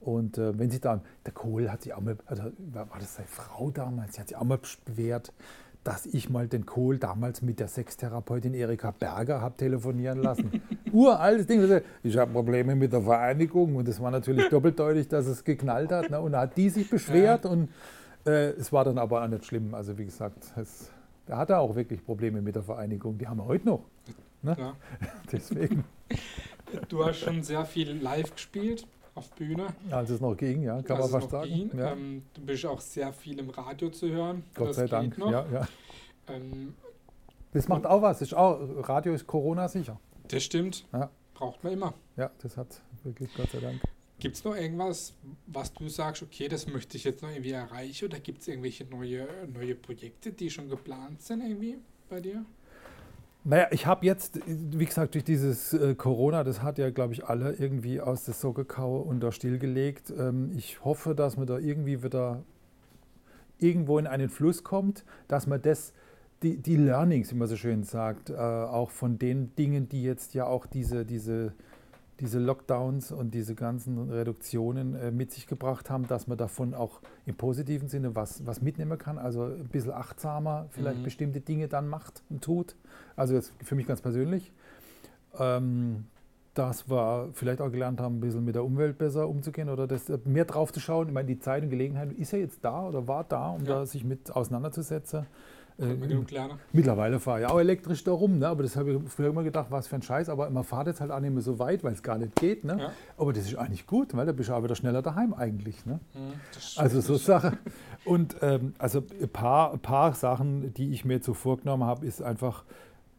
Und 0.00 0.38
äh, 0.38 0.58
wenn 0.58 0.70
sie 0.70 0.80
dann, 0.80 1.02
der 1.26 1.32
Kohl 1.32 1.70
hat 1.70 1.82
sich 1.82 1.92
auch 1.92 2.00
mal, 2.00 2.16
also 2.26 2.44
war 2.72 2.86
das 2.98 3.16
seine 3.16 3.28
Frau 3.28 3.70
damals, 3.70 4.14
sie 4.14 4.20
hat 4.20 4.28
sich 4.28 4.36
auch 4.36 4.44
mal 4.44 4.58
bewährt, 4.84 5.32
dass 5.84 6.06
ich 6.06 6.28
mal 6.28 6.46
den 6.46 6.66
Kohl 6.66 6.98
damals 6.98 7.42
mit 7.42 7.58
der 7.58 7.68
Sextherapeutin 7.68 8.52
Erika 8.52 8.90
Berger 8.90 9.40
habe 9.40 9.56
telefonieren 9.56 10.22
lassen. 10.22 10.62
Uraltes 10.92 11.46
Ding. 11.46 11.60
Also, 11.60 11.80
Ich 12.02 12.16
habe 12.16 12.32
Probleme 12.32 12.74
mit 12.74 12.92
der 12.92 13.02
Vereinigung 13.02 13.76
und 13.76 13.88
es 13.88 14.00
war 14.00 14.10
natürlich 14.10 14.48
doppeldeutig, 14.48 15.08
dass 15.08 15.26
es 15.26 15.44
geknallt 15.44 15.90
hat. 15.90 16.10
Ne? 16.10 16.20
Und 16.20 16.32
da 16.32 16.40
hat 16.42 16.56
die 16.56 16.68
sich 16.68 16.88
beschwert 16.90 17.46
und 17.46 17.70
äh, 18.26 18.50
es 18.50 18.72
war 18.72 18.84
dann 18.84 18.98
aber 18.98 19.22
auch 19.22 19.28
nicht 19.28 19.46
schlimm. 19.46 19.74
Also 19.74 19.96
wie 19.96 20.04
gesagt, 20.04 20.52
es, 20.56 20.90
da 21.26 21.38
hat 21.38 21.50
er 21.50 21.60
auch 21.60 21.74
wirklich 21.74 22.04
Probleme 22.04 22.42
mit 22.42 22.56
der 22.56 22.62
Vereinigung. 22.62 23.16
Die 23.16 23.26
haben 23.26 23.38
wir 23.38 23.46
heute 23.46 23.66
noch. 23.66 23.84
Ja. 24.42 24.74
Deswegen, 25.32 25.84
Du 26.88 27.04
hast 27.04 27.18
schon 27.18 27.42
sehr 27.42 27.64
viel 27.64 27.92
live 27.92 28.34
gespielt 28.34 28.86
auf 29.14 29.30
Bühne. 29.32 29.66
als 29.90 30.10
es 30.10 30.20
noch 30.20 30.34
ging, 30.36 30.62
ja, 30.62 30.80
kann 30.82 30.96
als 31.00 31.10
man 31.10 31.20
fast 31.20 31.30
sagen. 31.32 31.48
ging. 31.50 31.70
Ja. 31.78 31.92
Ähm, 31.92 32.22
du 32.34 32.40
bist 32.42 32.64
auch 32.66 32.80
sehr 32.80 33.12
viel 33.12 33.38
im 33.38 33.50
Radio 33.50 33.90
zu 33.90 34.08
hören. 34.08 34.44
Gott 34.54 34.68
Das 34.68 34.76
sei 34.76 34.86
Dank. 34.86 35.18
Noch. 35.18 35.30
Ja, 35.30 35.46
ja. 35.52 35.68
Ähm, 36.28 36.74
Das 37.52 37.66
macht 37.68 37.86
auch 37.86 38.02
was. 38.02 38.22
Ist 38.22 38.34
auch, 38.34 38.58
Radio 38.88 39.12
ist 39.14 39.26
Corona 39.26 39.68
sicher. 39.68 39.98
das 40.28 40.42
stimmt. 40.44 40.86
Ja. 40.92 41.10
Braucht 41.34 41.64
man 41.64 41.72
immer. 41.72 41.94
Ja, 42.16 42.30
das 42.42 42.56
hat 42.56 42.80
wirklich 43.02 43.34
Gott 43.34 43.50
sei 43.50 43.60
Dank. 43.60 43.80
Gibt 44.18 44.36
es 44.36 44.44
noch 44.44 44.54
irgendwas, 44.54 45.14
was 45.46 45.72
du 45.72 45.88
sagst, 45.88 46.22
okay, 46.22 46.46
das 46.48 46.66
möchte 46.66 46.96
ich 46.98 47.04
jetzt 47.04 47.22
noch 47.22 47.30
irgendwie 47.30 47.52
erreichen? 47.52 48.04
Oder 48.04 48.20
gibt 48.20 48.42
es 48.42 48.48
irgendwelche 48.48 48.84
neue, 48.84 49.26
neue 49.52 49.74
Projekte, 49.74 50.30
die 50.32 50.50
schon 50.50 50.68
geplant 50.68 51.22
sind 51.22 51.40
irgendwie 51.40 51.78
bei 52.10 52.20
dir? 52.20 52.44
Naja, 53.42 53.68
ich 53.70 53.86
habe 53.86 54.04
jetzt, 54.04 54.40
wie 54.46 54.84
gesagt, 54.84 55.14
durch 55.14 55.24
dieses 55.24 55.72
äh, 55.72 55.94
Corona, 55.94 56.44
das 56.44 56.62
hat 56.62 56.76
ja, 56.76 56.90
glaube 56.90 57.14
ich, 57.14 57.24
alle 57.24 57.54
irgendwie 57.54 57.98
aus 58.00 58.24
der 58.24 58.34
Socke 58.34 58.66
und 58.82 59.20
da 59.20 59.32
stillgelegt. 59.32 60.12
Ähm, 60.16 60.52
ich 60.54 60.84
hoffe, 60.84 61.14
dass 61.14 61.38
man 61.38 61.46
da 61.46 61.58
irgendwie 61.58 62.02
wieder 62.02 62.42
irgendwo 63.58 63.98
in 63.98 64.06
einen 64.06 64.28
Fluss 64.28 64.62
kommt, 64.62 65.04
dass 65.26 65.46
man 65.46 65.62
das, 65.62 65.94
die, 66.42 66.58
die 66.58 66.76
Learnings, 66.76 67.32
wie 67.32 67.36
man 67.36 67.48
so 67.48 67.56
schön 67.56 67.82
sagt, 67.82 68.28
äh, 68.28 68.34
auch 68.34 68.90
von 68.90 69.18
den 69.18 69.54
Dingen, 69.56 69.88
die 69.88 70.02
jetzt 70.02 70.34
ja 70.34 70.44
auch 70.44 70.66
diese, 70.66 71.06
diese, 71.06 71.54
diese 72.20 72.38
Lockdowns 72.38 73.12
und 73.12 73.32
diese 73.32 73.54
ganzen 73.54 74.10
Reduktionen 74.10 74.94
äh, 74.94 75.10
mit 75.10 75.32
sich 75.32 75.46
gebracht 75.46 75.88
haben, 75.90 76.06
dass 76.06 76.26
man 76.26 76.36
davon 76.38 76.74
auch 76.74 77.00
im 77.26 77.34
positiven 77.34 77.88
Sinne 77.88 78.14
was, 78.14 78.46
was 78.46 78.60
mitnehmen 78.62 78.98
kann. 78.98 79.18
Also 79.18 79.44
ein 79.44 79.68
bisschen 79.68 79.92
achtsamer 79.92 80.66
vielleicht 80.70 80.98
Mhm. 81.00 81.04
bestimmte 81.04 81.40
Dinge 81.40 81.68
dann 81.68 81.88
macht 81.88 82.22
und 82.30 82.42
tut. 82.44 82.76
Also 83.16 83.34
jetzt 83.34 83.52
für 83.64 83.74
mich 83.74 83.86
ganz 83.86 84.00
persönlich. 84.00 84.52
Ähm, 85.38 86.06
dass 86.54 86.90
wir 86.90 87.28
vielleicht 87.32 87.60
auch 87.60 87.70
gelernt 87.70 88.00
haben, 88.00 88.16
ein 88.16 88.20
bisschen 88.20 88.44
mit 88.44 88.56
der 88.56 88.64
Umwelt 88.64 88.98
besser 88.98 89.28
umzugehen 89.28 89.68
oder 89.68 89.86
das, 89.86 90.10
äh, 90.10 90.18
mehr 90.24 90.44
drauf 90.44 90.72
zu 90.72 90.80
schauen. 90.80 91.06
Ich 91.06 91.14
meine, 91.14 91.28
die 91.28 91.38
Zeit 91.38 91.62
und 91.62 91.70
Gelegenheit 91.70 92.12
ist 92.12 92.32
ja 92.32 92.38
jetzt 92.40 92.64
da 92.64 92.88
oder 92.88 93.06
war 93.06 93.22
da, 93.24 93.50
um 93.50 93.60
Ja. 93.64 93.66
da 93.80 93.86
sich 93.86 94.04
mit 94.04 94.34
auseinanderzusetzen. 94.34 95.26
Äh. 95.78 95.94
Mittlerweile 96.72 97.20
fahre 97.20 97.40
ich 97.40 97.46
auch 97.46 97.58
elektrisch 97.58 98.04
da 98.04 98.12
rum, 98.12 98.38
ne? 98.38 98.48
aber 98.48 98.62
das 98.62 98.76
habe 98.76 98.92
ich 98.92 99.12
früher 99.12 99.28
immer 99.28 99.42
gedacht, 99.42 99.70
was 99.70 99.88
für 99.88 99.96
ein 99.96 100.02
Scheiß, 100.02 100.28
aber 100.28 100.50
man 100.50 100.64
fahrt 100.64 100.88
jetzt 100.88 101.00
halt 101.00 101.10
auch 101.10 101.20
nicht 101.20 101.32
mehr 101.32 101.42
so 101.42 101.58
weit, 101.58 101.84
weil 101.84 101.92
es 101.92 102.02
gar 102.02 102.18
nicht 102.18 102.36
geht. 102.36 102.64
Ne? 102.64 102.76
Ja. 102.78 102.92
Aber 103.16 103.32
das 103.32 103.44
ist 103.44 103.56
eigentlich 103.56 103.86
gut, 103.86 104.14
weil 104.16 104.26
da 104.26 104.32
bist 104.32 104.48
du 104.48 104.54
auch 104.54 104.62
wieder 104.62 104.74
schneller 104.74 105.02
daheim 105.02 105.34
eigentlich. 105.34 105.86
Ne? 105.86 106.00
Mhm, 106.14 106.32
das 106.54 106.76
Also 106.76 107.00
so 107.00 107.16
Sache. 107.16 107.58
Und 108.04 108.36
ähm, 108.42 108.74
also 108.78 109.02
ein 109.20 109.28
paar, 109.28 109.72
ein 109.72 109.80
paar 109.80 110.14
Sachen, 110.14 110.72
die 110.74 110.92
ich 110.92 111.04
mir 111.04 111.14
jetzt 111.14 111.26
so 111.26 111.34
vorgenommen 111.34 111.84
habe, 111.84 112.06
ist 112.06 112.22
einfach, 112.22 112.64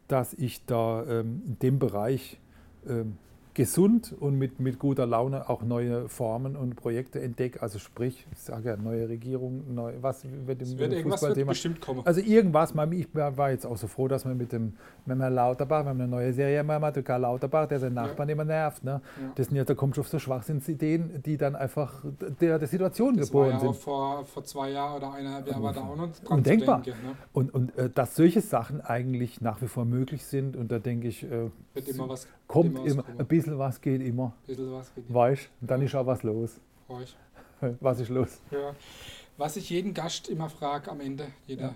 dass 0.08 0.34
ich 0.34 0.64
da 0.66 1.04
ähm, 1.04 1.42
in 1.46 1.58
dem 1.58 1.78
Bereich 1.78 2.40
ähm, 2.88 3.16
gesund 3.54 4.14
und 4.18 4.38
mit, 4.38 4.60
mit 4.60 4.78
guter 4.78 5.06
Laune 5.06 5.48
auch 5.48 5.62
neue 5.62 6.08
Formen 6.08 6.56
und 6.56 6.74
Projekte 6.76 7.20
entdecke. 7.20 7.60
Also 7.62 7.78
sprich, 7.78 8.26
ich 8.32 8.38
sage 8.38 8.70
ja, 8.70 8.76
neue 8.76 9.08
Regierung, 9.08 9.74
neu, 9.74 9.92
was 10.00 10.24
wird 10.24 10.62
im, 10.62 10.78
wird 10.78 11.02
Fußballthema. 11.02 11.50
bestimmt 11.50 11.80
kommen. 11.80 12.00
Also 12.04 12.20
irgendwas, 12.20 12.74
man- 12.74 12.92
ich 12.92 13.14
war 13.14 13.36
war 13.36 13.50
jetzt 13.50 13.66
auch 13.66 13.76
so 13.76 13.86
froh, 13.86 14.08
dass 14.08 14.24
wir 14.24 14.34
mit 14.34 14.52
dem 14.52 14.72
mit 15.04 15.16
dem 15.16 15.20
Herrn 15.20 15.34
Lauterbach, 15.34 15.84
wir 15.84 15.90
haben 15.90 16.00
eine 16.00 16.08
neue 16.08 16.32
Serie 16.32 16.62
der 16.64 17.02
Karl 17.02 17.20
Lauterbach, 17.22 17.66
der 17.66 17.80
seinen 17.80 17.94
Nachbarn 17.94 18.28
immer 18.28 18.44
nervt. 18.44 18.84
Ne? 18.84 19.00
Ja. 19.20 19.32
Das 19.34 19.46
sind 19.48 19.56
ja, 19.56 19.64
da 19.64 19.74
kommt 19.74 19.96
schon 19.96 20.02
auf 20.02 20.08
so 20.08 20.18
Schwachsinnsideen, 20.18 21.22
die 21.24 21.36
dann 21.36 21.56
einfach 21.56 22.04
der, 22.40 22.58
der 22.58 22.68
Situation 22.68 23.16
Das 23.16 23.32
war 23.34 23.46
geboren 23.46 23.62
ja 23.62 23.68
auch 23.68 23.74
sind. 23.74 23.82
vor, 23.82 24.24
vor 24.24 24.44
zwei 24.44 24.70
Jahren 24.70 24.96
oder 24.96 25.12
eineinhalb 25.12 25.46
Jahren 25.48 25.62
war 25.62 25.72
da 25.72 25.80
auch 25.80 25.96
noch 25.96 26.08
dran 26.24 26.38
Undenkbar. 26.38 26.82
zu 26.84 26.90
denken. 26.90 27.06
Ne? 27.06 27.14
Und, 27.32 27.54
und 27.54 27.76
äh, 27.76 27.90
dass 27.90 28.14
solche 28.16 28.40
Sachen 28.40 28.80
eigentlich 28.80 29.40
nach 29.40 29.60
wie 29.60 29.66
vor 29.68 29.84
möglich 29.84 30.24
sind 30.24 30.56
und 30.56 30.70
da 30.70 30.78
denke 30.78 31.08
ich, 31.08 31.24
äh, 31.24 31.50
Wird 31.74 31.88
immer 31.88 32.08
was, 32.08 32.26
kommt 32.46 32.76
immer 32.76 32.86
immer, 32.86 33.04
ein 33.18 33.26
bisschen 33.26 33.58
was 33.58 33.80
geht 33.80 34.02
immer, 34.02 34.32
bisschen 34.46 34.72
was 34.72 34.94
geht 34.94 35.12
weißt 35.12 35.50
und 35.60 35.70
dann 35.70 35.82
ist 35.82 35.94
auch 35.94 36.06
was 36.06 36.22
los. 36.22 36.60
freu 36.86 37.02
ich. 37.02 37.16
Was 37.80 38.00
ist 38.00 38.08
los? 38.08 38.40
Ja. 38.50 38.74
Was 39.36 39.56
ich 39.56 39.70
jeden 39.70 39.94
Gast 39.94 40.28
immer 40.28 40.50
frage 40.50 40.90
am 40.90 41.00
Ende 41.00 41.28
jeder, 41.46 41.62
Ja. 41.68 41.74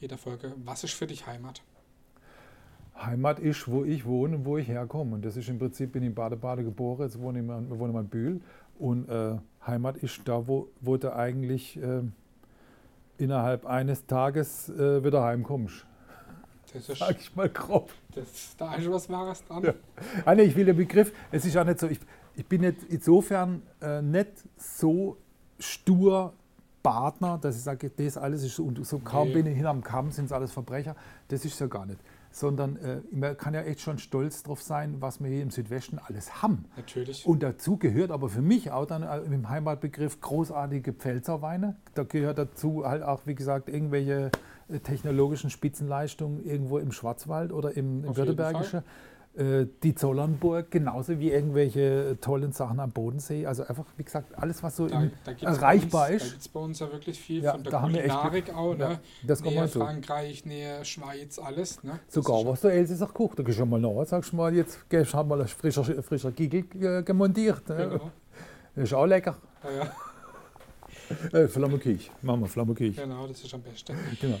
jeder 0.00 0.16
Folge, 0.16 0.54
was 0.64 0.84
ist 0.84 0.94
für 0.94 1.06
dich 1.06 1.26
Heimat? 1.26 1.62
Heimat 2.96 3.40
ist, 3.40 3.68
wo 3.68 3.84
ich 3.84 4.04
wohne 4.04 4.36
und 4.36 4.44
wo 4.44 4.58
ich 4.58 4.68
herkomme. 4.68 5.14
Und 5.14 5.24
das 5.24 5.36
ist 5.36 5.48
im 5.48 5.58
Prinzip, 5.58 5.92
bin 5.92 6.02
ich 6.02 6.08
in 6.10 6.14
Baden-Baden 6.14 6.64
geboren, 6.64 7.02
jetzt 7.02 7.18
wohne 7.18 7.40
ich 7.40 7.46
wohnen 7.78 7.92
mal 7.92 8.00
in 8.00 8.08
Bühl. 8.08 8.40
Und 8.78 9.08
äh, 9.08 9.38
Heimat 9.66 9.96
ist 9.98 10.20
da, 10.24 10.46
wo, 10.46 10.68
wo 10.80 10.96
du 10.96 11.14
eigentlich 11.14 11.76
äh, 11.76 12.02
innerhalb 13.18 13.66
eines 13.66 14.06
Tages 14.06 14.68
äh, 14.68 15.02
wieder 15.04 15.22
heimkommst. 15.24 15.86
Das 16.72 16.88
ist, 16.88 16.98
Sag 16.98 17.18
ich 17.20 17.34
mal 17.34 17.48
grob. 17.48 17.90
Das, 18.14 18.56
da 18.56 18.74
ist 18.74 18.90
was 18.90 19.08
Wahres 19.10 19.44
dran. 19.44 19.62
Ja. 19.64 19.74
Ah, 20.24 20.34
nee, 20.34 20.42
ich 20.42 20.56
will 20.56 20.64
den 20.66 20.76
Begriff, 20.76 21.12
es 21.30 21.44
ist 21.44 21.56
auch 21.56 21.64
nicht 21.64 21.78
so, 21.80 21.88
ich, 21.88 22.00
ich 22.34 22.46
bin 22.46 22.62
jetzt 22.62 22.84
insofern 22.84 23.62
äh, 23.80 24.02
nicht 24.02 24.28
so 24.56 25.16
stur 25.58 26.32
Partner, 26.82 27.38
dass 27.40 27.56
ich 27.56 27.62
sage, 27.62 27.90
das 27.90 28.16
alles 28.16 28.42
ist 28.42 28.56
so, 28.56 28.64
und 28.64 28.84
so 28.84 28.98
kaum 28.98 29.28
Nee. 29.28 29.34
bin 29.34 29.46
ich 29.46 29.54
hinterm 29.54 29.82
Kamm, 29.82 30.10
sind 30.10 30.24
es 30.26 30.32
alles 30.32 30.50
Verbrecher. 30.52 30.96
Das 31.28 31.44
ist 31.44 31.60
ja 31.60 31.68
gar 31.68 31.86
nicht. 31.86 32.00
Sondern 32.32 32.76
äh, 32.76 33.00
man 33.12 33.36
kann 33.36 33.54
ja 33.54 33.60
echt 33.62 33.80
schon 33.80 33.98
stolz 33.98 34.42
drauf 34.42 34.62
sein, 34.62 34.96
was 35.00 35.22
wir 35.22 35.28
hier 35.30 35.42
im 35.42 35.50
Südwesten 35.50 35.98
alles 35.98 36.42
haben. 36.42 36.64
Natürlich. 36.76 37.24
Und 37.26 37.42
dazu 37.42 37.76
gehört 37.76 38.10
aber 38.10 38.28
für 38.30 38.42
mich 38.42 38.72
auch 38.72 38.86
dann 38.86 39.02
äh, 39.04 39.18
im 39.18 39.48
Heimatbegriff 39.48 40.20
großartige 40.20 40.92
Pfälzerweine. 40.92 41.76
Da 41.94 42.02
gehört 42.04 42.38
dazu 42.38 42.84
halt 42.84 43.02
auch, 43.02 43.26
wie 43.26 43.34
gesagt, 43.34 43.68
irgendwelche 43.68 44.30
technologischen 44.82 45.50
Spitzenleistungen 45.50 46.44
irgendwo 46.44 46.78
im 46.78 46.92
Schwarzwald 46.92 47.52
oder 47.52 47.76
im, 47.76 48.04
im 48.04 48.16
Württembergischen. 48.16 48.82
Äh, 49.34 49.66
Die 49.82 49.94
Zollernburg, 49.94 50.70
genauso 50.70 51.18
wie 51.18 51.30
irgendwelche 51.30 52.18
tollen 52.20 52.52
Sachen 52.52 52.80
am 52.80 52.90
Bodensee. 52.90 53.46
Also 53.46 53.64
einfach, 53.64 53.86
wie 53.96 54.04
gesagt, 54.04 54.36
alles, 54.38 54.62
was 54.62 54.76
so 54.76 54.86
da, 54.88 55.04
da 55.24 55.32
erreichbar 55.40 56.08
uns, 56.10 56.16
ist. 56.16 56.24
Da 56.24 56.28
gibt 56.32 56.40
es 56.42 56.48
bei 56.48 56.60
uns 56.60 56.78
ja 56.80 56.92
wirklich 56.92 57.18
viel 57.18 57.42
Ja, 57.42 57.52
von 57.52 57.62
der 57.62 57.72
da 57.72 57.80
haben 57.80 57.94
wir 57.94 58.04
echt 58.04 58.14
Kulinarik 58.14 58.54
auch. 58.54 58.76
ja, 58.78 58.88
Ne? 58.90 58.98
das 59.26 59.42
kommt 59.42 59.54
Nähe 59.54 59.68
so. 59.68 59.80
Frankreich, 59.80 60.44
Nähe 60.44 60.84
Schweiz, 60.84 61.38
alles. 61.38 61.82
Ne? 61.82 61.98
Sogar 62.08 62.44
was 62.44 62.60
der 62.60 62.72
Elsässer 62.74 63.06
kocht. 63.06 63.38
Da 63.38 63.42
gehst 63.42 63.56
du 63.56 63.62
schon 63.62 63.70
mal 63.70 63.80
nach, 63.80 64.04
sagst 64.04 64.32
du 64.32 64.36
mal, 64.36 64.54
jetzt 64.54 64.88
gehst 64.90 65.14
du 65.14 65.22
mal 65.24 65.40
ein 65.40 65.48
frischer, 65.48 65.84
frischer 66.02 66.30
Giegel 66.32 66.64
äh, 66.82 67.02
gemontiert. 67.02 67.66
Ne? 67.70 67.76
Genau. 67.88 68.10
Das 68.74 68.84
ist 68.84 68.92
auch 68.92 69.06
lecker. 69.06 69.36
Ja, 69.64 69.90
Äh, 71.32 71.48
Flammekirch. 71.48 72.10
Machen 72.22 72.40
wir 72.40 72.48
Flammekirch. 72.48 72.96
genau, 72.96 73.26
das 73.26 73.42
ist 73.44 73.52
am 73.54 73.62
besten. 73.62 73.96
Genau. 74.20 74.40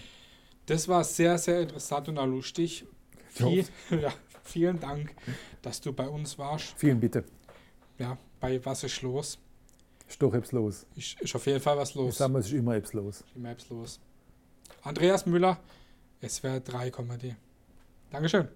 Das 0.66 0.86
war 0.88 1.02
sehr, 1.04 1.36
sehr 1.38 1.60
interessant 1.62 2.08
und 2.08 2.18
auch 2.18 2.26
lustig. 2.26 2.84
Viel, 3.30 3.64
ja, 3.90 4.12
vielen 4.44 4.78
Dank, 4.80 5.14
dass 5.62 5.80
du 5.80 5.92
bei 5.92 6.08
uns 6.08 6.38
warst. 6.38 6.74
Vielen 6.76 7.00
bitte. 7.00 7.24
Ja, 7.98 8.16
bei 8.40 8.64
Was 8.64 8.84
ist 8.84 9.02
los? 9.02 9.38
Ist 10.08 10.20
doch 10.22 10.34
etwas 10.34 10.52
los. 10.52 10.86
Ist, 10.96 11.20
ist 11.20 11.34
auf 11.34 11.46
jeden 11.46 11.60
Fall 11.60 11.76
was 11.78 11.90
Ich 11.90 11.94
los. 11.96 12.18
sag 12.18 12.30
mal, 12.30 12.40
es 12.40 12.46
ist 12.46 12.52
immer 12.52 12.74
etwas 12.76 12.92
los. 12.92 13.24
Die 13.34 13.38
Maps 13.38 13.68
los. 13.70 13.98
Andreas 14.82 15.24
Müller, 15.26 15.58
SWR 16.26 16.60
3 16.60 16.90
Comedy. 16.90 17.34
Dankeschön. 18.10 18.48